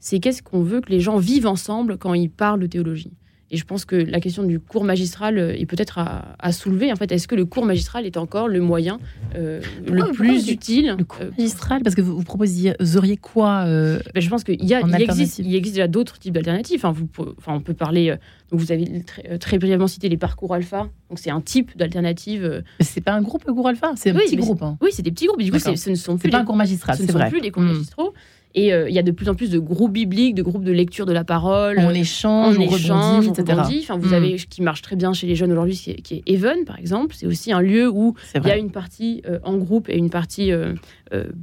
c'est 0.00 0.20
qu'est-ce 0.20 0.42
qu'on 0.42 0.62
veut 0.62 0.80
que 0.80 0.90
les 0.90 1.00
gens 1.00 1.18
vivent 1.18 1.46
ensemble 1.46 1.98
quand 1.98 2.14
ils 2.14 2.30
parlent 2.30 2.60
de 2.60 2.66
théologie? 2.66 3.12
Et 3.54 3.56
je 3.56 3.64
pense 3.64 3.84
que 3.84 3.94
la 3.94 4.18
question 4.18 4.42
du 4.42 4.58
cours 4.58 4.82
magistral 4.82 5.38
euh, 5.38 5.54
est 5.56 5.64
peut-être 5.66 5.98
à, 5.98 6.34
à 6.40 6.50
soulever. 6.50 6.90
En 6.92 6.96
fait, 6.96 7.12
est-ce 7.12 7.28
que 7.28 7.36
le 7.36 7.44
cours 7.44 7.64
magistral 7.64 8.04
est 8.04 8.16
encore 8.16 8.48
le 8.48 8.60
moyen 8.60 8.98
euh, 9.36 9.60
le 9.86 10.12
plus 10.12 10.48
utile 10.50 10.96
Le 10.98 11.04
cours 11.04 11.22
euh, 11.22 11.30
magistral, 11.38 11.82
parce 11.84 11.94
que 11.94 12.00
vous, 12.00 12.16
vous 12.16 12.24
proposeriez 12.24 13.16
quoi 13.16 13.64
euh, 13.66 14.00
ben, 14.12 14.20
je 14.20 14.28
pense 14.28 14.42
qu'il 14.42 14.64
y 14.64 14.74
a, 14.74 14.80
il 14.80 15.00
existe, 15.02 15.38
il 15.38 15.54
existe 15.54 15.76
déjà 15.76 15.86
d'autres 15.86 16.18
types 16.18 16.34
d'alternatives. 16.34 16.80
Enfin, 16.84 16.90
vous, 16.90 17.08
enfin, 17.38 17.52
on 17.54 17.60
peut 17.60 17.74
parler. 17.74 18.10
euh, 18.10 18.16
donc 18.50 18.58
vous 18.58 18.72
avez 18.72 19.02
très, 19.04 19.38
très 19.38 19.58
brièvement 19.58 19.86
cité 19.86 20.08
les 20.08 20.16
parcours 20.16 20.52
alpha. 20.52 20.88
Donc 21.08 21.20
c'est 21.20 21.30
un 21.30 21.40
type 21.40 21.76
d'alternative. 21.76 22.64
C'est 22.80 23.02
pas 23.02 23.12
un 23.12 23.22
groupe, 23.22 23.44
le 23.46 23.54
cours 23.54 23.68
alpha? 23.68 23.92
C'est 23.94 24.10
un 24.10 24.16
Oui, 24.16 24.22
petit 24.24 24.36
groupe. 24.36 24.62
hein. 24.64 24.76
Oui, 24.82 24.90
c'est 24.92 25.02
des 25.02 25.12
petits 25.12 25.26
groupes. 25.26 25.40
Et 25.40 25.44
du 25.44 25.52
coup, 25.52 25.60
ce 25.60 25.90
ne 25.90 25.94
sont 25.94 26.18
plus 26.18 26.28
pas 26.30 26.40
un 26.40 26.44
cours 26.44 26.56
magistral, 26.56 26.96
ce 26.96 27.02
ne 27.02 27.06
sont 27.06 27.12
vrai. 27.18 27.30
plus 27.30 27.40
les 27.40 27.52
cours 27.52 27.62
Mm. 27.62 27.72
magistraux. 27.72 28.12
Et 28.56 28.72
euh, 28.72 28.88
il 28.88 28.94
y 28.94 28.98
a 29.00 29.02
de 29.02 29.10
plus 29.10 29.28
en 29.28 29.34
plus 29.34 29.50
de 29.50 29.58
groupes 29.58 29.92
bibliques, 29.92 30.36
de 30.36 30.42
groupes 30.42 30.62
de 30.62 30.70
lecture 30.70 31.06
de 31.06 31.12
la 31.12 31.24
parole. 31.24 31.76
On 31.80 31.88
euh, 31.88 31.92
échange, 31.94 32.56
on 32.56 32.62
on, 32.62 32.64
échange, 32.76 32.90
rebondit, 33.16 33.28
on 33.28 33.32
etc. 33.32 33.58
rebondit. 33.58 33.80
Enfin, 33.82 33.98
vous 33.98 34.10
Mm. 34.10 34.14
avez 34.14 34.38
ce 34.38 34.46
qui 34.46 34.62
marche 34.62 34.80
très 34.82 34.94
bien 34.94 35.12
chez 35.12 35.26
les 35.26 35.34
jeunes 35.34 35.50
aujourd'hui, 35.50 35.74
qui 35.74 35.90
est, 35.90 35.94
qui 36.02 36.14
est 36.14 36.22
Even, 36.32 36.64
par 36.64 36.78
exemple. 36.78 37.14
C'est 37.18 37.26
aussi 37.26 37.50
un 37.52 37.60
lieu 37.60 37.88
où 37.88 38.14
il 38.36 38.46
y 38.46 38.50
a 38.50 38.56
une 38.56 38.70
partie 38.70 39.22
euh, 39.26 39.38
en 39.42 39.56
groupe 39.56 39.88
et 39.88 39.96
une 39.98 40.10
partie 40.10 40.52
euh, 40.52 40.74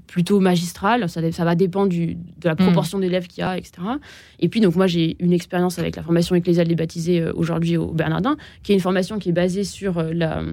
plutôt 0.08 0.40
magistrale. 0.40 1.10
Ça, 1.10 1.22
ça 1.32 1.44
va 1.44 1.56
dépendre 1.56 1.90
du, 1.90 2.16
de 2.16 2.46
la 2.46 2.56
proportion 2.56 2.98
d'élèves 3.00 3.28
qu'il 3.28 3.42
y 3.42 3.44
a, 3.44 3.58
etc. 3.58 3.74
Et 4.40 4.48
puis, 4.48 4.62
donc, 4.62 4.76
moi, 4.78 4.88
j'ai 4.88 5.18
une 5.20 5.34
expérience 5.34 5.80
avec 5.80 5.98
la 5.98 6.04
formation 6.04 6.36
ecclésiale 6.36 6.68
des 6.68 6.76
baptisés 6.76 7.24
aujourd'hui 7.36 7.76
au 7.78 7.92
Bernardin, 7.92 8.38
qui 8.64 8.72
est 8.72 8.76
une 8.76 8.82
formation 8.82 9.20
qui 9.20 9.30
est 9.30 9.34
basée 9.34 9.64
sur 9.66 10.02
la 10.02 10.44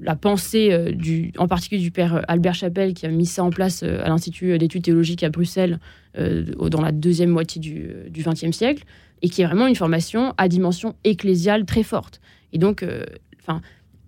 la 0.00 0.16
pensée 0.16 0.92
du, 0.94 1.32
en 1.38 1.48
particulier 1.48 1.80
du 1.80 1.90
père 1.90 2.24
Albert 2.28 2.54
Chapelle 2.54 2.94
qui 2.94 3.06
a 3.06 3.08
mis 3.08 3.26
ça 3.26 3.44
en 3.44 3.50
place 3.50 3.82
à 3.82 4.08
l'Institut 4.08 4.58
d'études 4.58 4.82
théologiques 4.82 5.22
à 5.22 5.30
Bruxelles 5.30 5.78
dans 6.16 6.80
la 6.80 6.92
deuxième 6.92 7.30
moitié 7.30 7.60
du 7.60 8.22
XXe 8.22 8.56
siècle 8.56 8.84
et 9.22 9.28
qui 9.28 9.42
est 9.42 9.46
vraiment 9.46 9.66
une 9.66 9.76
formation 9.76 10.34
à 10.38 10.48
dimension 10.48 10.94
ecclésiale 11.04 11.64
très 11.64 11.82
forte. 11.82 12.20
Et 12.52 12.58
donc, 12.58 12.84
enfin, 13.42 13.60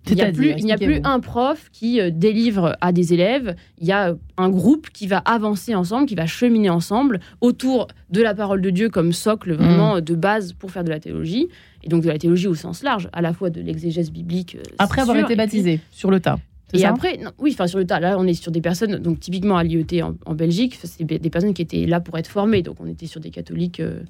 il 0.09 0.15
n'y 0.15 0.21
a 0.21 0.31
plus, 0.31 0.53
il 0.57 0.65
n'y 0.65 0.71
a 0.71 0.77
plus 0.77 0.99
un 1.03 1.19
prof 1.19 1.69
qui 1.71 1.99
euh, 1.99 2.09
délivre 2.11 2.75
à 2.81 2.91
des 2.91 3.13
élèves. 3.13 3.55
Il 3.79 3.87
y 3.87 3.91
a 3.91 4.15
un 4.37 4.49
groupe 4.49 4.89
qui 4.89 5.07
va 5.07 5.17
avancer 5.19 5.75
ensemble, 5.75 6.07
qui 6.07 6.15
va 6.15 6.25
cheminer 6.25 6.69
ensemble 6.69 7.19
autour 7.41 7.87
de 8.09 8.21
la 8.21 8.33
parole 8.33 8.61
de 8.61 8.69
Dieu 8.69 8.89
comme 8.89 9.13
socle 9.13 9.53
vraiment 9.53 9.97
mm. 9.97 10.01
de 10.01 10.15
base 10.15 10.53
pour 10.53 10.71
faire 10.71 10.83
de 10.83 10.89
la 10.89 10.99
théologie. 10.99 11.49
Et 11.87 11.89
donc 11.89 12.03
de 12.03 12.09
la 12.09 12.19
théologie 12.19 12.47
au 12.47 12.53
sens 12.53 12.83
large, 12.83 13.09
à 13.13 13.21
la 13.21 13.33
fois 13.33 13.49
de 13.49 13.61
l'exégèse 13.61 14.11
biblique. 14.11 14.55
Euh, 14.55 14.75
après 14.77 15.01
avoir 15.01 15.17
été 15.17 15.35
baptisé 15.35 15.79
sur 15.89 16.11
le 16.11 16.19
tas. 16.19 16.37
Et 16.73 16.85
après, 16.85 17.17
oui, 17.39 17.51
enfin 17.53 17.65
sur 17.65 17.79
le 17.79 17.87
tas. 17.87 17.99
Là, 18.01 18.17
on 18.19 18.27
est 18.27 18.33
sur 18.33 18.51
des 18.51 18.59
personnes, 18.59 18.97
donc 18.97 19.21
typiquement 19.21 19.57
à 19.57 19.63
l'IET 19.63 20.03
en, 20.03 20.35
Belgique, 20.35 20.77
c'est 20.83 21.05
des 21.05 21.29
personnes 21.29 21.53
qui 21.53 21.61
étaient 21.61 21.85
là 21.85 22.01
pour 22.01 22.17
être 22.17 22.27
formées. 22.27 22.61
Donc 22.61 22.75
on 22.81 22.87
était 22.87 23.07
sur 23.07 23.21
des 23.21 23.31
catholiques. 23.31 23.79
Euh, 23.79 24.03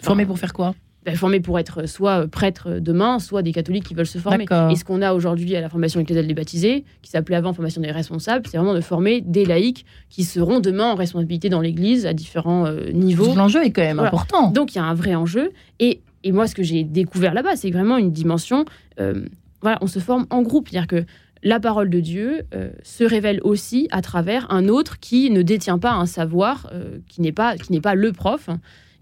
formés 0.00 0.26
pour 0.26 0.38
faire 0.38 0.52
quoi? 0.52 0.74
ben, 1.04 1.16
formés 1.16 1.40
pour 1.40 1.58
être 1.58 1.88
soit 1.88 2.28
prêtres 2.28 2.78
demain, 2.80 3.18
soit 3.18 3.42
des 3.42 3.52
catholiques 3.52 3.84
qui 3.84 3.94
veulent 3.94 4.06
se 4.06 4.18
former. 4.18 4.46
Et 4.70 4.76
ce 4.76 4.84
qu'on 4.84 5.02
a 5.02 5.14
aujourd'hui 5.14 5.56
à 5.56 5.60
la 5.60 5.68
formation 5.68 6.00
ecclésiale 6.00 6.26
des 6.26 6.34
baptisés, 6.34 6.84
qui 7.02 7.10
s'appelait 7.10 7.36
avant 7.36 7.52
formation 7.52 7.80
des 7.80 7.90
responsables, 7.90 8.46
c'est 8.48 8.56
vraiment 8.56 8.74
de 8.74 8.80
former 8.80 9.20
des 9.20 9.44
laïcs 9.44 9.84
qui 10.10 10.24
seront 10.24 10.60
demain 10.60 10.92
en 10.92 10.94
responsabilité 10.94 11.48
dans 11.48 11.60
l'Église 11.60 12.06
à 12.06 12.12
différents 12.12 12.66
euh, 12.66 12.90
niveaux. 12.92 13.34
L'enjeu 13.34 13.64
est 13.64 13.70
quand 13.70 13.82
même 13.82 13.98
important. 13.98 14.50
Donc 14.50 14.74
il 14.74 14.78
y 14.78 14.80
a 14.80 14.84
un 14.84 14.94
vrai 14.94 15.14
enjeu. 15.14 15.50
Et, 15.80 16.00
et 16.24 16.32
moi, 16.32 16.46
ce 16.46 16.54
que 16.54 16.62
j'ai 16.62 16.84
découvert 16.84 17.34
là-bas, 17.34 17.56
c'est 17.56 17.70
vraiment 17.70 17.96
une 17.98 18.12
dimension. 18.12 18.64
Euh, 19.00 19.24
voilà, 19.60 19.78
on 19.80 19.86
se 19.86 19.98
forme 19.98 20.26
en 20.30 20.42
groupe, 20.42 20.68
c'est-à-dire 20.68 20.88
que 20.88 21.04
la 21.42 21.58
parole 21.58 21.90
de 21.90 22.00
Dieu 22.00 22.42
euh, 22.54 22.70
se 22.82 23.04
révèle 23.04 23.40
aussi 23.42 23.88
à 23.90 24.00
travers 24.00 24.50
un 24.50 24.68
autre 24.68 25.00
qui 25.00 25.30
ne 25.30 25.42
détient 25.42 25.78
pas 25.78 25.92
un 25.92 26.06
savoir, 26.06 26.70
qui 27.08 27.20
n'est 27.20 27.32
pas 27.32 27.56
qui 27.56 27.72
n'est 27.72 27.80
pas 27.80 27.94
le 27.94 28.12
prof 28.12 28.48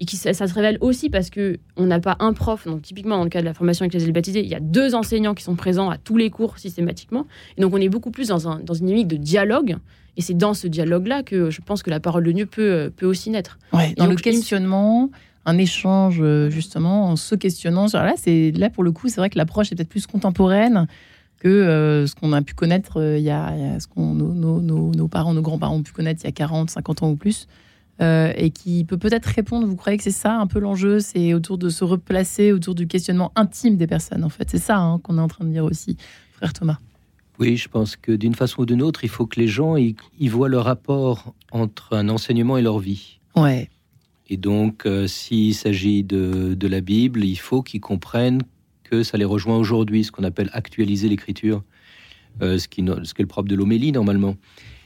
et 0.00 0.06
qui 0.06 0.16
ça, 0.16 0.32
se 0.32 0.54
révèle 0.54 0.78
aussi 0.80 1.10
parce 1.10 1.28
que 1.28 1.58
on 1.76 1.86
n'a 1.86 2.00
pas 2.00 2.16
un 2.20 2.32
prof. 2.32 2.66
Donc 2.66 2.82
typiquement 2.82 3.18
dans 3.18 3.24
le 3.24 3.28
cas 3.28 3.40
de 3.40 3.44
la 3.44 3.54
formation 3.54 3.84
avec 3.84 3.92
les 3.92 4.12
baptisés, 4.12 4.40
il 4.40 4.48
y 4.48 4.54
a 4.54 4.60
deux 4.60 4.94
enseignants 4.94 5.34
qui 5.34 5.44
sont 5.44 5.56
présents 5.56 5.90
à 5.90 5.98
tous 5.98 6.16
les 6.16 6.30
cours 6.30 6.58
systématiquement. 6.58 7.26
Et 7.58 7.60
donc 7.60 7.74
on 7.74 7.76
est 7.76 7.90
beaucoup 7.90 8.10
plus 8.10 8.28
dans, 8.28 8.48
un, 8.48 8.60
dans 8.60 8.74
une 8.74 8.86
dynamique 8.86 9.08
de 9.08 9.16
dialogue. 9.16 9.76
Et 10.16 10.22
c'est 10.22 10.36
dans 10.36 10.54
ce 10.54 10.66
dialogue-là 10.66 11.22
que 11.22 11.50
je 11.50 11.60
pense 11.60 11.82
que 11.82 11.90
la 11.90 12.00
parole 12.00 12.24
de 12.24 12.32
Dieu 12.32 12.46
peut, 12.46 12.90
peut 12.96 13.06
aussi 13.06 13.30
naître. 13.30 13.58
Ouais, 13.72 13.94
dans 13.96 14.06
le 14.06 14.16
questionnement, 14.16 15.10
un 15.46 15.58
échange 15.58 16.18
euh, 16.20 16.50
justement 16.50 17.06
en 17.08 17.16
se 17.16 17.34
questionnant. 17.34 17.86
Là, 17.92 18.14
c'est 18.16 18.52
là 18.52 18.70
pour 18.70 18.84
le 18.84 18.92
coup, 18.92 19.08
c'est 19.08 19.20
vrai 19.20 19.30
que 19.30 19.38
l'approche 19.38 19.72
est 19.72 19.76
peut-être 19.76 19.88
plus 19.88 20.06
contemporaine 20.06 20.86
que 21.40 21.48
euh, 21.48 22.06
ce 22.06 22.14
qu'on 22.14 22.32
a 22.32 22.42
pu 22.42 22.54
connaître 22.54 23.00
euh, 23.00 23.18
il, 23.18 23.24
y 23.24 23.30
a, 23.30 23.80
ce 23.80 23.88
qu'on 23.88 24.14
nos, 24.14 24.32
nos, 24.32 24.60
nos, 24.92 25.08
parents, 25.08 25.34
nos 25.34 25.42
grands-parents 25.42 25.76
ont 25.76 25.82
pu 25.82 25.92
connaître 25.92 26.20
il 26.22 26.26
y 26.26 26.28
a 26.28 26.32
40, 26.32 26.70
50 26.70 27.02
ans 27.02 27.10
ou 27.10 27.16
plus. 27.16 27.48
Euh, 28.00 28.32
et 28.36 28.50
qui 28.50 28.84
peut 28.84 28.96
peut-être 28.96 29.26
répondre. 29.26 29.66
Vous 29.66 29.76
croyez 29.76 29.98
que 29.98 30.04
c'est 30.04 30.10
ça 30.10 30.38
un 30.38 30.46
peu 30.46 30.58
l'enjeu 30.58 31.00
C'est 31.00 31.34
autour 31.34 31.58
de 31.58 31.68
se 31.68 31.84
replacer, 31.84 32.50
autour 32.50 32.74
du 32.74 32.86
questionnement 32.86 33.30
intime 33.36 33.76
des 33.76 33.86
personnes, 33.86 34.24
en 34.24 34.30
fait. 34.30 34.48
C'est 34.48 34.58
ça 34.58 34.78
hein, 34.78 34.98
qu'on 35.00 35.18
est 35.18 35.20
en 35.20 35.28
train 35.28 35.44
de 35.44 35.50
dire 35.50 35.64
aussi, 35.64 35.98
frère 36.32 36.54
Thomas. 36.54 36.78
Oui, 37.38 37.56
je 37.56 37.68
pense 37.68 37.96
que 37.96 38.12
d'une 38.12 38.34
façon 38.34 38.62
ou 38.62 38.66
d'une 38.66 38.80
autre, 38.80 39.04
il 39.04 39.10
faut 39.10 39.26
que 39.26 39.38
les 39.38 39.48
gens 39.48 39.76
y, 39.76 39.96
voient 40.28 40.48
le 40.48 40.58
rapport 40.58 41.34
entre 41.52 41.94
un 41.94 42.08
enseignement 42.08 42.56
et 42.56 42.62
leur 42.62 42.78
vie. 42.78 43.18
Ouais. 43.36 43.68
Et 44.30 44.36
donc, 44.36 44.86
euh, 44.86 45.08
s'il 45.08 45.54
s'agit 45.54 46.04
de, 46.04 46.54
de, 46.54 46.68
la 46.68 46.80
Bible, 46.80 47.24
il 47.24 47.36
faut 47.36 47.62
qu'ils 47.62 47.80
comprennent 47.80 48.42
que 48.84 49.02
ça 49.02 49.18
les 49.18 49.24
rejoint 49.24 49.56
aujourd'hui, 49.56 50.04
ce 50.04 50.12
qu'on 50.12 50.22
appelle 50.22 50.50
actualiser 50.52 51.08
l'écriture, 51.08 51.64
euh, 52.40 52.56
ce, 52.56 52.68
qui, 52.68 52.84
ce 52.86 53.10
est 53.12 53.20
le 53.20 53.26
propre 53.26 53.48
de 53.48 53.56
l'homélie 53.56 53.90
normalement. 53.90 54.36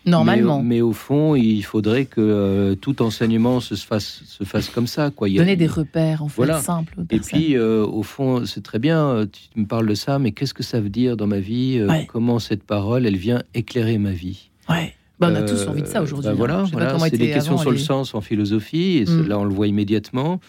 Normalement. 0.06 0.62
Mais, 0.62 0.80
au 0.80 0.92
fond, 0.92 1.34
il 1.34 1.62
faudrait 1.62 2.04
que 2.06 2.20
euh, 2.20 2.74
tout 2.74 3.00
enseignement 3.00 3.60
se 3.60 3.74
fasse, 3.74 4.22
se 4.26 4.44
fasse 4.44 4.68
comme 4.68 4.86
ça. 4.86 5.10
Quoi. 5.10 5.28
Donner 5.30 5.56
des 5.56 5.66
repères, 5.66 6.22
en 6.22 6.28
fait, 6.28 6.36
voilà. 6.36 6.60
simples. 6.60 6.94
Et 7.10 7.20
puis, 7.20 7.56
euh, 7.56 7.86
au 7.86 8.02
fond, 8.02 8.44
c'est 8.44 8.62
très 8.62 8.78
bien, 8.78 9.26
tu 9.30 9.60
me 9.60 9.66
parles 9.66 9.86
de 9.86 9.94
ça, 9.94 10.18
mais 10.18 10.32
qu'est-ce 10.32 10.52
que 10.52 10.62
ça 10.62 10.80
veut 10.80 10.90
dire 10.90 11.16
dans 11.16 11.26
ma 11.26 11.40
vie 11.40 11.82
Comment 12.08 12.38
cette 12.38 12.64
parole, 12.64 13.06
elle 13.06 13.16
vient 13.16 13.42
éclairer 13.54 13.98
ma 13.98 14.12
vie? 14.12 14.50
Ouais. 14.70 14.94
Bah, 15.32 15.38
on 15.40 15.42
a 15.42 15.42
tous 15.42 15.66
envie 15.66 15.82
de 15.82 15.86
ça 15.86 16.02
aujourd'hui. 16.02 16.30
Bah, 16.30 16.34
voilà, 16.34 16.64
voilà 16.72 16.98
c'est 16.98 17.18
des 17.18 17.30
questions 17.30 17.58
sur 17.58 17.70
le 17.70 17.78
sens 17.78 18.14
en 18.14 18.20
philosophie, 18.20 18.98
et 18.98 19.04
mm. 19.04 19.28
là 19.28 19.38
on 19.38 19.44
le 19.44 19.54
voit 19.54 19.66
immédiatement. 19.66 20.40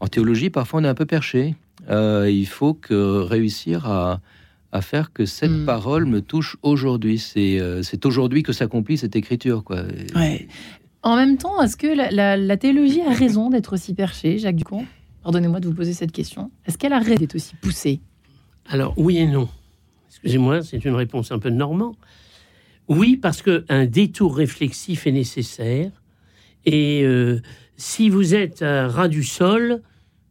En 0.00 0.06
théologie, 0.06 0.50
parfois 0.50 0.80
on 0.80 0.84
est 0.84 0.88
un 0.88 0.94
peu 0.94 1.06
perché. 1.06 1.54
il 1.90 2.46
faut 2.46 2.74
que 2.74 3.20
réussir 3.22 3.86
à, 3.86 4.20
à 4.72 4.82
faire 4.82 5.12
que 5.12 5.24
cette 5.24 5.50
hmm. 5.50 5.64
parole 5.64 6.04
me 6.04 6.20
touche 6.20 6.56
aujourd'hui. 6.62 7.22
Euh, 7.36 7.82
c'est 7.82 8.04
aujourd'hui 8.04 8.42
que 8.42 8.52
s'accomplit 8.52 8.98
cette 8.98 9.16
écriture. 9.16 9.64
Quoi. 9.64 9.82
En 11.02 11.16
même 11.16 11.38
temps, 11.38 11.62
est-ce 11.62 11.76
que 11.76 11.86
la, 11.86 12.56
théologie 12.56 13.00
a 13.02 13.12
raison 13.12 13.50
d'être 13.50 13.74
aussi 13.74 13.94
perchée, 13.94 14.38
Jacques 14.38 14.56
Ducon 14.56 14.84
Pardonnez-moi 15.22 15.60
de 15.60 15.68
vous 15.68 15.74
poser 15.74 15.92
cette 15.92 16.12
question. 16.12 16.50
Est-ce 16.66 16.78
qu'elle 16.78 16.92
a 16.92 16.98
raison 16.98 17.16
d'être 17.16 17.34
aussi 17.34 17.54
poussée? 17.56 18.00
Alors, 18.68 18.94
oui 18.96 19.18
et 19.18 19.26
non. 19.26 19.48
Excusez-moi, 20.10 20.62
c'est 20.62 20.84
une 20.84 20.94
réponse 20.94 21.32
un 21.32 21.38
peu 21.38 21.50
normand. 21.50 21.94
Oui, 22.88 23.16
parce 23.16 23.42
qu'un 23.42 23.86
détour 23.86 24.36
réflexif 24.36 25.06
est 25.06 25.12
nécessaire. 25.12 25.90
Et 26.64 27.02
euh, 27.04 27.40
si 27.76 28.08
vous 28.08 28.34
êtes 28.34 28.62
à 28.62 28.88
ras 28.88 29.08
du 29.08 29.22
sol, 29.22 29.82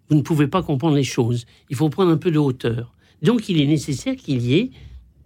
vous 0.09 0.15
ne 0.15 0.21
pouvez 0.21 0.47
pas 0.47 0.63
comprendre 0.63 0.95
les 0.95 1.03
choses. 1.03 1.45
Il 1.69 1.75
faut 1.75 1.89
prendre 1.89 2.11
un 2.11 2.17
peu 2.17 2.31
de 2.31 2.39
hauteur. 2.39 2.93
Donc 3.21 3.49
il 3.49 3.61
est 3.61 3.67
nécessaire 3.67 4.15
qu'il 4.15 4.41
y 4.41 4.55
ait 4.55 4.71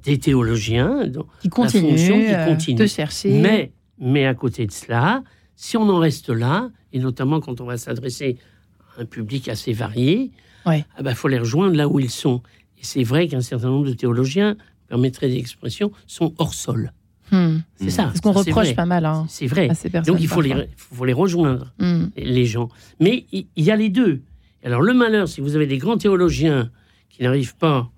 des 0.03 0.17
théologiens 0.17 1.09
qui 1.41 1.49
continuent, 1.49 2.33
euh, 2.33 2.55
de 2.55 2.85
chercher. 2.87 3.39
Mais, 3.39 3.71
mais 3.99 4.25
à 4.25 4.33
côté 4.33 4.65
de 4.65 4.71
cela, 4.71 5.23
si 5.55 5.77
on 5.77 5.87
en 5.89 5.97
reste 5.97 6.29
là, 6.29 6.69
et 6.91 6.99
notamment 6.99 7.39
quand 7.39 7.61
on 7.61 7.65
va 7.65 7.77
s'adresser 7.77 8.37
à 8.97 9.01
un 9.01 9.05
public 9.05 9.47
assez 9.47 9.73
varié, 9.73 10.31
il 10.65 10.85
ah 10.95 11.03
ben, 11.03 11.15
faut 11.15 11.27
les 11.27 11.39
rejoindre 11.39 11.75
là 11.75 11.87
où 11.87 11.99
ils 11.99 12.09
sont. 12.09 12.41
Et 12.77 12.83
c'est 12.83 13.03
vrai 13.03 13.27
qu'un 13.27 13.41
certain 13.41 13.69
nombre 13.69 13.87
de 13.87 13.93
théologiens, 13.93 14.57
permettrait 14.87 15.29
d'expression, 15.29 15.91
sont 16.07 16.33
hors 16.37 16.53
sol. 16.53 16.91
Hmm. 17.31 17.59
C'est 17.75 17.89
ça. 17.89 18.09
C'est 18.11 18.17
ce 18.17 18.21
qu'on 18.21 18.33
reproche 18.33 18.75
pas 18.75 18.85
mal. 18.85 19.05
Hein, 19.05 19.25
c'est 19.29 19.47
vrai. 19.47 19.69
Donc 20.05 20.19
il 20.19 20.27
faut 20.27 20.41
les, 20.41 20.67
faut 20.75 21.05
les, 21.05 21.13
rejoindre, 21.13 21.73
hmm. 21.79 22.07
les 22.17 22.45
gens. 22.45 22.69
Mais 22.99 23.25
il 23.31 23.47
y, 23.55 23.71
a 23.71 23.75
les 23.75 23.89
deux. 23.89 24.21
Alors 24.63 24.81
le 24.81 24.93
malheur, 24.93 25.27
si 25.27 25.41
vous 25.41 25.55
avez 25.55 25.65
des 25.65 25.77
grands 25.77 25.97
théologiens 25.97 26.69
qui 27.09 27.23
n'arrivent 27.23 27.55
pas 27.55 27.89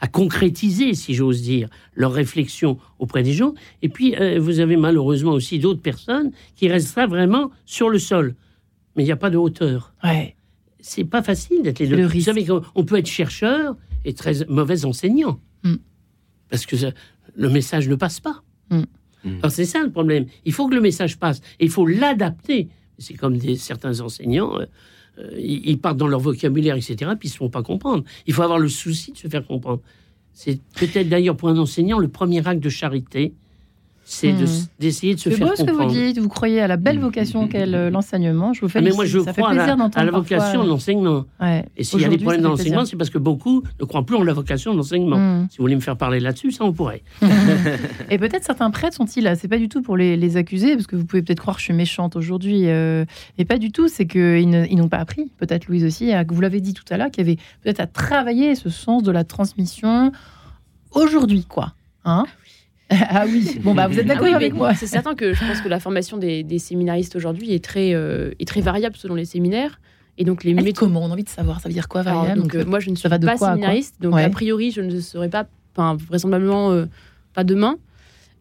à, 0.00 0.08
concrétiser, 0.08 0.94
si 0.94 1.14
j'ose 1.14 1.42
dire, 1.42 1.68
leurs 1.94 2.12
réflexions 2.12 2.78
auprès 2.98 3.22
des 3.22 3.34
gens. 3.34 3.52
Et 3.82 3.90
puis, 3.90 4.16
euh, 4.16 4.40
vous 4.40 4.60
avez 4.60 4.76
malheureusement 4.78 5.32
aussi 5.32 5.58
d'autres 5.58 5.82
personnes 5.82 6.32
qui 6.56 6.68
restent 6.68 6.94
vraiment 6.94 7.50
sur 7.66 7.90
le 7.90 7.98
sol. 7.98 8.34
Mais 8.96 9.02
il 9.02 9.06
n'y 9.06 9.12
a 9.12 9.16
pas 9.16 9.28
de 9.28 9.36
hauteur. 9.36 9.92
Ouais. 10.02 10.36
C'est 10.80 11.04
pas 11.04 11.22
facile 11.22 11.62
d'être 11.62 11.80
les 11.80 11.86
deux. 11.86 12.06
Vous 12.06 12.20
savez 12.22 12.46
qu'on 12.46 12.84
peut 12.84 12.96
être 12.96 13.06
chercheur 13.06 13.76
et 14.06 14.14
très 14.14 14.46
mauvais 14.48 14.86
enseignant. 14.86 15.38
Parce 16.50 16.66
que 16.66 16.76
le 17.34 17.48
message 17.48 17.88
ne 17.88 17.94
passe 17.94 18.20
pas. 18.20 18.42
Mm. 18.70 18.82
Alors 19.38 19.50
c'est 19.50 19.64
ça 19.64 19.82
le 19.82 19.90
problème. 19.90 20.26
Il 20.44 20.52
faut 20.52 20.68
que 20.68 20.74
le 20.74 20.80
message 20.80 21.18
passe. 21.18 21.40
Et 21.58 21.64
il 21.64 21.70
faut 21.70 21.86
l'adapter. 21.86 22.68
C'est 22.98 23.14
comme 23.14 23.36
des, 23.36 23.56
certains 23.56 24.00
enseignants. 24.00 24.58
Euh, 24.58 24.66
euh, 25.18 25.30
ils 25.38 25.78
partent 25.78 25.96
dans 25.96 26.06
leur 26.06 26.20
vocabulaire, 26.20 26.76
etc., 26.76 26.96
puis 27.18 27.28
ils 27.28 27.30
ne 27.30 27.32
se 27.32 27.36
font 27.38 27.50
pas 27.50 27.62
comprendre. 27.62 28.04
Il 28.26 28.32
faut 28.32 28.42
avoir 28.42 28.58
le 28.58 28.68
souci 28.68 29.12
de 29.12 29.18
se 29.18 29.28
faire 29.28 29.46
comprendre. 29.46 29.80
C'est 30.32 30.60
peut-être 30.76 31.08
d'ailleurs 31.08 31.36
pour 31.36 31.48
un 31.48 31.58
enseignant 31.58 31.98
le 31.98 32.08
premier 32.08 32.46
acte 32.46 32.62
de 32.62 32.68
charité, 32.68 33.34
c'est 34.10 34.32
hmm. 34.32 34.44
d'essayer 34.80 35.14
de, 35.14 35.20
se 35.20 35.30
faire 35.30 35.38
comprendre. 35.38 35.56
C'est 35.56 35.64
beau 35.64 35.72
ce 35.72 35.78
que 35.78 35.84
vous 35.84 36.06
dites. 36.06 36.18
Vous 36.18 36.28
croyez 36.28 36.60
à 36.60 36.66
la 36.66 36.76
belle 36.76 36.98
vocation 36.98 37.46
qu'est 37.46 37.64
l'enseignement. 37.64 38.52
Je 38.52 38.62
vous 38.62 38.68
fais. 38.68 38.80
Mais 38.80 38.90
moi, 38.90 39.04
je 39.04 39.20
crois 39.20 39.50
à 39.50 39.54
la, 40.04 40.10
vocation 40.10 40.64
de 40.64 40.68
l'enseignement. 40.68 41.26
Et 41.76 41.84
s'il 41.84 42.00
y 42.00 42.04
a 42.04 42.08
des 42.08 42.18
problèmes 42.18 42.42
dans 42.42 42.50
l'enseignement, 42.50 42.84
c'est 42.84 42.96
parce 42.96 43.10
que 43.10 43.18
beaucoup 43.18 43.62
ne 43.78 43.84
croient 43.84 44.04
plus 44.04 44.16
en 44.16 44.24
la 44.24 44.32
vocation 44.32 44.72
de 44.72 44.78
l'enseignement. 44.78 45.16
Hmm. 45.16 45.46
Si 45.48 45.58
vous 45.58 45.62
voulez 45.62 45.76
me 45.76 45.80
faire 45.80 45.96
parler 45.96 46.18
là-dessus, 46.18 46.50
ça 46.50 46.64
on 46.64 46.72
pourrait. 46.72 47.02
et 48.10 48.18
peut-être 48.18 48.42
certains 48.42 48.72
prêtres 48.72 48.96
sont-ils 48.96 49.22
là 49.22 49.36
C'est 49.36 49.46
pas 49.46 49.58
du 49.58 49.68
tout 49.68 49.80
pour 49.80 49.96
les, 49.96 50.36
accuser, 50.36 50.74
parce 50.74 50.88
que 50.88 50.96
vous 50.96 51.04
pouvez 51.04 51.22
peut-être 51.22 51.40
croire 51.40 51.56
que 51.56 51.60
je 51.60 51.66
suis 51.66 51.74
méchante 51.74 52.16
aujourd'hui, 52.16 52.68
euh, 52.68 53.04
et 53.38 53.44
pas 53.44 53.58
du 53.58 53.70
tout. 53.70 53.86
C'est 53.86 54.06
qu'ils 54.06 54.76
n'ont 54.76 54.88
pas 54.88 54.98
appris. 54.98 55.30
Peut-être 55.38 55.68
Louise 55.68 55.84
aussi, 55.84 56.10
vous 56.28 56.40
l'avez 56.40 56.60
dit 56.60 56.74
tout 56.74 56.84
à 56.90 56.96
l'heure, 56.96 57.12
qu'il 57.12 57.24
y 57.24 57.30
avait 57.30 57.38
peut-être 57.62 57.80
à 57.80 57.86
travailler 57.86 58.56
ce 58.56 58.70
sens 58.70 59.04
de 59.04 59.12
la 59.12 59.22
transmission 59.22 60.10
aujourd'hui, 60.90 61.44
quoi. 61.44 61.74
Hein 62.04 62.24
ah 63.08 63.24
oui, 63.26 63.58
bon 63.62 63.74
bah 63.74 63.86
vous 63.86 63.98
êtes 63.98 64.06
d'accord 64.06 64.26
ah 64.32 64.36
avec 64.36 64.52
moi. 64.52 64.74
C'est 64.74 64.88
certain 64.88 65.14
que 65.14 65.32
je 65.32 65.46
pense 65.46 65.60
que 65.60 65.68
la 65.68 65.78
formation 65.78 66.16
des, 66.16 66.58
séminaristes 66.58 67.14
aujourd'hui 67.14 67.52
est 67.52 67.64
très 67.64 67.94
euh, 67.94 68.32
est 68.40 68.48
très 68.48 68.60
variable 68.60 68.96
selon 68.96 69.14
les 69.14 69.24
séminaires. 69.24 69.80
Et 70.18 70.24
donc 70.24 70.42
les 70.44 70.54
méthodes. 70.54 70.74
Comment? 70.74 71.04
On 71.04 71.10
a 71.10 71.12
envie 71.12 71.24
de 71.24 71.28
savoir 71.28 71.60
Ça 71.60 71.68
veut 71.68 71.72
dire 71.72 71.88
quoi 71.88 72.02
variable 72.02 72.42
donc, 72.42 72.54
euh, 72.54 72.64
Moi 72.64 72.80
je 72.80 72.90
ne 72.90 72.96
suis 72.96 73.08
pas 73.08 73.36
séminariste, 73.36 73.96
donc 74.00 74.18
a 74.18 74.28
priori 74.28 74.72
je 74.72 74.80
ne 74.80 75.00
serais 75.00 75.28
pas, 75.28 75.46
enfin 75.74 75.96
vraisemblablement. 75.96 76.72
Euh, 76.72 76.86
pas 77.32 77.44
demain. 77.44 77.76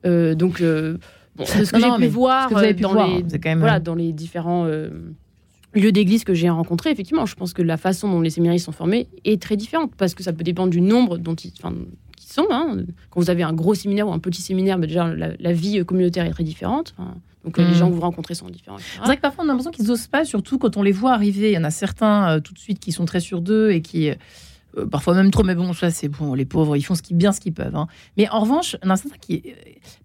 Euh, 0.05 0.33
donc, 0.33 0.61
bon, 0.61 1.43
de 1.43 1.63
ce 1.63 1.71
que 1.71 1.79
j'ai 1.79 1.95
pu 1.97 2.07
voir 2.07 2.49
dans, 2.49 2.59
les, 2.59 3.23
c'est 3.27 3.37
quand 3.37 3.49
même- 3.49 3.59
voilà, 3.59 3.79
dans 3.79 3.93
les 3.93 4.13
différents 4.13 4.65
lieux 5.75 5.91
d'église 5.91 6.23
que 6.23 6.33
j'ai 6.33 6.49
rencontrés, 6.49 6.89
effectivement, 6.89 7.27
je 7.27 7.35
pense 7.35 7.53
que 7.53 7.61
la 7.61 7.77
façon 7.77 8.09
dont 8.09 8.21
les 8.21 8.31
séminaristes 8.31 8.65
sont 8.65 8.71
formés 8.71 9.07
est 9.25 9.39
très 9.39 9.57
différente 9.57 9.91
parce 9.95 10.15
que 10.15 10.23
ça 10.23 10.33
peut 10.33 10.43
dépendre 10.43 10.71
du 10.71 10.81
nombre 10.81 11.19
dont 11.19 11.35
ils, 11.35 11.53
sont. 12.43 12.47
hein. 12.51 12.77
Quand 13.09 13.19
vous 13.19 13.29
avez 13.29 13.43
un 13.43 13.53
gros 13.53 13.73
séminaire 13.75 14.07
ou 14.07 14.13
un 14.13 14.19
petit 14.19 14.41
séminaire, 14.41 14.77
bah, 14.77 14.87
déjà 14.87 15.13
la, 15.13 15.29
la 15.39 15.53
vie 15.53 15.83
communautaire 15.85 16.25
est 16.25 16.31
très 16.31 16.43
différente. 16.43 16.93
Enfin, 16.97 17.15
donc 17.45 17.57
euh, 17.57 17.63
Mm. 17.63 17.67
les 17.67 17.73
gens 17.73 17.89
que 17.89 17.95
vous 17.95 18.01
rencontrez 18.01 18.35
sont 18.35 18.49
différents. 18.49 18.77
C'est 18.79 18.99
vrai 19.05 19.15
que 19.15 19.21
parfois 19.21 19.43
on 19.43 19.47
a 19.47 19.51
l'impression 19.51 19.71
qu'ils 19.71 19.87
n'osent 19.87 20.07
pas, 20.07 20.25
surtout 20.25 20.57
quand 20.57 20.77
on 20.77 20.83
les 20.83 20.91
voit 20.91 21.13
arriver. 21.13 21.51
Il 21.51 21.55
y 21.55 21.57
en 21.57 21.63
a 21.63 21.71
certains 21.71 22.29
euh, 22.35 22.39
tout 22.39 22.53
de 22.53 22.59
suite 22.59 22.79
qui 22.79 22.91
sont 22.91 23.05
très 23.05 23.19
sûrs 23.21 23.41
d'eux 23.41 23.71
et 23.71 23.81
qui, 23.81 24.09
euh, 24.09 24.85
parfois 24.91 25.13
même 25.15 25.31
trop, 25.31 25.43
mais 25.43 25.55
bon, 25.55 25.71
ça 25.73 25.89
c'est 25.89 26.09
bon, 26.09 26.33
les 26.33 26.45
pauvres, 26.45 26.75
ils 26.75 26.81
font 26.83 26.95
ce 26.95 27.01
qu'ils, 27.01 27.15
bien 27.17 27.31
ce 27.31 27.39
qu'ils 27.39 27.53
peuvent. 27.53 27.75
hein. 27.75 27.87
Mais 28.17 28.27
en 28.29 28.41
revanche, 28.41 28.75
il 28.83 28.85
y 28.85 28.89
en 28.89 28.93
a 28.93 28.97
certains 28.97 29.17
qui 29.17 29.35
est 29.35 29.55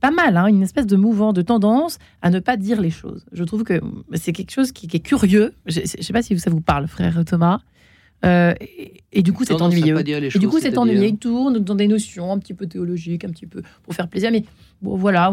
pas 0.01 0.11
mal, 0.12 0.37
hein, 0.37 0.47
une 0.47 0.62
espèce 0.62 0.87
de 0.87 0.97
mouvement, 0.97 1.32
de 1.32 1.43
tendance 1.43 1.99
à 2.22 2.30
ne 2.30 2.39
pas 2.39 2.57
dire 2.57 2.80
les 2.80 2.91
choses. 2.91 3.24
Je 3.32 3.43
trouve 3.45 3.64
que 3.64 3.80
c'est 4.14 4.32
quelque 4.32 4.53
chose 4.53 4.70
qui, 4.72 4.87
qui 4.87 4.97
est 4.99 5.01
curieux. 5.01 5.55
Je 5.66 5.80
ne 5.80 5.87
sais 5.87 6.12
pas 6.12 6.22
si 6.22 6.39
ça 6.39 6.51
vous 6.51 6.61
parle, 6.62 6.87
frère 6.87 7.24
Thomas. 7.26 7.61
Euh, 8.25 8.55
et, 8.61 9.03
et 9.12 9.23
du 9.23 9.33
coup, 9.33 9.45
c'est 9.45 9.61
ennuyeux. 9.61 9.99
Et 10.01 10.39
du 10.39 10.49
coup, 10.49 10.59
c'est 10.61 10.77
ennuyeux. 10.79 11.05
Il 11.05 11.17
tourne 11.19 11.59
dans 11.59 11.75
des 11.75 11.87
notions 11.89 12.33
un 12.33 12.39
petit 12.39 12.55
peu 12.55 12.67
théologiques, 12.67 13.25
un 13.25 13.29
petit 13.31 13.47
peu 13.47 13.62
pour 13.83 13.95
faire 13.95 14.09
plaisir. 14.09 14.31
Mais 14.33 14.45
bon, 14.81 14.97
voilà, 14.97 15.33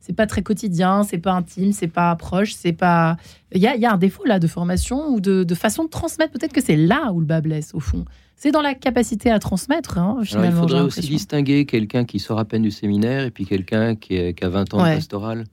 c'est 0.00 0.12
pas 0.12 0.26
très 0.26 0.42
quotidien, 0.42 1.02
c'est 1.02 1.18
pas 1.18 1.32
intime, 1.32 1.72
c'est 1.72 1.88
pas 1.88 2.14
proche, 2.16 2.52
c'est 2.54 2.72
pas. 2.74 3.16
Il 3.52 3.60
y 3.62 3.66
a, 3.66 3.74
il 3.74 3.80
y 3.80 3.86
a 3.86 3.92
un 3.92 3.96
défaut 3.96 4.24
là 4.26 4.38
de 4.38 4.46
formation 4.46 5.08
ou 5.08 5.20
de, 5.20 5.44
de 5.44 5.54
façon 5.54 5.84
de 5.84 5.88
transmettre. 5.88 6.32
Peut-être 6.32 6.52
que 6.52 6.62
c'est 6.62 6.76
là 6.76 7.10
où 7.12 7.20
le 7.20 7.26
bas 7.26 7.40
blesse 7.40 7.70
au 7.74 7.80
fond. 7.80 8.04
C'est 8.38 8.50
dans 8.50 8.60
la 8.60 8.74
capacité 8.74 9.30
à 9.30 9.38
transmettre. 9.38 9.96
hein, 9.96 10.20
Alors, 10.32 10.44
il 10.44 10.52
faudrait 10.52 10.80
aussi 10.82 11.00
distinguer 11.00 11.64
quelqu'un 11.64 12.04
qui 12.04 12.18
sort 12.18 12.38
à 12.38 12.44
peine 12.44 12.60
du 12.62 12.70
séminaire 12.70 13.24
et 13.24 13.30
puis 13.30 13.46
quelqu'un 13.46 13.96
qui, 13.96 14.18
a 14.18 14.48
20 14.48 14.74
ans 14.74 14.82
Ouais. 14.82 14.90
de 14.90 14.94
pastoral. 14.96 15.44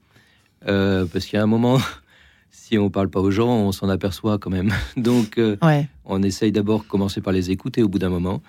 Euh, 0.68 1.06
parce 1.10 1.24
qu'il 1.24 1.38
y 1.38 1.40
a 1.40 1.42
un 1.42 1.46
moment, 1.46 1.78
si 2.56 2.78
on 2.78 2.88
parle 2.88 3.08
pas 3.10 3.20
aux 3.20 3.30
gens, 3.30 3.48
on 3.48 3.72
s'en 3.72 3.88
aperçoit 3.88 4.38
quand 4.38 4.50
même. 4.50 4.72
Donc, 4.96 5.38
euh, 5.38 5.56
Ouais. 5.62 5.88
on 6.04 6.22
essaye 6.22 6.52
d'abord 6.52 6.82
de 6.84 6.88
commencer 6.88 7.20
par 7.20 7.32
les 7.32 7.50
écouter 7.50 7.82
au 7.82 7.88
bout 7.88 7.98
d'un 7.98 8.08
moment. 8.08 8.42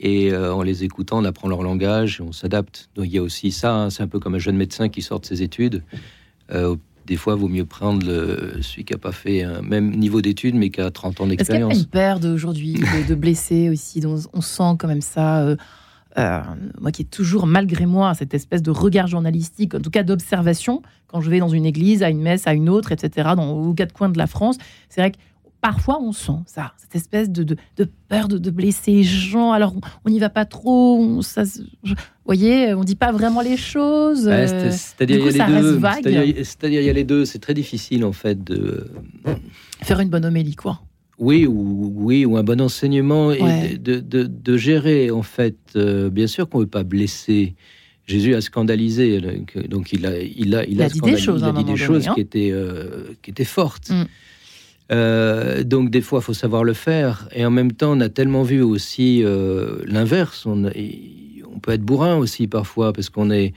Et 0.00 0.30
euh, 0.32 0.54
en 0.54 0.62
les 0.62 0.84
écoutant, 0.84 1.18
on 1.18 1.24
apprend 1.24 1.48
leur 1.48 1.62
langage 1.62 2.20
on 2.24 2.30
s'adapte. 2.30 2.88
Donc 2.94 3.06
il 3.06 3.12
y 3.14 3.18
a 3.18 3.22
aussi 3.22 3.50
ça, 3.50 3.74
hein, 3.74 3.90
c'est 3.90 4.02
un 4.04 4.06
peu 4.06 4.20
comme 4.20 4.36
un 4.36 4.38
jeune 4.38 4.56
médecin 4.56 4.88
qui 4.88 5.02
sort 5.02 5.18
de 5.18 5.26
ses 5.26 5.42
études. 5.42 5.82
Euh, 6.52 6.76
des 7.06 7.16
fois, 7.16 7.34
il 7.34 7.40
vaut 7.40 7.48
mieux 7.48 7.64
prendre 7.64 8.06
le, 8.06 8.58
celui 8.62 8.84
qui 8.84 8.92
n'a 8.92 8.98
pas 8.98 9.12
fait 9.12 9.42
un 9.42 9.62
même 9.62 9.90
niveau 9.96 10.20
d'études, 10.20 10.54
mais 10.54 10.68
qui 10.70 10.80
a 10.82 10.90
30 10.90 11.20
ans 11.22 11.28
Est-ce 11.30 11.36
qu'il 11.44 11.56
n'y 11.56 11.62
a 11.62 11.66
d'expérience. 11.66 11.78
une 11.80 11.86
perte 11.86 12.24
aujourd'hui 12.26 12.74
de, 12.74 13.08
de 13.08 13.14
blessés 13.14 13.70
aussi? 13.70 13.98
Dont 14.00 14.18
on 14.34 14.40
sent 14.42 14.76
quand 14.78 14.86
même 14.88 15.00
ça 15.00 15.56
euh, 16.18 16.40
moi 16.80 16.90
qui 16.92 17.02
ai 17.02 17.04
toujours, 17.04 17.46
malgré 17.46 17.86
moi, 17.86 18.14
cette 18.14 18.34
espèce 18.34 18.62
de 18.62 18.70
regard 18.70 19.06
journalistique, 19.06 19.74
en 19.74 19.80
tout 19.80 19.90
cas 19.90 20.02
d'observation, 20.02 20.82
quand 21.06 21.20
je 21.20 21.30
vais 21.30 21.38
dans 21.38 21.48
une 21.48 21.64
église, 21.66 22.02
à 22.02 22.10
une 22.10 22.20
messe, 22.20 22.46
à 22.46 22.54
une 22.54 22.68
autre, 22.68 22.92
etc., 22.92 23.30
dans, 23.36 23.50
aux 23.52 23.74
quatre 23.74 23.92
coins 23.92 24.08
de 24.08 24.18
la 24.18 24.26
France, 24.26 24.56
c'est 24.88 25.00
vrai 25.00 25.12
que 25.12 25.16
parfois 25.60 25.98
on 26.00 26.12
sent 26.12 26.38
ça, 26.46 26.72
cette 26.76 26.94
espèce 26.94 27.30
de, 27.30 27.42
de, 27.42 27.56
de 27.76 27.88
peur 28.08 28.28
de, 28.28 28.38
de 28.38 28.50
blesser 28.50 28.92
les 28.92 29.02
gens. 29.04 29.50
Alors 29.52 29.74
on 30.04 30.10
n'y 30.10 30.18
va 30.20 30.28
pas 30.30 30.44
trop, 30.44 30.98
on, 31.00 31.20
ça, 31.22 31.42
je- 31.82 31.94
vous 31.94 31.96
voyez, 32.24 32.74
on 32.74 32.84
dit 32.84 32.94
pas 32.96 33.10
vraiment 33.10 33.40
les 33.40 33.56
choses. 33.56 34.28
Ouais, 34.28 34.46
il 35.34 35.38
y 35.38 35.42
a 35.42 35.46
les 35.48 35.52
deux. 35.62 35.78
C'est-à-dire, 36.02 36.44
c'est-à-dire, 36.44 36.80
il 36.82 36.86
y 36.86 36.90
a 36.90 36.92
les 36.92 37.04
deux. 37.04 37.24
C'est 37.24 37.38
très 37.38 37.54
difficile, 37.54 38.04
en 38.04 38.12
fait, 38.12 38.44
de. 38.44 38.90
faire 39.82 40.00
une 40.00 40.10
bonne 40.10 40.24
homélie, 40.26 40.54
quoi. 40.54 40.80
Oui, 41.18 41.46
ou, 41.46 41.92
oui, 41.96 42.24
ou 42.24 42.36
un 42.36 42.44
bon 42.44 42.60
enseignement 42.60 43.32
et 43.32 43.76
de, 43.76 43.98
de, 43.98 44.22
de 44.24 44.56
gérer, 44.56 45.10
en 45.10 45.22
fait. 45.22 45.56
euh, 45.74 46.10
bien 46.10 46.26
sûr 46.28 46.48
qu'on 46.48 46.58
ne 46.58 46.64
veut 46.64 46.70
pas 46.70 46.84
blesser. 46.84 47.54
Jésus 48.06 48.34
a 48.34 48.40
scandalisé, 48.40 49.20
donc- 49.68 49.92
il 49.92 50.06
a, 50.06 50.18
il 50.20 50.54
a, 50.54 50.64
Il 50.66 50.80
a 50.80 50.88
dit 50.88 51.00
des 51.00 51.16
choses, 51.18 51.40
il 51.42 51.44
a 51.44 51.48
un 51.48 51.52
dit 51.52 51.64
des 51.64 51.76
choses 51.76 52.04
donné, 52.04 52.08
hein. 52.08 52.14
qui 52.14 52.20
étaient, 52.20 52.50
euh, 52.52 53.08
qui 53.22 53.30
étaient 53.30 53.44
fortes. 53.44 53.90
Mm. 53.90 54.04
Euh, 54.90 55.62
donc 55.64 55.90
des 55.90 56.00
fois, 56.00 56.20
il 56.20 56.24
faut 56.24 56.32
savoir 56.34 56.64
le 56.64 56.72
faire. 56.72 57.28
Et 57.34 57.44
en 57.44 57.50
même 57.50 57.72
temps, 57.72 57.92
on 57.96 58.00
a 58.00 58.08
tellement 58.08 58.44
vu 58.44 58.62
aussi 58.62 59.22
l'inverse. 59.86 60.46
On 60.46 60.62
peut 61.60 61.72
être 61.72 61.82
bourrin 61.82 62.16
aussi 62.16 62.46
parfois, 62.46 62.92
parce 62.92 63.10
qu'on 63.10 63.30
est, 63.30 63.52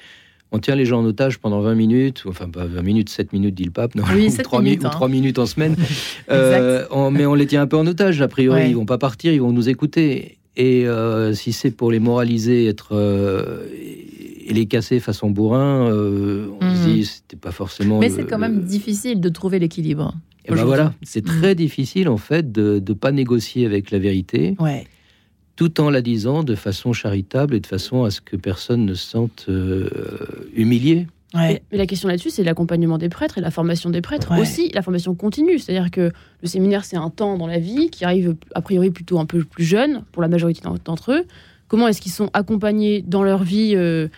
on 0.52 0.60
tient 0.60 0.76
les 0.76 0.86
gens 0.86 1.00
en 1.00 1.06
otage 1.06 1.40
pendant 1.40 1.62
20 1.62 1.76
minutes, 1.76 2.24
enfin 2.28 2.50
pas 2.50 2.66
20 2.66 2.82
minutes, 2.82 3.10
7 3.10 3.32
minutes, 3.34 3.56
dit 3.56 3.64
le 3.64 3.72
pape, 3.72 3.96
non, 3.96 4.04
Oui, 4.14 4.28
ou 4.28 4.30
7 4.30 4.44
3 4.44 4.60
mi- 4.62 4.66
minutes, 4.72 4.84
ou 4.84 4.88
hein. 4.88 4.92
3 4.92 5.08
minutes 5.08 5.40
en 5.40 5.46
semaine. 5.46 5.76
Euh, 6.30 6.86
on- 6.92 7.12
mais 7.12 7.26
on 7.26 7.34
les 7.34 7.46
tient 7.48 7.62
un 7.62 7.68
peu 7.68 7.76
en 7.78 7.86
otage, 7.88 8.22
a 8.22 8.28
priori. 8.28 8.62
Ouais. 8.62 8.70
Ils 8.70 8.76
vont 8.76 8.86
pas 8.86 8.98
partir, 8.98 9.34
ils 9.34 9.42
vont 9.42 9.52
nous 9.52 9.68
écouter. 9.70 10.38
Et 10.56 10.86
euh, 10.88 11.34
si 11.34 11.52
c'est 11.52 11.72
pour 11.72 11.92
les 11.92 12.00
moraliser, 12.00 12.68
être 12.68 12.90
euh, 12.94 13.66
et 13.74 14.54
les 14.54 14.66
casser 14.66 15.00
façon 15.00 15.30
bourrin, 15.30 15.90
on 15.92 16.66
Mhm. 16.66 16.76
se 16.76 16.88
dit 16.90 17.06
c'était 17.06 17.38
pas 17.38 17.52
forcément. 17.52 18.00
Mais 18.00 18.10
c'est 18.10 18.26
quand 18.26 18.38
même 18.38 18.62
difficile 18.64 19.20
de 19.22 19.30
trouver 19.30 19.60
l'équilibre. 19.60 20.14
et 20.46 20.50
ben 20.50 20.54
aujourd'hui. 20.56 20.76
voilà, 20.76 20.94
c'est 21.04 21.24
très 21.26 21.54
difficile 21.56 22.08
en 22.10 22.18
fait 22.18 22.52
de 22.52 22.82
ne 22.86 22.94
pas 22.94 23.12
négocier 23.12 23.66
avec 23.66 23.92
la 23.92 24.00
vérité, 24.00 24.56
Ouais. 24.60 24.86
Tout 25.56 25.80
en 25.82 25.90
la 25.90 26.02
disant 26.02 26.44
de 26.44 26.56
façon 26.56 26.94
charitable 26.94 27.56
et 27.56 27.60
de 27.60 27.68
façon 27.68 28.04
à 28.04 28.12
ce 28.12 28.22
que 28.22 28.36
personne 28.36 28.86
ne 28.86 28.94
se 28.94 29.06
sente 29.08 29.46
euh, 29.50 29.90
humilié. 30.56 31.08
Ouais. 31.34 31.62
Mais, 31.72 31.78
la 31.78 31.86
question 31.86 32.10
là-dessus, 32.10 32.30
c'est 32.30 32.44
l'accompagnement 32.44 32.98
des 32.98 33.08
prêtres 33.10 33.38
et 33.38 33.42
la 33.42 33.52
formation 33.52 33.90
des 33.90 34.02
prêtres 34.02 34.32
Ouais. 34.32 34.42
aussi, 34.42 34.70
la 34.74 34.82
formation 34.82 35.16
continue. 35.16 35.60
C'est-à-dire 35.60 35.90
que 35.92 36.12
le 36.42 36.48
séminaire, 36.48 36.84
c'est 36.84 36.98
un 36.98 37.10
temps 37.10 37.38
dans 37.38 37.48
la 37.48 37.60
vie 37.60 37.90
qui 37.90 38.04
arrive 38.04 38.36
a 38.54 38.62
priori 38.62 38.90
plutôt 38.92 39.18
un 39.20 39.26
peu 39.26 39.44
plus 39.44 39.64
jeune 39.64 40.04
pour 40.12 40.22
la 40.22 40.28
majorité 40.28 40.62
d'en- 40.64 40.76
d'entre 40.84 41.14
eux. 41.14 41.24
Comment 41.70 41.88
est-ce 41.88 42.02
qu'ils 42.02 42.12
sont 42.12 42.30
accompagnés 42.34 43.02
dans 43.08 43.24
leur 43.24 43.44
vie 43.44 43.74
euh, 43.76 44.10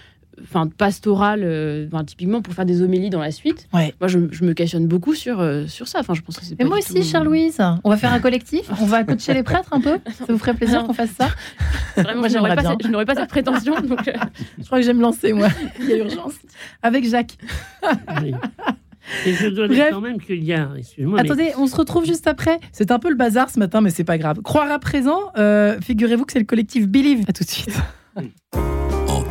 enfin, 0.43 0.67
pastorale, 0.67 1.41
euh, 1.43 1.87
enfin, 1.87 2.03
typiquement 2.03 2.41
pour 2.41 2.53
faire 2.53 2.65
des 2.65 2.81
homélies 2.81 3.09
dans 3.09 3.19
la 3.21 3.31
suite 3.31 3.67
Ouais. 3.73 3.93
Moi, 4.01 4.07
je, 4.07 4.19
je 4.31 4.43
me 4.43 4.53
questionne 4.53 4.87
beaucoup 4.87 5.13
sur, 5.15 5.39
euh, 5.39 5.67
sur 5.67 5.87
ça. 5.87 5.99
Enfin, 5.99 6.13
je 6.13 6.21
pense 6.21 6.37
que 6.39 6.45
c'est 6.45 6.53
Et 6.53 6.57
pas 6.57 6.65
moi 6.65 6.77
aussi, 6.77 6.93
tout- 6.93 7.03
chère 7.03 7.23
Louise, 7.23 7.59
on 7.83 7.89
va 7.89 7.97
faire 7.97 8.13
un 8.13 8.19
collectif, 8.19 8.69
on 8.81 8.85
va 8.85 9.03
coacher 9.03 9.33
les 9.33 9.43
prêtres 9.43 9.69
un 9.71 9.81
peu. 9.81 9.97
Ça 10.17 10.25
vous 10.29 10.37
ferait 10.37 10.53
plaisir 10.53 10.83
qu'on 10.83 10.93
fasse 10.93 11.11
ça 11.11 11.27
Vraiment, 11.97 12.19
Moi, 12.21 12.27
je 12.29 12.37
n'aurais 12.37 12.49
j'aimerais 12.55 12.75
pas, 12.75 12.77
je 12.83 12.87
n'aurais 12.89 13.05
pas 13.05 13.15
cette 13.15 13.29
prétention. 13.29 13.79
donc, 13.81 14.07
euh, 14.07 14.13
Je 14.59 14.65
crois 14.65 14.79
que 14.79 14.83
je 14.83 14.87
vais 14.87 14.93
me 14.93 15.01
lancer, 15.01 15.33
moi. 15.33 15.47
Il 15.79 15.89
y 15.89 15.93
a 15.93 15.97
urgence. 15.97 16.33
Avec 16.81 17.07
Jacques. 17.09 17.37
Oui. 18.21 18.33
Et 19.25 19.33
je 19.33 19.47
dois 19.49 19.67
Bref. 19.67 19.77
dire 19.77 19.89
quand 19.91 19.99
même 20.01 20.19
qu'il 20.21 20.43
y 20.45 20.53
a, 20.53 20.69
excuse-moi, 20.77 21.19
mais 21.21 21.29
Attendez, 21.29 21.51
on 21.57 21.67
se 21.67 21.75
retrouve 21.75 22.05
juste 22.05 22.25
après. 22.25 22.57
C'est 22.71 22.89
un 22.89 22.99
peu 22.99 23.09
le 23.09 23.15
bazar 23.15 23.49
ce 23.49 23.59
matin, 23.59 23.81
mais 23.81 23.89
c'est 23.89 24.05
pas 24.05 24.17
grave. 24.17 24.41
Croire 24.41 24.71
à 24.71 24.79
présent, 24.79 25.19
euh, 25.37 25.77
figurez-vous 25.81 26.23
que 26.25 26.31
c'est 26.31 26.39
le 26.39 26.45
collectif 26.45 26.87
Believe. 26.87 27.25
À 27.27 27.33
tout 27.33 27.43
de 27.43 27.49
suite. 27.49 27.77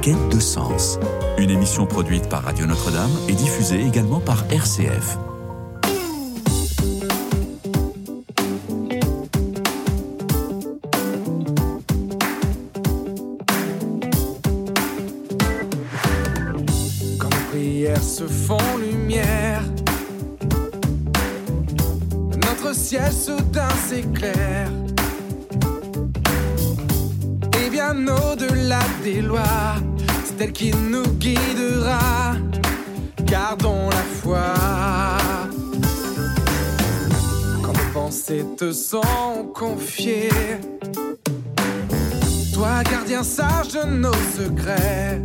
Quête 0.03 0.29
de 0.31 0.41
sens. 0.41 0.99
Une 1.39 1.51
émission 1.51 1.87
produite 1.87 2.29
par 2.29 2.43
Radio 2.43 2.67
Notre-Dame 2.67 3.13
et 3.29 3.35
diffusée 3.35 3.81
également 3.87 4.19
par 4.19 4.45
RCF. 4.51 5.17
Quand 17.21 17.31
nos 17.31 17.51
prières 17.53 18.03
se 18.03 18.27
font 18.27 18.59
lumière, 18.79 19.63
notre 22.45 22.75
ciel 22.75 23.13
soudain 23.13 23.69
s'éclaire. 23.89 24.69
Et 27.65 27.71
bien 27.71 27.95
au-delà 28.09 28.81
des 29.05 29.23
lois, 29.23 29.62
qui 30.53 30.71
nous 30.73 31.07
guidera. 31.19 32.35
Gardons 33.25 33.89
la 33.91 34.05
foi. 34.21 34.55
Quand 37.63 37.73
nos 37.73 37.93
pensées 37.93 38.45
te 38.57 38.73
sont 38.73 39.51
confiées, 39.55 40.31
toi 42.53 42.83
gardien 42.91 43.23
sage 43.23 43.69
de 43.69 43.85
nos 43.85 44.21
secrets 44.37 45.21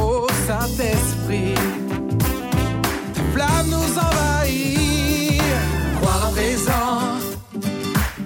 ô 0.00 0.26
Saint-Esprit. 0.46 1.54
Ta 3.14 3.22
flamme 3.32 3.66
nous 3.70 3.98
envahit. 3.98 5.42
Croire 6.00 6.26
à 6.26 6.30
présent, 6.30 7.00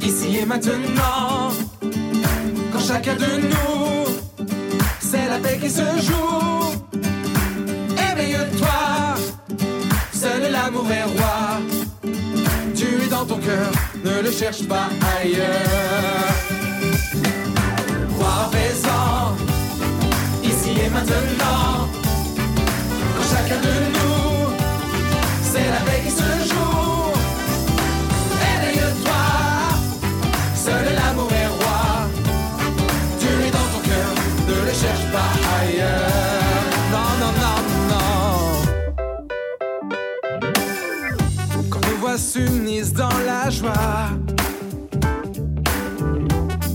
ici 0.01 0.39
et 0.39 0.47
maintenant. 0.47 1.53
Quand 2.72 2.80
chacun 2.80 3.14
de 3.14 3.41
nous, 3.51 4.26
c'est 5.11 5.28
la 5.28 5.38
paix 5.38 5.59
qui 5.62 5.70
se 5.70 5.86
joue. 6.07 6.62
Éveille-toi, 8.11 9.14
seul 10.12 10.50
l'amour 10.50 10.90
est 10.90 11.04
roi. 11.04 11.61
Tu 12.74 12.86
es 13.04 13.09
dans 13.09 13.24
ton 13.24 13.38
cœur, 13.38 13.70
ne 14.04 14.22
le 14.22 14.30
cherche 14.30 14.66
pas 14.66 14.88
ailleurs. 15.18 16.34
À 18.38 18.48
présent 18.50 19.36
ici 20.42 20.72
et 20.84 20.90
maintenant. 20.90 21.88
Quand 23.14 23.28
chacun 23.32 23.61
de 23.68 23.74
nous, 23.96 24.48
c'est 25.50 25.68
la 25.74 25.80
paix 25.86 26.02
qui 26.04 26.11
se 26.11 26.22
joue. 26.22 26.36
joie 43.51 44.11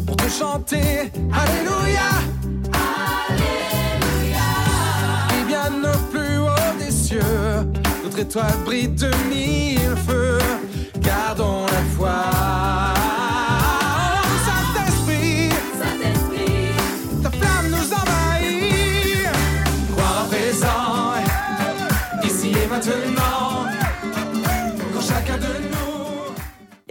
pour 0.05 0.15
te 0.15 0.29
chanter 0.29 1.11
Alléluia. 1.33 2.09
Alléluia. 3.29 4.49
Et 5.39 5.43
bien 5.47 5.71
au 5.83 5.97
plus 6.11 6.37
haut 6.37 6.77
des 6.79 6.91
cieux, 6.91 7.21
notre 8.03 8.19
étoile 8.19 8.57
brille 8.65 8.89
de 8.89 9.09
mille. 9.29 9.80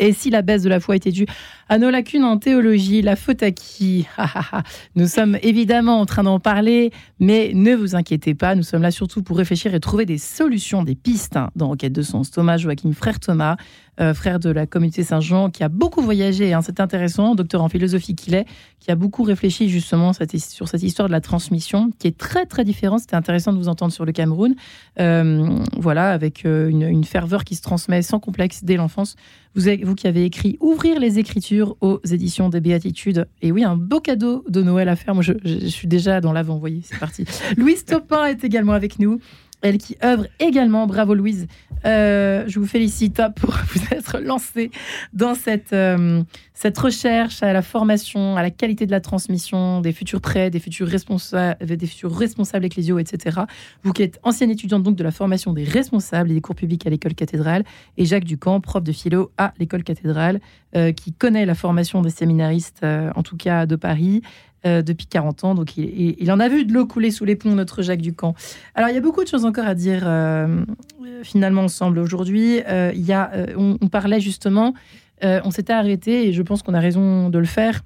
Et 0.01 0.13
si 0.15 0.31
la 0.31 0.43
baisse 0.43 0.63
de 0.63 0.69
la 0.69 0.81
foi 0.81 0.97
était 0.97 1.13
due 1.13 1.27
à 1.69 1.79
nos 1.79 1.91
lacunes 1.91 2.25
en 2.25 2.39
théologie, 2.39 3.03
la 3.03 3.15
faute 3.17 3.43
à 3.43 3.51
qui 3.53 4.07
Ah, 4.17 4.31
ah, 4.35 4.45
ah. 4.53 4.63
Nous 4.97 5.07
sommes 5.07 5.39
évidemment 5.43 6.01
en 6.01 6.07
train 6.07 6.23
d'en 6.23 6.41
parler, 6.41 6.91
mais 7.21 7.53
ne 7.55 7.75
vous 7.75 7.95
inquiétez 7.95 8.35
pas, 8.35 8.55
nous 8.55 8.63
sommes 8.63 8.83
là 8.83 8.91
surtout 8.91 9.23
pour 9.23 9.37
réfléchir 9.37 9.75
et 9.75 9.81
trouver 9.81 10.07
des 10.07 10.19
solutions, 10.19 10.83
des 10.83 10.95
pistes 10.95 11.37
hein, 11.37 11.51
dans 11.55 11.71
Enquête 11.71 11.93
de 11.93 12.03
sens. 12.03 12.31
Thomas 12.31 12.57
Joachim, 12.57 12.93
frère 12.93 13.21
Thomas, 13.21 13.57
euh, 14.01 14.15
frère 14.15 14.41
de 14.41 14.49
la 14.51 14.67
communauté 14.67 15.03
Saint-Jean, 15.03 15.51
qui 15.51 15.63
a 15.63 15.69
beaucoup 15.69 16.01
voyagé, 16.01 16.55
hein, 16.55 16.63
c'est 16.63 16.81
intéressant, 16.81 17.35
docteur 17.35 17.63
en 17.63 17.69
philosophie 17.69 18.15
qu'il 18.15 18.35
est, 18.35 18.47
qui 18.81 18.91
a 18.91 18.95
beaucoup 18.95 19.23
réfléchi 19.23 19.69
justement 19.69 20.15
sur 20.15 20.69
cette 20.69 20.83
histoire 20.83 21.09
de 21.09 21.13
la 21.13 21.21
transmission, 21.21 21.91
qui 21.99 22.09
est 22.09 22.17
très 22.17 22.47
très 22.47 22.65
différente. 22.65 23.01
C'était 23.01 23.17
intéressant 23.17 23.53
de 23.53 23.59
vous 23.59 23.69
entendre 23.69 23.93
sur 23.93 24.07
le 24.07 24.13
Cameroun, 24.13 24.55
Euh, 24.99 25.49
voilà, 25.77 26.11
avec 26.11 26.45
euh, 26.45 26.69
une 26.69 27.05
ferveur 27.05 27.45
qui 27.45 27.55
se 27.55 27.63
transmet 27.63 28.03
sans 28.03 28.19
complexe 28.19 28.65
dès 28.65 28.77
l'enfance. 28.77 29.17
Vous, 29.57 29.95
qui 29.95 30.07
avez 30.07 30.25
écrit 30.25 30.57
Ouvrir 30.61 31.01
les 31.01 31.19
Écritures 31.19 31.77
aux 31.81 32.01
éditions 32.11 32.49
des 32.49 32.61
Béatitudes. 32.61 33.27
Et 33.43 33.51
oui, 33.51 33.65
un 33.65 33.77
beau 33.77 34.01
cadeau 34.01 34.45
de 34.49 34.63
Noël 34.63 34.89
à 34.89 34.97
faire. 34.97 35.15
Moi, 35.15 35.25
je 35.25 35.67
suis 35.67 35.89
déjà 35.89 36.21
dans 36.21 36.33
l'avant, 36.33 36.55
vous 36.55 36.61
voyez, 36.61 36.83
c'est 36.85 36.99
parti. 36.99 37.25
Louise 37.57 37.85
Topin 37.85 38.27
est 38.27 38.45
également 38.45 38.73
avec 38.73 38.99
nous. 38.99 39.19
Elle 39.63 39.79
qui 39.79 39.97
œuvre 40.03 40.27
également, 40.39 40.87
bravo 40.87 41.15
Louise. 41.15 41.47
Euh, 41.87 42.45
je 42.47 42.59
vous 42.61 42.67
félicite 42.67 43.21
hein, 43.21 43.31
pour 43.31 43.51
vous 43.75 43.81
être 43.91 44.19
lancée 44.19 44.71
dans 45.13 45.35
cette, 45.35 45.73
euh, 45.73 46.23
cette 46.53 46.77
recherche 46.77 47.43
à 47.43 47.53
la 47.53 47.63
formation, 47.63 48.37
à 48.37 48.43
la 48.43 48.51
qualité 48.51 48.87
de 48.87 48.91
la 48.91 49.01
transmission 49.01 49.81
des 49.81 49.93
futurs 49.93 50.21
prêts, 50.21 50.51
des 50.51 50.61
futurs 50.61 50.87
responsables, 50.87 51.65
des 51.65 51.87
futurs 51.87 52.15
responsables 52.15 52.65
ecclésiaux, 52.65 52.99
etc. 52.99 53.41
Vous 53.83 53.93
qui 53.93 54.03
êtes 54.03 54.19
ancienne 54.23 54.51
étudiante 54.51 54.83
donc 54.83 54.97
de 54.97 55.05
la 55.05 55.11
formation 55.11 55.53
des 55.53 55.65
responsables 55.65 56.31
et 56.31 56.35
des 56.35 56.41
cours 56.41 56.55
publics 56.55 56.87
à 56.87 56.91
l'école 56.91 57.15
cathédrale, 57.15 57.65
et 57.97 58.05
Jacques 58.05 58.25
Ducamp, 58.25 58.61
prof 58.61 58.83
de 58.83 58.93
philo 58.93 59.31
à 59.39 59.55
l'école 59.59 59.83
cathédrale, 59.83 60.41
euh, 60.77 60.93
qui 60.93 61.13
connaît 61.13 61.47
la 61.47 61.55
formation 61.55 62.03
des 62.03 62.11
séminaristes, 62.11 62.85
en 62.85 63.23
tout 63.23 63.37
cas 63.37 63.67
de 63.67 63.77
Paris, 63.77 64.23
euh, 64.67 64.83
depuis 64.83 65.07
40 65.07 65.45
ans. 65.45 65.55
Donc 65.55 65.79
il, 65.79 66.31
en 66.31 66.39
a 66.39 66.49
vu 66.49 66.67
de 66.67 66.75
l'eau 66.75 66.85
couler 66.85 67.11
sous 67.11 67.25
les 67.25 67.35
ponts, 67.35 67.55
notre 67.55 67.81
Jacques 67.81 68.03
Ducamp. 68.03 68.35
Alors 68.75 68.91
il 68.91 68.95
y 68.95 68.99
a 68.99 69.01
beaucoup 69.01 69.25
de 69.25 69.29
choses 69.29 69.47
encore 69.47 69.67
à 69.67 69.75
dire 69.75 70.03
euh, 70.05 70.65
euh, 71.03 71.25
finalement 71.25 71.63
ensemble 71.63 71.99
aujourd'hui. 71.99 72.61
Il 72.69 73.01
y 73.01 73.13
a, 73.13 73.31
on, 73.57 73.89
parlait 73.89 74.21
justement, 74.21 74.75
on 75.23 75.51
s'était 75.51 75.73
arrêté, 75.73 76.29
et 76.29 76.35
je 76.35 76.43
pense 76.43 76.63
qu'on 76.63 76.75
a 76.75 76.81
raison 76.81 77.31
de 77.31 77.39
le 77.39 77.47
faire, 77.47 77.81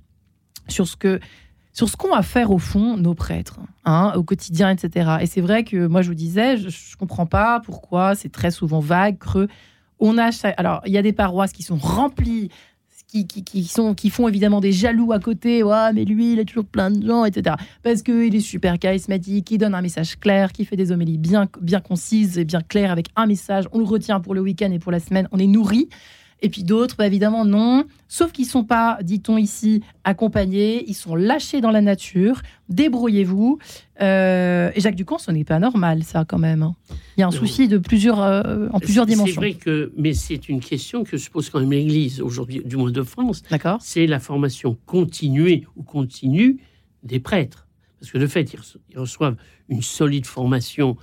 sur 0.67 0.89
ce 0.89 0.97
que 0.97 1.21
sur 1.73 1.89
ce 1.89 1.97
qu'ont 1.97 2.13
à 2.13 2.23
faire 2.23 2.51
au 2.51 2.59
fond 2.59 2.97
nos 2.97 3.15
prêtres, 3.15 3.61
hein, 3.85 4.13
au 4.17 4.25
quotidien, 4.25 4.71
etc. 4.71 5.19
Et 5.21 5.27
c'est 5.27 5.41
vrai 5.41 5.63
que 5.63 5.87
moi 5.87 6.03
je 6.03 6.09
vous 6.09 6.15
disais, 6.15 6.57
je, 6.57 6.71
je 6.71 6.97
comprends 6.97 7.27
pas 7.27 7.61
pourquoi 7.61 8.17
c'est 8.17 8.33
très 8.33 8.51
souvent 8.51 8.81
vague, 8.81 9.19
creux. 9.19 9.47
On 10.01 10.19
a 10.19 10.31
alors 10.57 10.83
il 10.87 10.93
y 10.93 10.99
a 10.99 11.03
des 11.03 11.13
paroisses 11.13 11.53
qui 11.53 11.63
sont 11.63 11.77
remplies, 11.77 12.51
qui, 13.23 13.65
sont 13.65 13.95
qui 13.95 14.11
font 14.11 14.27
évidemment 14.27 14.61
des 14.61 14.73
jaloux 14.73 15.13
à 15.13 15.21
côté. 15.21 15.63
Ouais, 15.63 15.93
mais 15.93 16.05
lui 16.05 16.33
il 16.33 16.41
a 16.41 16.45
toujours 16.45 16.65
plein 16.65 16.91
de 16.91 17.07
gens, 17.07 17.25
etc. 17.25 17.55
Parce 17.83 18.03
qu'il 18.03 18.35
est 18.35 18.41
super 18.41 18.79
charismatique, 18.79 19.51
il 19.53 19.59
donne 19.59 19.75
un 19.75 19.83
message 19.83 20.19
clair, 20.19 20.53
qui 20.53 20.65
fait 20.65 20.77
des 20.77 20.91
homélies 20.91 21.19
bien 21.19 21.47
bien 21.61 21.81
concises 21.81 22.39
et 22.39 22.45
bien 22.45 22.61
claires 22.61 22.91
avec 22.91 23.07
un 23.15 23.27
message. 23.27 23.67
On 23.73 23.79
le 23.79 23.85
retient 23.85 24.21
pour 24.21 24.35
le 24.35 24.41
week-end 24.41 24.73
et 24.73 24.81
pour 24.81 24.91
la 24.91 25.01
semaine. 25.01 25.29
On 25.31 25.39
est 25.39 25.47
nourri. 25.47 25.89
Et 26.45 26.51
puis 26.51 26.63
d'autres, 26.63 26.95
bah, 26.99 27.07
évidemment, 27.07 27.47
non. 27.47 27.87
Sauf 28.07 28.31
qu'ils 28.31 28.45
ne 28.45 28.51
sont 28.51 28.65
pas, 28.65 28.99
dit-on 29.03 29.39
ici, 29.39 29.83
accompagnés. 30.05 30.85
Ils 30.87 30.95
sont 30.95 31.15
lâchés 31.17 31.63
dans 31.63 31.71
la 31.71 31.81
nature. 31.81 32.43
Débrouillez-vous. 32.69 33.59
Euh, 34.03 34.71
et 34.75 34.81
Jacques 34.81 34.95
Ducamp, 34.95 35.17
ce 35.19 35.31
n'est 35.31 35.45
pas 35.45 35.59
normal, 35.59 36.03
ça, 36.05 36.27
quand 36.27 36.39
même. 36.39 36.63
hein. 36.63 36.75
Il 37.17 37.21
y 37.21 37.23
a 37.23 37.29
un 37.29 37.31
Non. 37.31 37.37
souci 37.37 37.67
de 37.67 37.79
plusieurs, 37.79 38.21
euh, 38.23 38.69
en 38.73 38.79
plusieurs 38.79 39.07
C'est- 39.07 39.13
C'est 39.13 39.17
dimensions. 39.17 39.41
vrai 39.41 39.55
que, 39.55 39.91
mais 39.97 40.13
c'est 40.13 40.49
une 40.51 40.61
question 40.61 41.03
que 41.03 41.17
se 41.17 41.31
pose 41.31 41.49
quand 41.49 41.61
même 41.61 41.73
l'Église 41.73 42.21
aujourd'hui, 42.21 42.61
du 42.65 42.77
moins 42.77 42.91
de 42.91 43.03
France. 43.03 43.43
D'accord 43.51 43.79
C'est 43.81 44.07
la 44.07 44.21
formation 44.21 44.77
continuée 44.85 45.65
ou 45.77 45.83
continue 45.83 46.59
des 47.03 47.21
prêtres. 47.21 47.67
Parce 48.01 48.13
que 48.13 48.19
de 48.19 48.27
fait, 48.27 48.53
ils 48.53 48.61
reço- 48.61 48.77
ils 48.91 48.99
reçoivent 48.99 49.37
une 49.71 49.81
solide 49.81 50.27
formation, 50.27 50.99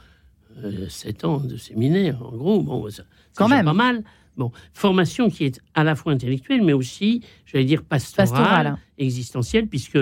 euh, 0.64 0.88
7 0.88 1.26
ans 1.26 1.38
de 1.39 1.58
séminaire, 1.58 2.22
en 2.24 2.36
gros. 2.38 2.62
Bon, 2.62 2.88
ça, 2.92 3.04
Quand 3.36 3.48
même. 3.48 3.66
pas 3.66 3.74
mal. 3.74 4.04
Bon, 4.42 4.52
formation 4.74 5.30
qui 5.30 5.46
est 5.46 5.62
à 5.76 5.84
la 5.84 5.94
fois 5.96 6.14
intellectuelle, 6.14 6.64
mais 6.64 6.74
aussi, 6.74 7.22
j'allais 7.46 7.66
dire, 7.66 7.84
pastorale, 7.84 8.30
Pastorale. 8.32 8.78
existentielle, 8.98 9.68
puisque 9.68 10.00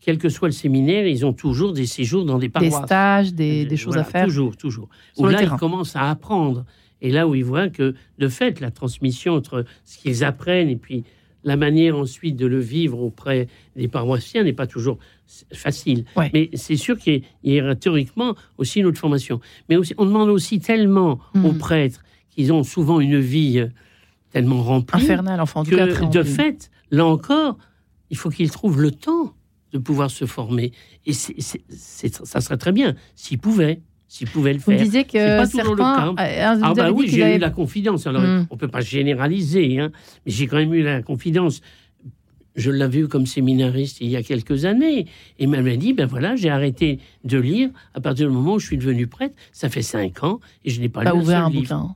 quel 0.00 0.18
que 0.18 0.28
soit 0.28 0.48
le 0.48 0.52
séminaire, 0.52 1.06
ils 1.06 1.24
ont 1.24 1.32
toujours 1.32 1.72
des 1.72 1.86
séjours 1.86 2.24
dans 2.26 2.38
des 2.38 2.48
Des 2.48 2.52
paroisses. 2.52 2.84
stages, 2.84 3.32
des, 3.34 3.64
Euh, 3.64 3.68
des 3.68 3.76
choses 3.78 3.94
voilà, 3.94 4.02
à 4.08 4.10
faire. 4.10 4.26
Toujours, 4.26 4.56
toujours. 4.56 4.88
Où 5.16 5.26
là, 5.26 5.38
terrain. 5.38 5.56
ils 5.56 5.58
commencent 5.58 5.96
à 5.96 6.10
apprendre. 6.10 6.64
Et 7.02 7.10
là 7.10 7.26
où 7.26 7.34
ils 7.34 7.44
voient 7.44 7.70
que, 7.70 7.94
de 8.18 8.28
fait, 8.28 8.60
la 8.60 8.70
transmission 8.70 9.32
entre 9.34 9.64
ce 9.84 9.96
qu'ils 9.98 10.22
apprennent 10.24 10.68
et 10.68 10.76
puis 10.76 11.04
la 11.44 11.56
manière 11.56 11.96
ensuite 11.96 12.36
de 12.36 12.44
le 12.44 12.58
vivre 12.60 13.00
auprès 13.00 13.48
des 13.76 13.88
paroissiens 13.88 14.44
n'est 14.44 14.52
pas 14.52 14.66
toujours 14.66 14.98
facile. 15.54 16.04
Ouais. 16.16 16.30
Mais 16.34 16.50
c'est 16.52 16.76
sûr 16.76 16.98
qu'il 16.98 17.22
y 17.44 17.58
a 17.58 17.74
théoriquement 17.74 18.34
aussi 18.58 18.80
une 18.80 18.86
autre 18.86 18.98
formation. 18.98 19.40
Mais 19.70 19.76
aussi, 19.76 19.94
on 19.96 20.04
demande 20.04 20.28
aussi 20.28 20.60
tellement 20.60 21.18
Mhm. 21.34 21.46
aux 21.46 21.52
prêtres 21.54 22.02
qu'ils 22.40 22.52
ont 22.52 22.62
souvent 22.64 23.00
une 23.00 23.18
vie 23.20 23.58
euh, 23.60 23.68
tellement 24.32 24.62
remplie 24.62 25.02
Infernal, 25.02 25.40
enfin, 25.40 25.60
en 25.60 25.64
tout 25.64 25.70
que, 25.70 25.76
cas, 25.76 25.86
très 25.88 26.06
de 26.08 26.22
fait, 26.22 26.70
là 26.90 27.04
encore, 27.06 27.58
il 28.10 28.16
faut 28.16 28.30
qu'ils 28.30 28.50
trouvent 28.50 28.80
le 28.80 28.90
temps 28.90 29.34
de 29.72 29.78
pouvoir 29.78 30.10
se 30.10 30.24
former. 30.24 30.72
Et 31.06 31.12
ça 31.12 32.40
serait 32.40 32.56
très 32.56 32.72
bien 32.72 32.94
s'ils 33.14 33.38
pouvaient, 33.38 33.80
s'ils 34.08 34.28
pouvaient 34.28 34.52
le 34.52 34.58
Vous 34.58 34.64
faire. 34.72 34.82
disiez 34.82 35.04
que 35.04 35.10
C'est 35.12 35.36
pas 35.36 35.46
toujours 35.46 35.74
le 35.76 35.82
certains. 35.82 36.14
cas. 36.14 36.54
vous 36.56 36.62
Ah 36.64 36.68
avez 36.70 36.74
bah 36.74 36.90
oui, 36.92 37.06
j'ai 37.08 37.22
avait- 37.22 37.36
eu 37.36 37.38
la 37.38 37.50
confidence. 37.50 38.06
Alors, 38.06 38.22
Hmm. 38.22 38.46
on 38.50 38.56
peut 38.56 38.68
pas 38.68 38.80
généraliser, 38.80 39.78
hein, 39.78 39.90
mais 40.26 40.32
j'ai 40.32 40.46
quand 40.48 40.56
même 40.56 40.74
eu 40.74 40.82
la 40.82 41.02
confidence. 41.02 41.60
Je 42.56 42.72
l'avais 42.72 42.98
eu 42.98 43.06
comme 43.08 43.26
séminariste 43.26 43.98
il 44.00 44.08
y 44.08 44.16
a 44.16 44.24
quelques 44.24 44.64
années. 44.64 45.06
Et 45.38 45.46
m'a 45.46 45.62
dit, 45.76 45.92
ben 45.92 46.06
voilà, 46.06 46.34
j'ai 46.34 46.50
arrêté 46.50 46.98
de 47.22 47.38
lire 47.38 47.70
à 47.94 48.00
partir 48.00 48.26
du 48.28 48.34
moment 48.34 48.54
où 48.54 48.58
je 48.58 48.66
suis 48.66 48.76
devenu 48.78 49.06
prêtre. 49.06 49.36
Ça 49.52 49.68
fait 49.68 49.82
cinq 49.82 50.24
ans 50.24 50.40
et 50.64 50.70
je 50.70 50.80
n'ai 50.80 50.88
pas 50.88 51.04
pas 51.04 51.12
lu 51.12 51.18
un 51.18 51.20
ouvert 51.20 51.36
seul 51.38 51.46
un 51.46 51.50
livre. 51.50 51.62
bouquin. 51.62 51.94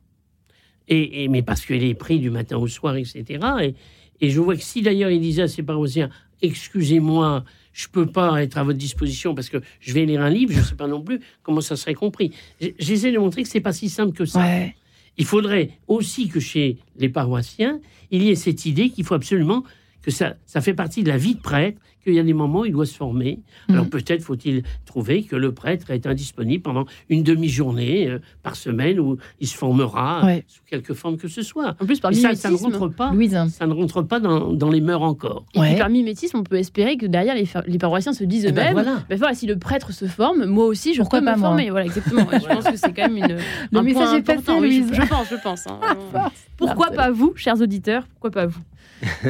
Et, 0.88 1.24
et- 1.24 1.28
mais 1.28 1.42
parce 1.42 1.64
qu'il 1.64 1.82
est 1.82 1.94
pris 1.94 2.18
du 2.18 2.30
matin 2.30 2.56
au 2.58 2.66
soir, 2.68 2.96
etc. 2.96 3.24
Et, 3.62 3.74
et 4.20 4.30
je 4.30 4.40
vois 4.40 4.54
que 4.56 4.62
si 4.62 4.82
d'ailleurs 4.82 5.10
il 5.10 5.20
disait 5.20 5.42
à 5.42 5.48
ses 5.48 5.62
paroissiens, 5.62 6.10
excusez-moi, 6.42 7.44
je 7.72 7.88
peux 7.88 8.06
pas 8.06 8.42
être 8.42 8.56
à 8.58 8.62
votre 8.64 8.78
disposition 8.78 9.34
parce 9.34 9.48
que 9.48 9.58
je 9.80 9.92
vais 9.92 10.04
lire 10.06 10.22
un 10.22 10.30
livre, 10.30 10.52
je 10.52 10.58
ne 10.60 10.64
sais 10.64 10.74
pas 10.76 10.86
non 10.86 11.02
plus 11.02 11.20
comment 11.42 11.60
ça 11.60 11.76
serait 11.76 11.94
compris. 11.94 12.32
J'essaie 12.78 13.12
de 13.12 13.18
montrer 13.18 13.42
que 13.42 13.48
c'est 13.48 13.60
pas 13.60 13.72
si 13.72 13.88
simple 13.88 14.12
que 14.16 14.24
ça. 14.24 14.40
Ouais. 14.40 14.74
Il 15.18 15.24
faudrait 15.24 15.70
aussi 15.88 16.28
que 16.28 16.40
chez 16.40 16.78
les 16.98 17.08
paroissiens, 17.08 17.80
il 18.10 18.22
y 18.22 18.30
ait 18.30 18.34
cette 18.34 18.64
idée 18.66 18.90
qu'il 18.90 19.04
faut 19.04 19.14
absolument 19.14 19.62
que 20.02 20.10
ça, 20.10 20.36
ça 20.46 20.60
fait 20.60 20.74
partie 20.74 21.02
de 21.02 21.08
la 21.08 21.16
vie 21.16 21.34
de 21.34 21.40
prêtre, 21.40 21.80
qu'il 22.04 22.14
y 22.14 22.20
a 22.20 22.22
des 22.22 22.34
moments 22.34 22.60
où 22.60 22.64
il 22.66 22.72
doit 22.72 22.86
se 22.86 22.94
former. 22.94 23.40
Alors 23.68 23.84
Mhm. 23.84 23.90
peut-être 23.90 24.22
faut-il 24.22 24.62
trouver 24.86 25.22
que 25.24 25.34
le 25.36 25.52
prêtre 25.52 25.90
est 25.90 26.06
indisponible 26.06 26.62
pendant 26.62 26.84
une 27.08 27.22
demi-journée 27.22 28.08
euh, 28.08 28.18
par 28.42 28.54
semaine 28.56 29.00
où 29.00 29.16
il 29.40 29.48
se 29.48 29.56
formera 29.56 30.24
Ouais. 30.24 30.44
sous 30.46 30.62
quelque 30.68 30.94
forme 30.94 31.16
que 31.16 31.28
ce 31.28 31.42
soit. 31.42 31.74
En 31.80 31.86
plus, 31.86 31.98
par 32.00 32.12
Et 32.12 32.14
ça, 32.14 32.34
ça 32.34 32.48
ne 32.50 32.54
mimétisme, 32.54 32.78
rentre 32.82 32.94
pas. 32.94 33.10
Louise. 33.12 33.38
Ça 33.50 33.66
ne 33.66 33.72
rentre 33.72 34.02
pas 34.02 34.20
dans, 34.20 34.52
dans 34.52 34.70
les 34.70 34.80
mœurs 34.80 35.02
encore. 35.02 35.44
et 35.54 35.60
Ouais. 35.60 35.70
puis 35.70 35.78
par 35.78 35.88
mimétisme, 35.88 36.38
on 36.38 36.42
peut 36.44 36.56
espérer 36.58 36.96
que 36.96 37.06
derrière, 37.06 37.34
les, 37.34 37.48
les 37.66 37.78
paroissiens 37.78 38.12
se 38.12 38.24
disent 38.24 38.46
Eh 38.48 38.52
ben, 38.52 38.62
eux-mêmes 38.72 38.72
voilà. 38.84 39.02
Ben 39.08 39.18
voilà, 39.18 39.34
si 39.34 39.46
le 39.46 39.56
prêtre 39.58 39.92
se 39.92 40.04
forme, 40.06 40.44
moi 40.44 40.66
aussi, 40.66 40.94
je 40.94 41.00
Pourquoi 41.00 41.20
peux 41.20 41.24
pas 41.26 41.34
me 41.36 41.40
moi 41.40 41.48
former. 41.48 41.70
Voilà, 41.70 41.86
exactement. 41.86 42.22
Ouais, 42.26 42.38
je 42.40 42.46
pense 42.46 42.64
que 42.64 42.76
c'est 42.76 42.92
quand 42.92 43.08
même 43.08 43.16
une. 43.16 43.38
Le 43.72 43.78
un 43.78 43.82
message 43.82 44.02
point 44.08 44.16
est 44.18 44.22
passé, 44.22 44.38
important. 44.38 44.60
Oui, 44.60 44.84
je, 44.88 44.94
je 44.94 45.08
pense, 45.08 45.28
je 45.30 45.36
pense. 45.36 45.66
hein, 45.66 45.78
vraiment. 46.12 46.30
Pourquoi 46.56 46.90
pas 46.90 47.10
vous, 47.10 47.32
chers 47.36 47.60
auditeurs 47.60 48.06
Pourquoi 48.12 48.30
pas 48.30 48.46
vous? 48.46 48.60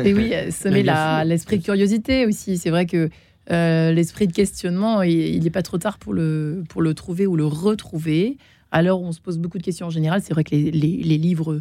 Et 0.05 0.13
oui, 0.15 0.31
euh, 0.35 0.51
semer 0.51 0.85
l'esprit 1.25 1.59
de 1.59 1.65
curiosité 1.65 2.27
aussi. 2.27 2.59
C'est 2.65 2.71
vrai 2.71 2.87
que 2.87 3.11
euh, 3.51 3.93
l'esprit 3.93 4.27
de 4.27 4.33
questionnement, 4.33 5.03
il- 5.03 5.43
n'est 5.45 5.51
pas 5.51 5.61
trop 5.61 5.77
tard 5.77 5.99
pour 5.99 6.15
le, 6.15 6.65
pour 6.71 6.81
le 6.81 6.95
trouver 6.95 7.27
ou 7.27 7.37
le 7.37 7.45
retrouver. 7.45 8.39
Alors, 8.73 9.03
on 9.03 9.13
se 9.13 9.21
pose 9.21 9.37
beaucoup 9.37 9.59
de 9.59 9.63
questions 9.63 9.89
en 9.89 9.91
général. 9.91 10.23
C'est 10.25 10.33
vrai 10.33 10.45
que 10.45 10.55
les, 10.55 10.71
les- 10.71 11.19
livres 11.19 11.61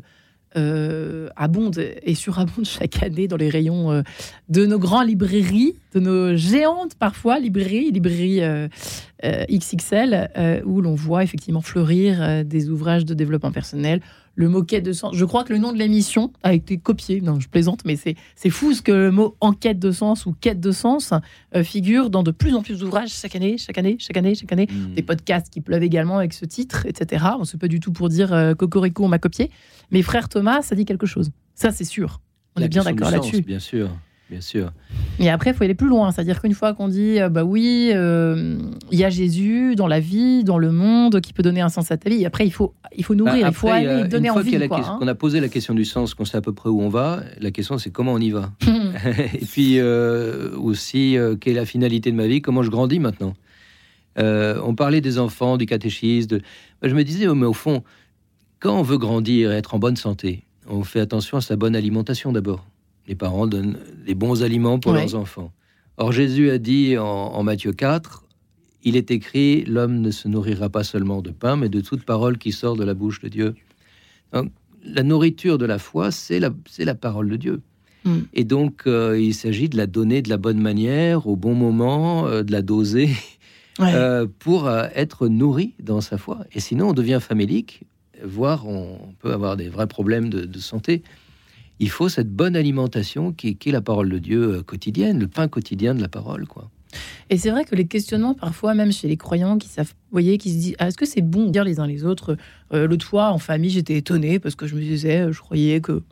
euh, 0.56 1.28
abondent 1.36 1.84
et 2.04 2.16
surabondent 2.16 2.64
chaque 2.80 3.04
année 3.04 3.28
dans 3.28 3.36
les 3.36 3.50
rayons 3.50 3.92
euh, 3.92 4.02
de 4.48 4.66
nos 4.66 4.80
grandes 4.80 5.10
librairies, 5.10 5.76
de 5.94 6.00
nos 6.00 6.38
géantes 6.38 6.96
parfois 6.96 7.38
librairies, 7.38 7.92
librairies 7.92 8.40
XXL, 9.52 10.62
où 10.66 10.80
l'on 10.80 10.96
voit 10.96 11.24
effectivement 11.24 11.62
fleurir 11.62 12.46
des 12.46 12.70
ouvrages 12.70 13.04
de 13.04 13.14
développement 13.14 13.52
personnel. 13.52 14.00
Le 14.36 14.50
mot 14.50 14.64
quête 14.64 14.84
de 14.84 14.94
sens. 14.94 15.16
Je 15.16 15.26
crois 15.26 15.44
que 15.44 15.54
le 15.54 15.60
nom 15.60 15.72
de 15.72 15.78
l'émission 15.78 16.32
a 16.44 16.54
été 16.54 16.78
copié. 16.78 17.22
Non, 17.22 17.40
je 17.40 17.48
plaisante, 17.48 17.82
mais 17.86 17.96
c'est 17.96 18.50
fou 18.50 18.74
ce 18.74 18.82
que 18.82 18.92
le 18.92 19.12
mot 19.12 19.36
enquête 19.42 19.80
de 19.80 19.92
sens 19.92 20.26
ou 20.26 20.34
quête 20.40 20.60
de 20.60 20.72
sens 20.72 21.14
euh, 21.56 21.64
figure 21.64 22.10
dans 22.10 22.24
de 22.24 22.32
plus 22.32 22.56
en 22.56 22.62
plus 22.62 22.80
d'ouvrages 22.80 23.12
chaque 23.12 23.36
année, 23.36 23.58
chaque 23.58 23.78
année, 23.78 23.98
chaque 24.00 24.18
année, 24.18 24.36
chaque 24.36 24.52
année. 24.52 24.68
Mm. 24.70 24.94
Des 24.96 25.04
podcasts 25.04 25.50
qui 25.52 25.62
pleuvent 25.62 25.84
également 25.84 26.18
avec 26.18 26.34
ce 26.34 26.46
titre, 26.46 26.86
etc. 26.86 27.26
On 27.38 27.42
ne 27.42 27.58
pas 27.60 27.68
du 27.68 27.80
tout 27.80 27.92
pour 27.92 28.10
dire 28.10 28.34
euh, 28.34 28.56
Cocorico, 28.56 29.04
on 29.04 29.08
m'a 29.08 29.20
copié. 29.20 29.52
Mais 29.92 30.02
frère 30.02 30.30
Thomas, 30.30 30.62
ça 30.62 30.76
dit 30.76 30.86
quelque 30.86 31.06
chose. 31.06 31.32
Ça, 31.56 31.72
c'est 31.72 31.86
sûr. 31.86 32.20
On 32.56 32.60
La 32.60 32.66
est 32.66 32.70
bien 32.70 32.84
d'accord 32.84 33.12
là-dessus. 33.12 33.42
Bien 33.42 33.60
sûr, 33.60 33.90
bien 34.34 34.42
sûr. 34.42 34.72
Et 35.20 35.30
après, 35.30 35.52
il 35.52 35.54
faut 35.56 35.64
aller 35.64 35.76
plus 35.76 35.88
loin. 35.88 36.12
C'est-à-dire 36.12 36.42
qu'une 36.42 36.56
fois 36.56 36.74
qu'on 36.74 36.88
dit, 36.88 37.22
euh, 37.22 37.30
bah 37.30 37.44
oui, 37.44 37.92
euh, 37.94 38.58
il 38.92 38.98
y 38.98 39.04
a 39.04 39.12
Jésus 39.12 39.76
dans 39.76 39.86
la 39.88 40.00
vie, 40.00 40.44
dans 40.44 40.58
le 40.58 40.72
monde, 40.72 41.22
qui 41.22 41.34
peut 41.34 41.44
donner 41.44 41.62
un 41.62 41.70
sens 41.70 41.92
à 41.92 41.98
ta 41.98 42.10
vie. 42.10 42.26
Après, 42.26 42.48
il 42.48 42.52
faut, 42.52 42.74
il 42.98 43.04
faut 43.06 43.14
nourrir, 43.14 43.42
Bah, 43.44 43.48
il 43.50 43.54
faut 43.54 43.68
aller 43.70 43.86
euh, 43.86 44.08
donner 44.08 44.30
une 44.30 44.34
fois 44.34 44.42
envie. 44.42 44.56
a 44.56 44.60
la 44.60 44.68
quoi, 44.68 44.80
hein. 44.80 44.98
qu'on 45.00 45.08
a 45.08 45.14
posé 45.14 45.40
la 45.40 45.50
question 45.50 45.76
du 45.76 45.86
sens, 45.86 46.16
qu'on 46.16 46.26
sait 46.26 46.38
à 46.38 46.42
peu 46.42 46.52
près 46.54 46.70
où 46.70 46.82
on 46.82 46.90
va, 46.90 47.22
la 47.40 47.52
question 47.52 47.78
c'est 47.78 47.92
comment 47.92 48.14
on 48.14 48.20
y 48.20 48.32
va. 48.32 48.52
Et 49.34 49.46
puis 49.46 49.76
euh, 49.78 50.56
aussi, 50.58 51.16
euh, 51.16 51.36
quelle 51.36 51.54
est 51.54 51.60
la 51.60 51.66
finalité 51.66 52.12
de 52.12 52.16
ma 52.18 52.26
vie 52.26 52.42
Comment 52.42 52.64
je 52.64 52.72
grandis 52.72 52.98
maintenant 53.00 53.36
On 54.18 54.74
parlait 54.76 55.02
des 55.02 55.20
enfants, 55.20 55.58
du 55.58 55.68
catéchisme. 55.68 56.28
de- 56.28 56.42
Je 56.82 56.96
me 56.96 57.04
disais, 57.04 57.28
oh, 57.28 57.36
mais 57.36 57.46
au 57.46 57.54
fond, 57.54 57.84
quand 58.60 58.76
on 58.80 58.82
veut 58.84 58.98
grandir 58.98 59.52
et 59.52 59.56
être 59.58 59.76
en 59.76 59.80
bonne 59.80 59.96
santé, 59.96 60.44
on 60.68 60.84
fait 60.84 61.02
attention 61.02 61.38
à 61.38 61.42
sa 61.42 61.56
bonne 61.56 61.76
alimentation 61.76 62.32
d'abord. 62.32 62.66
Les 63.08 63.16
parents 63.16 63.48
donnent 63.48 63.78
les 64.06 64.16
bons 64.16 64.44
aliments 64.44 64.80
pour 64.80 64.94
Ouais. 64.94 65.00
leurs 65.00 65.16
enfants. 65.16 65.52
Or, 65.98 66.12
Jésus 66.12 66.50
a 66.50 66.58
dit 66.58 66.98
en, 66.98 67.06
en 67.06 67.44
Matthieu 67.44 67.72
4, 67.74 68.24
il 68.84 68.96
est 68.96 69.12
écrit, 69.12 69.64
l'homme 69.66 70.02
ne 70.02 70.12
se 70.12 70.28
nourrira 70.28 70.70
pas 70.70 70.84
seulement 70.84 71.22
de 71.22 71.32
pain, 71.32 71.56
mais 71.56 71.70
de 71.70 71.82
toute 71.82 72.04
parole 72.04 72.38
qui 72.38 72.52
sort 72.52 72.76
de 72.76 72.84
la 72.84 72.94
bouche 72.94 73.22
de 73.22 73.30
Dieu. 73.30 73.56
Donc, 74.34 74.52
la 74.86 75.04
nourriture 75.04 75.58
de 75.58 75.66
la 75.66 75.80
foi, 75.80 76.12
c'est 76.12 76.40
la, 76.40 76.50
la 76.80 76.96
parole 76.96 77.30
de 77.30 77.36
Dieu. 77.38 77.62
Mm. 78.04 78.18
Et 78.34 78.44
donc, 78.44 78.84
euh, 78.88 79.18
il 79.20 79.34
s'agit 79.34 79.70
de 79.70 79.78
la 79.78 79.88
donner 79.88 80.22
de 80.22 80.30
la 80.30 80.38
bonne 80.38 80.60
manière, 80.60 81.28
au 81.28 81.36
bon 81.38 81.54
moment, 81.56 82.28
euh, 82.28 82.44
de 82.44 82.52
la 82.52 82.62
doser, 82.62 83.10
Ouais. 83.80 83.92
euh, 83.96 84.28
pour 84.40 84.70
être 84.70 85.28
nourri 85.28 85.74
dans 85.80 86.00
sa 86.02 86.18
foi. 86.20 86.46
Et 86.54 86.60
sinon, 86.60 86.90
on 86.90 86.94
devient 86.94 87.20
famélique, 87.22 87.82
voire 88.24 88.68
on 88.68 89.00
peut 89.20 89.34
avoir 89.34 89.58
des 89.58 89.68
vrais 89.68 89.88
problèmes 89.88 90.30
de, 90.30 90.46
de 90.46 90.60
santé. 90.60 91.02
Il 91.80 91.90
faut 91.90 92.08
cette 92.10 92.30
bonne 92.32 92.56
alimentation 92.56 93.32
qui, 93.34 93.58
est- 93.66 93.72
la 93.72 93.82
parole 93.82 94.10
de 94.10 94.20
Dieu 94.20 94.42
euh, 94.58 94.64
quotidienne, 94.64 95.20
le 95.20 95.28
pain 95.28 95.48
quotidien 95.48 95.94
de 95.96 96.02
la 96.02 96.08
parole. 96.08 96.48
quoi. 96.48 96.70
Et 97.30 97.38
c'est 97.38 97.50
vrai 97.50 97.66
que 97.66 97.76
les 97.76 97.88
questionnements, 97.88 98.36
parfois, 98.36 98.74
même 98.76 98.92
chez 98.92 99.08
les 99.08 99.18
croyants 99.18 99.58
qui 99.58 99.68
savent, 99.68 99.94
voyez, 100.12 100.38
qui 100.38 100.52
se 100.52 100.58
disent 100.58 100.76
ah, 100.80 100.88
est-ce 100.88 100.98
que 100.98 101.06
c'est 101.08 101.22
bon 101.22 101.46
de 101.46 101.50
dire 101.52 101.64
les 101.64 101.80
uns 101.80 101.88
les 101.88 102.06
autres? 102.06 102.38
Euh, 102.74 102.88
L'autre 102.88 103.06
fois, 103.06 103.32
en 103.32 103.40
famille, 103.40 103.72
j'étais 103.72 103.98
étonnée 103.98 104.38
parce 104.40 104.56
que 104.56 104.68
je 104.68 104.76
me 104.76 104.82
disais, 104.82 105.22
euh, 105.22 105.32
je 105.32 105.40
croyais 105.40 105.82
que, 105.82 106.04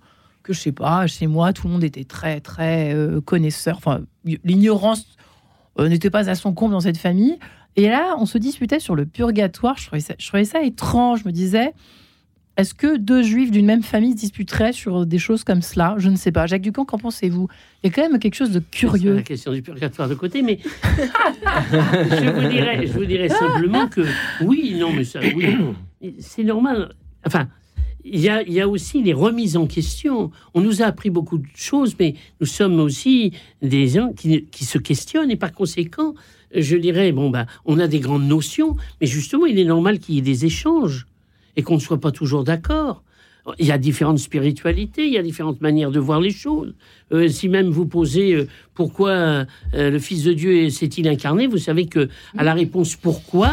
que 0.43 0.53
je 0.53 0.59
sais 0.59 0.71
pas, 0.71 1.05
chez 1.05 1.27
moi, 1.27 1.53
tout 1.53 1.67
le 1.67 1.73
monde 1.73 1.83
était 1.83 2.03
très, 2.05 2.39
très 2.41 2.93
euh, 2.95 3.21
connaisseur. 3.21 3.77
Enfin, 3.77 4.01
l'ignorance 4.43 5.05
n'était 5.79 6.09
pas 6.09 6.29
à 6.29 6.35
son 6.35 6.53
comble 6.53 6.71
dans 6.73 6.79
cette 6.81 6.97
famille. 6.97 7.37
Et 7.75 7.87
là, 7.87 8.15
on 8.17 8.25
se 8.25 8.37
disputait 8.39 8.79
sur 8.79 8.95
le 8.95 9.05
purgatoire. 9.05 9.77
Je 9.77 9.85
trouvais 10.27 10.45
ça 10.45 10.63
étrange. 10.63 11.21
Je 11.21 11.27
me 11.27 11.31
disais. 11.31 11.73
Est-ce 12.57 12.73
que 12.73 12.97
deux 12.97 13.23
juifs 13.23 13.49
d'une 13.49 13.65
même 13.65 13.81
famille 13.81 14.11
se 14.11 14.17
disputeraient 14.17 14.73
sur 14.73 15.05
des 15.05 15.19
choses 15.19 15.43
comme 15.43 15.61
cela? 15.61 15.95
Je 15.97 16.09
ne 16.09 16.17
sais 16.17 16.31
pas. 16.31 16.47
Jacques 16.47 16.61
Ducamp, 16.61 16.85
qu'en 16.85 16.97
pensez-vous? 16.97 17.47
Il 17.81 17.87
y 17.87 17.89
a 17.89 17.93
quand 17.93 18.07
même 18.07 18.19
quelque 18.19 18.35
chose 18.35 18.51
de 18.51 18.59
curieux. 18.59 19.15
la 19.15 19.21
question 19.21 19.53
du 19.53 19.61
purgatoire 19.61 20.09
de 20.09 20.15
côté, 20.15 20.41
mais 20.41 20.59
je, 21.63 22.91
vous 22.91 23.05
dirais, 23.05 23.29
simplement 23.29 23.87
que 23.87 24.01
oui, 24.41 24.75
non, 24.77 24.91
mais 24.91 25.05
ça, 25.05 25.21
oui, 25.33 25.55
c'est 26.19 26.43
normal. 26.43 26.93
Enfin, 27.25 27.47
il 28.03 28.19
y, 28.19 28.61
a, 28.61 28.67
aussi 28.67 29.01
les 29.01 29.13
remises 29.13 29.55
en 29.55 29.67
question. 29.67 30.31
On 30.53 30.61
nous 30.61 30.81
a 30.81 30.85
appris 30.85 31.09
beaucoup 31.09 31.37
de 31.37 31.47
choses, 31.55 31.95
mais 31.99 32.15
nous 32.39 32.47
sommes 32.47 32.79
aussi 32.79 33.31
des 33.61 33.87
gens 33.87 34.11
qui, 34.11 34.65
se 34.65 34.77
questionnent 34.77 35.31
et 35.31 35.35
par 35.35 35.53
conséquent, 35.53 36.15
je 36.53 36.75
dirais, 36.75 37.11
bon, 37.11 37.29
bah, 37.29 37.45
on 37.65 37.79
a 37.79 37.87
des 37.87 37.99
grandes 37.99 38.27
notions, 38.27 38.75
mais 38.99 39.07
justement, 39.07 39.45
il 39.45 39.57
est 39.57 39.65
normal 39.65 39.99
qu'il 39.99 40.15
y 40.15 40.17
ait 40.17 40.21
des 40.21 40.45
échanges 40.45 41.05
et 41.55 41.63
qu'on 41.63 41.75
ne 41.75 41.79
soit 41.79 41.99
pas 41.99 42.11
toujours 42.11 42.43
d'accord. 42.43 43.03
Il 43.57 43.65
y 43.65 43.71
a 43.71 43.79
différentes 43.79 44.19
spiritualités, 44.19 45.07
il 45.07 45.13
y 45.13 45.17
a 45.17 45.23
différentes 45.23 45.61
manières 45.61 45.89
de 45.89 45.99
voir 45.99 46.21
les 46.21 46.29
choses. 46.29 46.75
Euh, 47.11 47.27
si 47.27 47.49
même 47.49 47.69
vous 47.69 47.87
posez 47.87 48.33
euh, 48.35 48.47
pourquoi 48.75 49.09
euh, 49.09 49.45
le 49.73 49.97
Fils 49.97 50.23
de 50.23 50.33
Dieu 50.33 50.69
s'est-il 50.69 51.07
incarné, 51.07 51.47
vous 51.47 51.57
savez 51.57 51.87
que 51.87 52.07
à 52.37 52.43
la 52.43 52.53
réponse 52.53 52.95
pourquoi, 52.95 53.51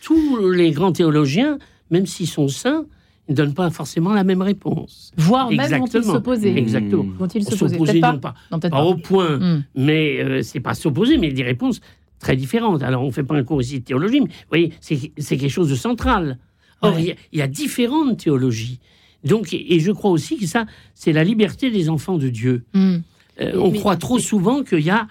tous 0.00 0.48
les 0.50 0.70
grands 0.70 0.92
théologiens, 0.92 1.58
même 1.90 2.06
s'ils 2.06 2.26
sont 2.28 2.48
saints, 2.48 2.86
ne 3.28 3.34
donnent 3.34 3.54
pas 3.54 3.70
forcément 3.70 4.12
la 4.14 4.24
même 4.24 4.42
réponse. 4.42 5.12
Voire 5.16 5.50
même 5.50 5.70
vont-ils 5.78 6.02
s'opposer. 6.02 6.56
Exactement. 6.56 7.04
Vont-ils 7.18 7.44
s'opposer 7.44 8.00
pas. 8.00 8.14
pas, 8.14 8.34
Non, 8.50 8.58
pas 8.58 8.70
pas. 8.70 8.82
au 8.82 8.94
point, 8.96 9.38
Hmm. 9.38 9.64
mais 9.76 10.20
euh, 10.22 10.42
c'est 10.42 10.60
pas 10.60 10.74
s'opposer, 10.74 11.18
mais 11.18 11.30
des 11.32 11.42
réponses 11.44 11.80
très 12.18 12.36
différentes. 12.36 12.82
Alors, 12.82 13.02
on 13.02 13.08
ne 13.08 13.12
fait 13.12 13.22
pas 13.22 13.36
un 13.36 13.44
cours 13.44 13.60
ici 13.60 13.80
de 13.80 13.84
théologie, 13.84 14.20
mais 14.20 14.26
vous 14.28 14.48
voyez, 14.48 14.72
c'est 14.80 15.36
quelque 15.36 15.48
chose 15.50 15.68
de 15.68 15.74
central. 15.74 16.38
Or, 16.82 16.94
Ouais. 16.94 17.02
il 17.02 17.06
y 17.06 17.10
a- 17.12 17.14
il 17.32 17.38
y, 17.38 17.42
a 17.42 17.46
différentes 17.46 18.18
théologies. 18.18 18.80
Donc, 19.24 19.52
et, 19.52 19.74
et 19.74 19.80
je 19.80 19.92
crois 19.92 20.10
aussi 20.10 20.36
que 20.36 20.46
ça, 20.46 20.66
c'est 20.94 21.12
la 21.12 21.24
liberté 21.24 21.70
des 21.70 21.88
enfants 21.88 22.18
de 22.18 22.28
Dieu. 22.28 22.64
Hmm. 22.74 22.98
Euh, 23.40 23.52
on 23.56 23.70
mais- 23.70 23.78
croit 23.78 23.96
trop 23.96 24.18
souvent 24.18 24.62
qu'il 24.62 24.80
y 24.80 24.90
a 24.90 25.06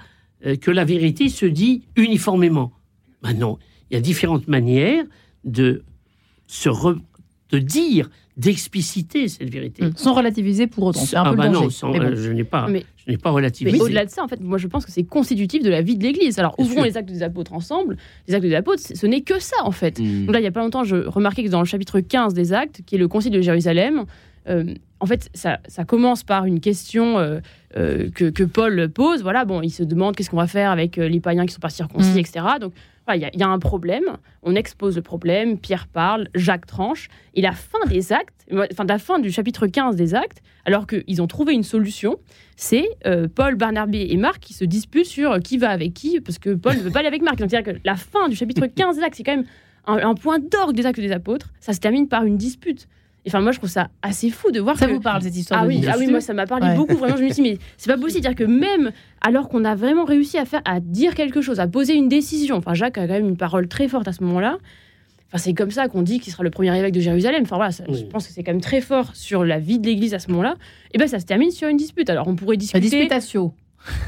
euh, 0.46 0.56
que 0.56 0.72
la 0.72 0.86
vérité 0.86 1.30
se 1.30 1.46
dit 1.46 1.84
uniformément. 1.96 2.72
Ben 3.24 3.34
non, 3.34 3.58
il 3.90 3.94
y 3.94 3.98
a 3.98 4.02
différentes 4.02 4.48
manières 4.48 5.06
de 5.44 5.84
se 6.48 6.68
re- 6.70 7.00
de 7.52 7.60
dire, 7.60 8.10
d'expliciter 8.38 9.28
cette 9.28 9.50
vérité. 9.50 9.84
Hmm. 9.84 9.92
Sans 9.96 10.14
relativiser 10.14 10.68
pour 10.68 10.86
autant. 10.86 11.00
C'est 11.02 11.16
un 11.16 11.24
ah 11.26 11.30
peu 11.32 11.36
bah 11.38 11.48
le 11.48 11.54
danger. 11.54 11.66
non, 11.66 11.70
sans- 11.70 11.92
Mais 11.92 12.00
bon. 12.00 12.16
je 12.16 12.32
n'ai 12.32 12.44
pas, 12.44 12.68
Mais- 12.68 12.86
je 13.06 13.12
n'ai 13.12 13.18
pas 13.18 13.30
Mais 13.30 13.36
relativisé. 13.36 13.80
au-delà 13.82 14.06
de 14.06 14.10
ça, 14.10 14.24
en 14.24 14.28
fait, 14.28 14.40
moi 14.42 14.58
je 14.58 14.68
pense 14.68 14.86
que 14.86 14.92
c'est 14.92 15.04
constitutif 15.04 15.64
de 15.64 15.70
la 15.70 15.82
vie 15.82 15.98
de 15.98 16.04
l'Église. 16.04 16.40
Alors 16.40 16.56
Bien 16.58 16.66
ouvrons 16.66 16.78
sûr. 16.78 16.86
les 16.86 16.98
actes 16.98 17.10
des 17.12 17.24
apôtres 17.24 17.54
ensemble. 17.54 17.98
Les 18.28 18.34
actes 18.34 18.44
des 18.46 18.56
apôtres, 18.56 18.82
ce 18.84 19.06
n'est 19.06 19.22
que 19.22 19.40
ça 19.40 19.58
en 19.64 19.72
fait. 19.72 20.00
Mm. 20.00 20.26
Donc 20.26 20.34
là, 20.34 20.40
il 20.40 20.44
y 20.44 20.48
a 20.48 20.52
pas 20.52 20.62
longtemps, 20.62 20.84
je 20.84 20.96
remarquais 20.96 21.44
que 21.44 21.50
dans 21.50 21.60
le 21.60 21.66
chapitre 21.66 22.00
15 22.00 22.34
des 22.34 22.54
Actes, 22.54 22.82
qui 22.86 22.96
est 22.96 23.00
le 23.00 23.08
Concile 23.08 23.32
de 23.34 23.42
Jérusalem, 23.42 24.06
euh, 24.50 24.74
en 25.00 25.06
fait, 25.06 25.30
ça, 25.34 25.60
ça 25.68 25.84
commence 25.84 26.24
par 26.24 26.46
une 26.46 26.60
question 26.60 27.18
euh, 27.20 27.40
euh, 27.78 28.10
que, 28.14 28.30
que 28.30 28.44
Paul 28.44 28.90
pose. 28.90 29.22
Voilà, 29.24 29.46
bon, 29.46 29.62
il 29.62 29.72
se 29.72 29.84
demande 29.84 30.16
qu'est-ce 30.16 30.30
qu'on 30.30 30.38
va 30.38 30.48
faire 30.48 30.72
avec 30.72 30.98
les 30.98 31.20
païens 31.20 31.46
qui 31.46 31.54
sont 31.54 31.60
pas 31.60 31.70
circoncis, 31.70 32.20
etc. 32.20 32.46
Donc 32.60 32.74
voilà, 33.08 33.18
il 33.18 33.22
y 33.22 33.26
a- 33.26 33.30
il 33.34 33.40
y, 33.40 33.44
a 33.44 33.48
un 33.48 33.58
problème. 33.60 34.04
On 34.44 34.54
expose 34.56 34.96
le 34.96 35.02
problème. 35.02 35.58
Pierre 35.58 35.88
parle, 35.88 36.28
Jacques 36.36 36.68
tranche. 36.68 37.08
Et 37.34 37.42
la 37.42 37.52
fin 37.52 37.80
des 37.88 38.14
Actes, 38.14 38.46
enfin 38.72 38.86
la 38.88 39.00
fin 39.00 39.18
du 39.20 39.32
chapitre 39.32 39.66
15 39.68 39.96
des 39.96 40.14
Actes, 40.14 40.42
alors 40.66 40.86
qu'ils 40.86 41.22
ont 41.22 41.28
trouvé 41.28 41.54
une 41.54 41.64
solution, 41.64 42.18
c'est 42.56 42.88
Paul, 43.36 43.56
Barnabé 43.56 44.06
et 44.12 44.18
Marc 44.18 44.40
qui 44.40 44.54
se 44.54 44.66
disputent 44.66 45.06
sur 45.08 45.40
qui 45.40 45.58
va 45.58 45.70
avec 45.70 45.94
qui, 45.96 46.20
parce 46.22 46.38
que 46.38 46.52
Paul 46.54 46.76
ne 46.76 46.82
veut 46.82 46.92
pas 46.92 47.00
aller 47.00 47.08
avec 47.08 47.24
Marc. 47.24 47.38
Donc 47.40 47.50
c'est-à-dire 47.50 47.74
que 47.74 47.80
la 47.84 47.96
fin 47.96 48.30
du 48.30 48.36
chapitre 48.36 48.68
15 48.68 48.98
des 48.98 49.04
Actes, 49.04 49.16
c'est 49.16 49.24
quand 49.24 49.36
même 49.36 49.46
un, 49.88 49.98
un 49.98 50.14
point 50.14 50.38
d'orgue 50.38 50.76
des 50.76 50.86
actes 50.86 51.00
des 51.00 51.12
apôtres, 51.12 51.50
ça 51.60 51.74
se 51.74 51.80
termine 51.80 52.08
par 52.08 52.24
une 52.24 52.38
dispute. 52.38 52.88
Et 53.26 53.30
Enfin, 53.30 53.40
moi, 53.42 53.52
je 53.52 53.58
trouve 53.60 53.70
ça 53.70 53.90
assez 54.02 54.30
fou 54.32 54.50
de 54.52 54.60
voir 54.60 54.78
Ça 54.80 54.88
que. 54.88 54.94
vous 54.94 55.00
parle 55.00 55.22
cette 55.22 55.36
histoire 55.36 55.62
Ah 55.62 55.64
de 55.66 55.70
oui, 55.70 55.86
ah 55.88 55.96
oui, 56.00 56.08
moi, 56.08 56.22
ça 56.22 56.34
m'a 56.34 56.48
parlé 56.48 56.68
Ouais. 56.68 56.76
beaucoup. 56.76 56.96
Vraiment, 56.98 57.18
je 57.18 57.22
me 57.24 57.28
suis 57.32 57.44
dit, 57.44 57.50
mais 57.52 57.58
c'est 57.78 57.92
pas 57.92 57.98
possible. 57.98 58.24
C'est-à-dire 58.24 58.36
que 58.48 58.52
même 58.52 58.92
alors 59.22 59.48
qu'on 59.48 59.64
a 59.64 59.76
vraiment 59.76 60.06
réussi 60.06 60.38
à 60.40 60.46
faire, 60.46 60.62
à 60.66 60.80
dire 60.80 61.14
quelque 61.14 61.42
chose, 61.42 61.60
à 61.60 61.68
poser 61.68 61.94
une 61.94 62.10
décision, 62.10 62.56
enfin, 62.58 62.74
Jacques 62.74 62.98
a 62.98 63.06
quand 63.08 63.14
même 63.14 63.28
une 63.30 63.38
parole 63.38 63.68
très 63.68 63.88
forte 63.88 64.08
à 64.08 64.12
ce 64.14 64.24
moment-là. 64.24 64.58
Enfin, 65.28 65.38
c'est 65.38 65.54
comme 65.54 65.72
ça 65.72 65.88
qu'on 65.88 66.02
dit 66.02 66.20
qu'il 66.20 66.34
sera 66.34 66.44
le 66.44 66.50
premier 66.50 66.76
évêque 66.78 66.94
de 66.94 67.00
Jérusalem. 67.00 67.44
Enfin, 67.44 67.58
voilà, 67.58 67.72
ça- 67.72 67.84
je 67.88 68.04
pense 68.06 68.28
que 68.28 68.34
c'est 68.34 68.44
quand 68.44 68.52
même 68.52 68.60
très 68.62 68.82
fort 68.82 69.16
sur 69.16 69.46
la 69.46 69.60
vie 69.60 69.78
de 69.80 69.86
l'Église 69.86 70.14
à 70.16 70.20
ce 70.20 70.30
moment-là. 70.32 70.56
Et 70.94 70.98
ben, 70.98 71.08
ça 71.08 71.20
se 71.20 71.26
termine 71.26 71.52
sur 71.52 71.70
une 71.70 71.78
dispute. 71.78 72.10
Alors, 72.10 72.28
on 72.28 72.36
pourrait 72.36 72.56
La 72.56 72.60
discuter. 72.60 72.82
disputatio. 72.90 73.54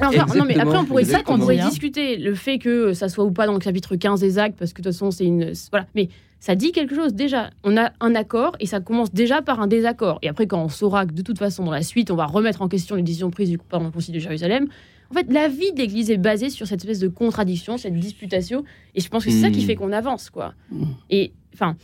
Enfin, 0.02 0.26
non, 0.36 0.46
mais 0.46 0.58
après, 0.60 0.78
on 0.78 0.86
pourrait, 0.86 1.04
ça 1.06 1.22
on 1.28 1.38
pourrait 1.40 1.58
discuter 1.58 2.18
le 2.18 2.36
fait 2.36 2.58
que 2.60 2.94
ça 2.94 3.10
soit 3.10 3.24
ou 3.24 3.32
pas 3.32 3.46
dans 3.48 3.54
le 3.54 3.62
chapitre 3.62 3.96
15 3.96 4.20
des 4.20 4.38
actes, 4.38 4.58
parce 4.58 4.74
que 4.74 4.82
de 4.82 4.90
toute 4.90 4.94
façon, 4.94 5.12
c'est 5.12 5.26
une. 5.26 5.54
Voilà. 5.72 5.88
Mais 5.96 6.10
ça 6.44 6.56
dit 6.56 6.74
quelque 6.74 6.94
chose 6.94 7.14
déjà. 7.14 7.52
On 7.64 7.78
a 7.78 7.94
un 8.02 8.16
accord 8.16 8.58
et 8.60 8.66
ça 8.66 8.82
commence 8.82 9.14
déjà 9.14 9.42
par 9.42 9.62
un 9.62 9.68
désaccord. 9.68 10.20
Et 10.24 10.28
après, 10.28 10.46
quand 10.46 10.62
on 10.62 10.68
saura 10.68 11.06
que 11.06 11.14
de 11.14 11.22
toute 11.22 11.38
façon, 11.38 11.64
dans 11.64 11.72
la 11.72 11.84
suite, 11.84 12.12
on 12.12 12.18
va 12.18 12.26
remettre 12.26 12.62
en 12.62 12.68
question 12.68 12.98
les 12.98 13.02
décisions 13.02 13.32
prises 13.32 13.50
du 13.50 13.58
par 13.58 13.82
le 13.82 13.90
Concile 13.92 14.14
de 14.14 14.20
Jérusalem. 14.20 14.68
En 15.10 15.14
fait, 15.14 15.32
la 15.32 15.48
vie 15.48 15.72
de 15.72 15.78
l'Église 15.78 16.12
est 16.12 16.18
basée 16.18 16.50
sur 16.50 16.68
cette 16.68 16.82
espèce 16.82 17.00
de 17.00 17.08
contradiction, 17.08 17.78
cette 17.78 17.98
disputation. 17.98 18.66
Et 18.94 19.00
je 19.00 19.08
pense 19.08 19.24
que 19.24 19.32
c'est 19.32 19.40
ça 19.40 19.52
qui 19.52 19.64
Mm. 19.64 19.68
fait 19.68 19.76
qu'on 19.76 19.94
avance, 19.94 20.30
quoi. 20.30 20.54
Mm. 20.70 20.84
Et 21.12 21.32
enfin. 21.54 21.78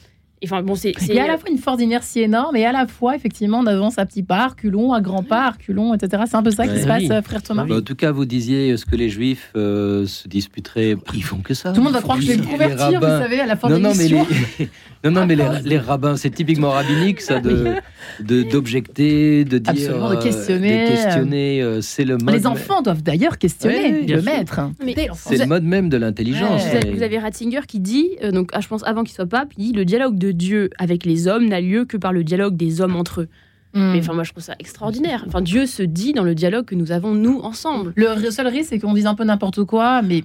Enfin, 0.44 0.62
bon, 0.64 0.76
c'est. 0.76 0.94
Il 1.02 1.14
y 1.14 1.20
a 1.20 1.26
à 1.26 1.28
la 1.28 1.38
fois 1.38 1.50
une 1.50 1.58
force 1.58 1.78
d'inertie 1.80 2.22
énorme 2.22 2.56
et 2.56 2.66
à 2.66 2.72
la 2.72 2.88
fois, 2.88 3.16
effectivement, 3.16 3.60
on 3.60 3.66
avance 3.66 3.98
à 4.00 4.06
petits 4.06 4.24
pas, 4.24 4.48
reculons, 4.48 4.94
à 4.94 5.02
grands 5.02 5.22
pas, 5.24 5.50
reculons, 5.52 5.94
etc. 5.94 6.24
C'est 6.28 6.36
un 6.38 6.44
peu 6.44 6.52
ça 6.52 6.66
qui 6.68 6.80
se 6.80 6.88
passe, 6.88 7.02
Oui. 7.04 7.12
euh, 7.12 7.22
frère 7.22 7.44
Thomas. 7.44 7.66
Bah, 7.66 7.76
en 7.78 7.82
tout 7.82 7.96
cas, 7.96 8.12
vous 8.12 8.24
disiez 8.26 8.72
euh, 8.72 8.78
ce 8.78 8.86
que 8.86 8.96
les 8.96 9.10
juifs 9.10 9.52
euh, 9.58 10.06
se 10.08 10.28
disputeraient. 10.30 10.96
Ils 11.14 11.24
font 11.24 11.40
que 11.40 11.54
ça. 11.54 11.72
Tout 11.72 11.80
le 11.80 11.84
monde 11.84 11.94
va 11.94 12.02
croire 12.02 12.18
que 12.18 12.24
je 12.24 12.32
vais 12.32 12.38
me 12.38 12.44
convertir, 12.44 12.90
les 12.92 12.98
vous 12.98 13.04
rabbins- 13.04 13.20
savez, 13.22 13.40
à 13.42 13.46
la 13.46 13.56
fin 13.58 13.68
Non, 13.70 13.76
de 13.78 13.82
non, 13.82 13.92
mais 13.98 14.08
les, 14.08 14.18
non, 15.04 15.12
non, 15.12 15.26
mais 15.26 15.36
les, 15.36 15.46
les 15.66 15.78
rabbins, 15.78 16.16
c'est 16.16 16.30
typiquement 16.30 16.70
rabbinique, 16.72 17.20
ça, 17.22 17.40
de 17.42 17.74
de- 18.22 18.44
d'objecter, 18.44 19.44
de, 19.46 19.58
dire, 19.58 19.72
Absolument, 19.72 20.10
de 20.12 20.16
questionner. 20.18 20.84
de 20.86 20.90
questionner, 20.90 21.62
euh, 21.62 21.82
c'est 21.82 22.06
le 22.06 22.18
mode. 22.18 22.34
Les 22.36 22.48
enfants 22.48 22.82
doivent 22.82 23.04
d'ailleurs 23.04 23.38
questionner 23.38 24.00
Oui, 24.02 24.08
le 24.08 24.22
sûr. 24.22 24.32
maître. 24.32 24.60
C'est 25.16 25.38
le 25.38 25.46
mode 25.46 25.64
même 25.64 25.90
de 25.90 25.98
l'intelligence. 25.98 26.62
Vous 26.64 26.76
avez, 26.78 26.90
mais- 26.90 26.96
vous 26.96 27.04
avez 27.04 27.20
Ratzinger 27.20 27.62
qui 27.68 27.80
dit, 27.80 28.10
euh, 28.24 28.32
donc 28.32 28.52
je 28.58 28.68
pense 28.68 28.84
avant 28.86 29.04
qu'il 29.04 29.14
soit 29.16 29.26
pape, 29.26 29.50
il 29.58 29.66
dit 29.66 29.74
le 29.74 29.84
dialogue 29.86 30.18
de 30.18 30.29
de 30.32 30.38
Dieu 30.38 30.70
avec 30.78 31.06
les 31.06 31.28
hommes 31.28 31.48
n'a 31.48 31.62
lieu 31.62 31.86
que 31.86 31.98
par 31.98 32.14
le 32.14 32.24
dialogue 32.24 32.56
des 32.58 32.82
hommes 32.82 32.96
entre 32.96 33.22
eux. 33.22 33.28
Hmm. 33.76 33.92
Mais 33.92 34.00
enfin, 34.00 34.14
moi, 34.14 34.24
je 34.24 34.32
trouve 34.32 34.44
ça 34.44 34.56
extraordinaire. 34.58 35.24
Enfin, 35.28 35.42
Dieu 35.42 35.68
se 35.68 35.84
dit 35.84 36.14
dans 36.14 36.24
le 36.24 36.34
dialogue 36.34 36.66
que 36.66 36.74
nous 36.74 36.92
avons 36.92 37.14
nous 37.14 37.40
ensemble. 37.42 37.94
Le 37.96 38.32
seul 38.32 38.48
risque, 38.48 38.70
c'est 38.70 38.80
qu'on 38.80 38.94
dise 38.94 39.06
un 39.06 39.14
peu 39.14 39.24
n'importe 39.24 39.64
quoi, 39.64 40.02
mais 40.02 40.24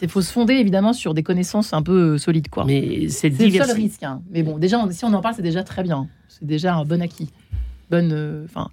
il 0.00 0.08
faut 0.08 0.22
se 0.22 0.32
fonder 0.32 0.54
évidemment 0.54 0.94
sur 0.94 1.12
des 1.12 1.22
connaissances 1.22 1.74
un 1.74 1.82
peu 1.82 2.14
euh, 2.14 2.18
solides. 2.18 2.48
quoi. 2.48 2.64
Mais 2.64 3.08
C'est 3.10 3.28
le 3.28 3.50
seul 3.50 3.70
risque. 3.72 4.02
hein. 4.02 4.22
Mais 4.30 4.42
bon, 4.42 4.56
déjà, 4.56 4.78
on- 4.78 4.90
si 4.90 5.04
on 5.04 5.12
en 5.12 5.20
parle, 5.20 5.34
c'est 5.34 5.42
déjà 5.42 5.62
très 5.62 5.82
bien. 5.82 6.08
C'est 6.28 6.46
déjà 6.46 6.74
un 6.76 6.84
bon 6.86 7.02
acquis. 7.02 7.28
Bonne. 7.90 8.12
euh, 8.12 8.44
Enfin. 8.46 8.70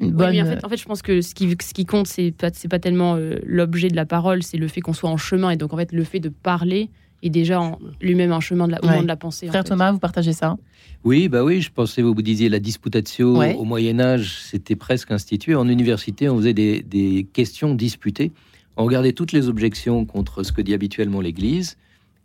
Oui, 0.00 0.10
bonne. 0.10 0.32
mais 0.32 0.42
en 0.42 0.46
fait, 0.46 0.64
en 0.64 0.68
fait, 0.68 0.76
je 0.78 0.84
pense 0.84 1.00
que 1.02 1.20
ce 1.20 1.32
qui, 1.32 1.48
ce 1.62 1.72
qui 1.72 1.84
compte, 1.86 2.08
c'est 2.08 2.32
pas, 2.32 2.50
pas 2.68 2.78
tellement 2.80 3.14
euh, 3.14 3.36
l'objet 3.46 3.86
de 3.88 3.94
la 3.94 4.06
parole, 4.06 4.42
c'est 4.42 4.56
le 4.56 4.66
fait 4.66 4.80
qu'on 4.80 4.92
soit 4.94 5.10
en 5.10 5.16
chemin. 5.16 5.50
Et 5.50 5.56
donc, 5.56 5.72
en 5.72 5.76
fait, 5.76 5.92
le 5.92 6.02
fait 6.02 6.18
de 6.18 6.30
parler 6.30 6.90
est 7.22 7.30
déjà 7.30 7.60
en 7.60 7.78
lui-même 8.00 8.32
un 8.32 8.40
chemin 8.40 8.66
de 8.66 8.72
la, 8.72 8.84
au 8.84 8.88
Ouais. 8.88 9.02
de 9.02 9.06
la 9.06 9.16
pensée. 9.16 9.46
en 9.46 9.50
Frère 9.50 9.62
fait. 9.62 9.68
Thomas, 9.70 9.92
vous 9.92 9.98
partagez 9.98 10.32
ça? 10.32 10.56
Oui, 11.04 11.28
bah 11.28 11.42
oui, 11.44 11.60
je 11.60 11.70
pensais, 11.70 12.02
vous 12.02 12.14
disiez 12.22 12.48
la 12.48 12.58
disputatio 12.58 13.36
Ouais. 13.38 13.54
au 13.58 13.64
Moyen 13.64 13.98
Âge, 14.00 14.38
c'était 14.42 14.76
presque 14.76 15.10
institué. 15.10 15.54
En 15.54 15.68
université, 15.68 16.28
on 16.28 16.36
faisait 16.38 16.54
des, 16.54 16.82
des 16.82 17.26
questions 17.32 17.74
disputées. 17.74 18.30
On 18.76 18.84
regardait 18.84 19.12
toutes 19.12 19.32
les 19.32 19.48
objections 19.48 20.04
contre 20.04 20.42
ce 20.44 20.52
que 20.52 20.62
dit 20.62 20.74
habituellement 20.74 21.20
l'Église, 21.20 21.76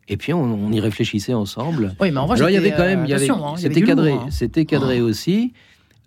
et 0.08 0.16
puis 0.16 0.32
on, 0.34 0.42
on 0.44 0.72
y 0.72 0.80
réfléchissait 0.80 1.34
ensemble. 1.34 1.96
Oui, 2.00 2.12
mais 2.12 2.20
en 2.20 2.26
vrai, 2.28 2.38
Alors 2.38 2.50
il 2.50 2.54
y 2.54 2.58
avait 2.58 2.72
quand 2.72 2.86
même, 2.86 3.04
il 3.06 3.10
y 3.10 3.14
avait, 3.14 3.26
attention, 3.26 3.48
hein, 3.48 3.54
c'était 3.58 3.82
cadré, 3.82 4.12
hein. 4.14 4.28
c'était 4.30 4.64
cadré 4.66 5.02
aussi, 5.02 5.52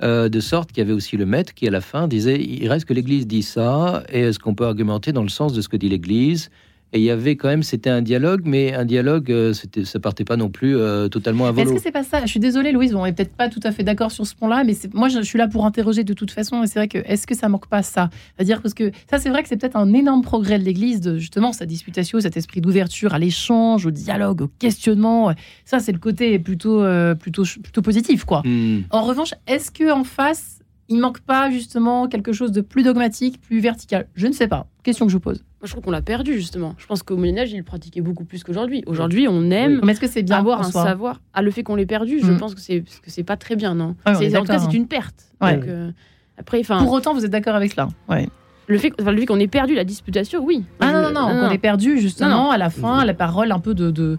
euh, 0.03 0.31
de 0.31 0.41
sorte 0.41 0.71
qu'il 0.73 0.79
y 0.79 0.81
avait 0.81 0.95
aussi 0.95 1.19
le 1.19 1.27
maître 1.27 1.53
qui 1.53 1.67
à 1.69 1.71
la 1.71 1.83
fin 1.83 2.09
disait, 2.09 2.41
il 2.43 2.67
reste 2.69 2.87
que 2.87 2.95
l'Église 2.95 3.27
dit 3.27 3.43
ça, 3.43 4.03
et 4.11 4.21
est-ce 4.21 4.39
qu'on 4.39 4.55
peut 4.55 4.65
argumenter 4.65 5.13
dans 5.13 5.23
le 5.23 5.29
sens 5.29 5.53
de 5.53 5.61
ce 5.61 5.69
que 5.69 5.77
dit 5.77 5.91
l'Église? 5.91 6.51
Et 6.93 6.99
il 6.99 7.05
y 7.05 7.11
avait 7.11 7.37
quand 7.37 7.49
même, 7.49 7.63
c'était 7.63 7.91
un 7.91 8.03
dialogue, 8.03 8.43
mais 8.45 8.75
un 8.75 8.85
dialogue, 8.85 9.31
euh, 9.31 9.53
c'était, 9.53 9.85
ça 9.85 10.01
partait 10.01 10.25
pas 10.25 10.37
non 10.37 10.49
plus 10.49 10.77
euh, 10.77 11.09
totalement 11.09 11.47
à 11.47 11.53
Mais 11.53 11.63
Est-ce 11.63 11.69
volo. 11.69 11.79
que 11.79 11.83
c'est 11.85 11.93
pas 11.93 12.03
ça? 12.03 12.23
Je 12.23 12.31
suis 12.31 12.41
désolée, 12.41 12.73
Louise, 12.73 12.95
on 12.95 13.07
est 13.07 13.13
peut-être 13.13 13.35
pas 13.35 13.49
tout 13.49 13.61
à 13.63 13.71
fait 13.71 13.85
d'accord 13.85 14.11
sur 14.11 14.27
ce 14.27 14.35
point-là, 14.35 14.65
mais 14.65 14.75
moi, 14.93 15.09
je, 15.09 15.19
je 15.19 15.23
suis 15.23 15.39
là 15.39 15.47
pour 15.47 15.65
interroger 15.65 16.03
de 16.03 16.13
toute 16.15 16.33
façon. 16.33 16.65
Et 16.65 16.67
c'est 16.67 16.79
vrai 16.81 16.89
que 16.89 16.99
est-ce 16.99 17.27
que 17.27 17.37
ça 17.37 17.49
manque 17.49 17.69
pas 17.69 17.83
ça? 17.83 18.11
C'est-à-dire 18.37 18.61
parce 18.61 18.75
que 18.75 18.91
ça, 19.09 19.19
c'est 19.19 19.29
vrai 19.29 19.43
que 19.43 19.49
c'est 19.49 19.57
peut-être 19.57 19.77
un 19.77 19.93
énorme 19.93 20.23
progrès 20.23 20.59
de 20.59 20.65
l'Église, 20.65 21.01
de 21.01 21.17
justement 21.19 21.53
sa 21.53 21.67
disputation, 21.67 22.21
cet 22.21 22.37
esprit 22.37 22.61
d'ouverture 22.61 23.15
à 23.15 23.19
l'échange, 23.19 23.87
au 23.87 23.91
dialogue, 23.91 24.43
au 24.43 24.51
questionnement. 24.59 25.33
Ça, 25.65 25.79
c'est 25.79 25.93
le 25.93 25.99
côté 25.99 26.39
plutôt, 26.39 26.83
euh, 26.83 27.15
plutôt, 27.15 27.45
plutôt 27.63 27.83
positif, 27.83 28.25
quoi. 28.25 28.43
Hmm. 28.45 28.81
En 28.91 29.03
revanche, 29.03 29.35
est-ce 29.47 29.71
que 29.71 29.93
en 29.93 30.05
face, 30.05 30.60
il 30.91 30.99
manque 31.01 31.21
pas 31.21 31.51
justement 31.51 32.07
quelque 32.09 32.33
chose 32.33 32.53
de 32.53 32.61
plus 32.61 32.83
dogmatique, 32.83 33.41
plus 33.41 33.61
vertical 33.61 34.07
Je 34.15 34.27
ne 34.27 34.33
sais 34.33 34.49
pas. 34.49 34.67
Question 34.83 35.07
que 35.07 35.13
je 35.13 35.17
vous 35.17 35.21
pose. 35.21 35.39
Moi, 35.61 35.67
je 35.67 35.71
trouve 35.73 35.85
qu'on 35.85 35.91
l'a 35.91 36.03
perdu, 36.03 36.35
justement. 36.35 36.75
Je 36.79 36.87
pense 36.87 37.03
qu'au 37.03 37.17
Moyen-Âge, 37.17 37.53
il 37.53 37.59
le 37.59 37.63
pratiquait 37.65 38.01
beaucoup 38.01 38.25
plus 38.25 38.43
qu'aujourd'hui. 38.45 38.83
Aujourd'hui, 38.87 39.27
on 39.29 39.51
aime 39.51 39.81
Mais 39.85 39.93
est-ce 39.93 40.01
que 40.01 40.07
c'est 40.09 40.23
bien 40.23 40.39
avoir 40.39 40.61
un 40.61 40.71
savoir? 40.71 41.21
Ah, 41.35 41.43
le 41.43 41.51
fait 41.51 41.63
qu'on 41.63 41.77
l'ait 41.77 41.87
perdu, 41.87 42.19
je 42.23 42.33
Mm. 42.33 42.37
pense 42.39 42.55
que 42.55 42.61
c'est 42.61 42.81
que 42.81 43.09
c'est 43.11 43.23
pas 43.25 43.37
très 43.37 43.57
bien, 43.57 43.75
non? 43.75 43.95
C'est- 44.19 44.37
En 44.37 44.41
tout 44.41 44.47
cas, 44.47 44.59
c'est 44.59 44.67
hein. 44.67 44.71
une 44.73 44.87
perte. 44.89 45.33
Ouais. 45.41 45.57
Donc, 45.57 45.67
euh, 45.69 45.91
après, 46.39 46.63
Pour 46.63 46.93
autant, 46.93 47.15
vous 47.15 47.25
êtes 47.25 47.31
d'accord 47.31 47.55
avec 47.55 47.71
cela 47.73 47.89
Ouais. 48.09 48.27
le 48.67 48.79
fait, 48.79 48.93
enfin, 49.01 49.15
fait 49.15 49.27
qu'on 49.27 49.39
ait 49.39 49.47
perdu 49.49 49.75
la 49.75 49.85
disputation, 49.85 50.43
oui. 50.45 50.65
Ah 50.81 50.93
non, 50.93 51.09
Je- 51.09 51.13
non, 51.15 51.21
non, 51.29 51.49
on 51.49 51.51
est 51.51 51.59
perdu 51.59 51.99
justement 52.01 52.31
Non, 52.31 52.43
non. 52.45 52.51
à 52.51 52.59
la 52.59 52.71
fin, 52.71 53.05
la 53.05 53.15
parole 53.15 53.53
un 53.53 53.59
peu 53.61 53.75
de, 53.75 53.91
de, 53.91 54.17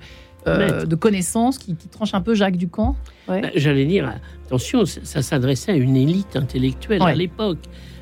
euh, 0.48 0.86
de 0.86 0.96
connaissance 0.96 1.58
qui, 1.58 1.76
qui 1.76 1.88
tranche 1.88 2.14
un 2.14 2.22
peu 2.22 2.34
Jacques 2.36 2.58
Ducamp. 2.58 2.96
Ouais. 3.28 3.42
Bah, 3.42 3.50
J'allais 3.56 3.86
dire, 3.86 4.12
attention, 4.48 4.86
ça, 4.86 5.02
ça 5.04 5.22
s'adressait 5.22 5.72
à 5.72 5.76
une 5.76 5.96
élite 5.96 6.36
intellectuelle 6.36 7.02
Ouais. 7.02 7.12
à 7.12 7.16
l'époque. 7.16 7.60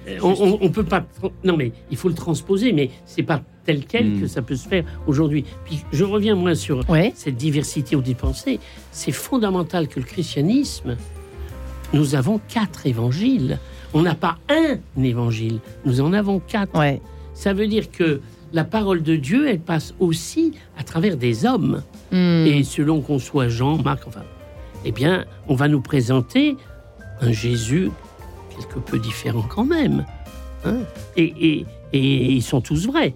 Euh, 0.08 0.18
On, 0.24 0.30
on- 0.40 0.58
on 0.62 0.70
peut 0.72 0.84
pas. 0.86 1.06
Non, 1.44 1.58
mais 1.58 1.72
il 1.92 1.98
faut 1.98 2.08
le 2.10 2.16
transposer, 2.16 2.72
mais 2.74 2.90
c'est 3.06 3.24
pas 3.24 3.42
tel 3.66 3.86
quel 3.86 4.10
Mm. 4.16 4.22
que 4.22 4.28
ça 4.28 4.42
peut 4.42 4.56
se 4.56 4.68
faire 4.68 4.84
aujourd'hui. 5.06 5.44
Puis 5.66 5.84
je 5.92 6.04
reviens 6.04 6.36
moi 6.36 6.56
sur 6.56 6.90
Ouais. 6.90 7.12
cette 7.16 7.36
diversité 7.36 7.96
au 7.96 8.02
pensées. 8.02 8.60
C'est 8.92 9.12
fondamental 9.12 9.88
que 9.88 10.00
le 10.00 10.06
christianisme, 10.06 10.96
nous 11.94 12.16
avons 12.16 12.40
quatre 12.48 12.88
évangiles. 12.88 13.60
On 13.94 14.02
n'a 14.02 14.16
pas 14.16 14.38
un 14.50 14.78
évangile, 15.04 15.60
nous 15.86 16.00
en 16.02 16.14
avons 16.14 16.40
quatre. 16.40 16.78
Ouais. 16.80 17.02
Ça 17.34 17.54
veut 17.54 17.68
dire 17.68 17.90
que 17.92 18.22
la 18.54 18.64
parole 18.64 19.04
de 19.04 19.16
Dieu, 19.16 19.47
elle 19.47 19.60
passe 19.60 19.93
aussi 20.00 20.54
à 20.78 20.84
travers 20.84 21.18
des 21.18 21.45
hommes. 21.45 21.84
Hmm. 22.12 22.45
Et 22.47 22.64
selon 22.64 23.02
qu'on 23.02 23.20
soit 23.20 23.47
Jean, 23.50 23.78
Marc, 23.78 24.08
enfin, 24.08 24.24
eh 24.86 24.91
bien, 24.91 25.26
on 25.47 25.56
va 25.56 25.68
nous 25.68 25.82
présenter 25.82 26.58
un 27.22 27.32
Jésus 27.32 27.91
quelque 28.58 28.80
peu 28.80 28.97
différent 29.00 29.43
quand 29.47 29.66
même. 29.66 30.06
hein. 30.66 30.80
et, 31.16 31.34
et- 31.50 31.66
et 31.91 32.32
ils 32.34 32.43
sont 32.43 32.62
tous 32.62 32.86
vrais. 32.86 33.14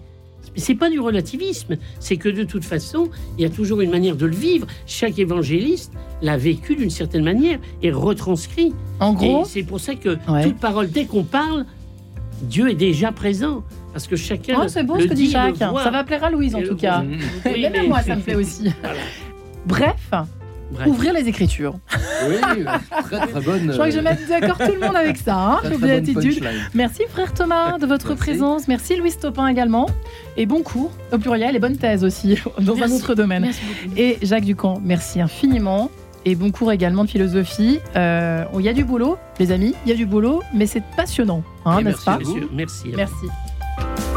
Mais 0.54 0.60
c'est 0.60 0.74
pas 0.74 0.90
du 0.90 0.98
relativisme, 1.00 1.76
c'est 2.00 2.16
que 2.16 2.28
de 2.28 2.42
toute 2.44 2.64
façon, 2.64 3.08
il 3.38 3.42
y 3.42 3.44
a 3.44 3.50
toujours 3.50 3.80
une 3.82 3.90
manière 3.90 4.16
de 4.16 4.26
le 4.26 4.34
vivre. 4.34 4.66
Chaque 4.86 5.18
évangéliste 5.18 5.92
l'a 6.22 6.36
vécu 6.36 6.74
d'une 6.76 6.90
certaine 6.90 7.22
manière 7.24 7.58
et 7.82 7.90
retranscrit. 7.92 8.72
En 9.00 9.12
gros, 9.14 9.44
c'est 9.44 9.62
pour 9.62 9.78
ça 9.80 9.94
que 9.94 10.16
Ouais. 10.28 10.42
toute 10.44 10.56
parole, 10.58 10.90
dès 10.90 11.04
qu'on 11.06 11.22
parle, 11.24 11.66
Dieu 12.42 12.68
est 12.70 12.74
déjà 12.74 13.12
présent. 13.12 13.62
Parce 13.94 14.06
que 14.06 14.16
chacun. 14.16 14.56
oh, 14.60 14.68
c'est 14.68 14.82
beau 14.82 14.96
le 14.96 15.02
ce 15.04 15.06
que 15.06 15.14
dit 15.14 15.30
Jacques. 15.30 15.56
Ça 15.56 15.70
va 15.90 16.04
plaire 16.04 16.24
à 16.24 16.30
Louise 16.30 16.54
en 16.54 16.58
Et 16.58 16.64
tout 16.64 16.76
cas. 16.76 17.02
Oui, 17.46 17.62
Même 17.62 17.74
à 17.74 17.80
mais- 17.82 17.88
moi, 17.88 18.02
ça 18.02 18.16
me 18.16 18.20
plaît 18.20 18.34
aussi. 18.34 18.70
Voilà. 18.82 18.98
Bref, 19.66 20.10
Bref. 20.72 20.86
ouvrir 20.88 21.12
les 21.14 21.26
Écritures. 21.28 21.74
Oui, 22.28 22.34
très 23.04 23.26
très 23.26 23.40
bonne. 23.40 23.66
Je 23.68 23.72
crois 23.72 23.86
que 23.86 23.92
je 23.92 23.96
vais 23.96 24.02
mettre 24.02 24.28
d'accord 24.28 24.58
tout 24.58 24.74
le 24.74 24.80
monde 24.86 24.96
avec 24.96 25.16
ça. 25.16 25.36
Hein, 25.36 25.60
très, 25.62 26.02
très. 26.02 26.34
Merci 26.74 27.02
frère 27.08 27.32
Thomas 27.32 27.78
de 27.78 27.86
votre 27.86 28.08
Merci. 28.08 28.20
présence. 28.22 28.68
Merci 28.68 28.96
Louise 28.96 29.18
Topin 29.18 29.46
également. 29.48 29.86
Et 30.36 30.44
bon 30.46 30.62
cours 30.62 30.90
au 31.12 31.18
pluriel 31.18 31.56
et 31.56 31.58
bonne 31.60 31.76
thèse 31.78 32.04
aussi 32.04 32.36
dans 32.60 32.74
un 32.74 32.78
Merci. 32.80 32.94
autre 32.96 33.14
domaine. 33.14 33.42
Merci 33.42 33.60
beaucoup. 33.64 33.94
Et 33.96 34.18
Jacques 34.22 34.44
Ducamp, 34.44 34.80
merci 34.84 35.20
infiniment. 35.20 35.90
Et 36.26 36.34
bon 36.34 36.50
cours 36.50 36.72
également 36.72 37.04
de 37.04 37.10
philosophie. 37.10 37.78
Euh, 37.96 38.44
Il 38.58 38.62
y 38.64 38.68
a 38.68 38.72
du 38.74 38.84
boulot, 38.84 39.16
les 39.38 39.52
amis, 39.52 39.74
il 39.86 39.90
y 39.90 39.92
a 39.92 39.96
du 39.96 40.06
boulot, 40.06 40.42
mais 40.54 40.66
c'est 40.66 40.82
passionnant, 40.96 41.42
hein, 41.64 41.80
n'est-ce 41.82 42.04
pas. 42.04 42.18
Merci. 42.52 42.88
à. 42.92 42.96
Merci. 42.96 43.26
you 43.78 44.13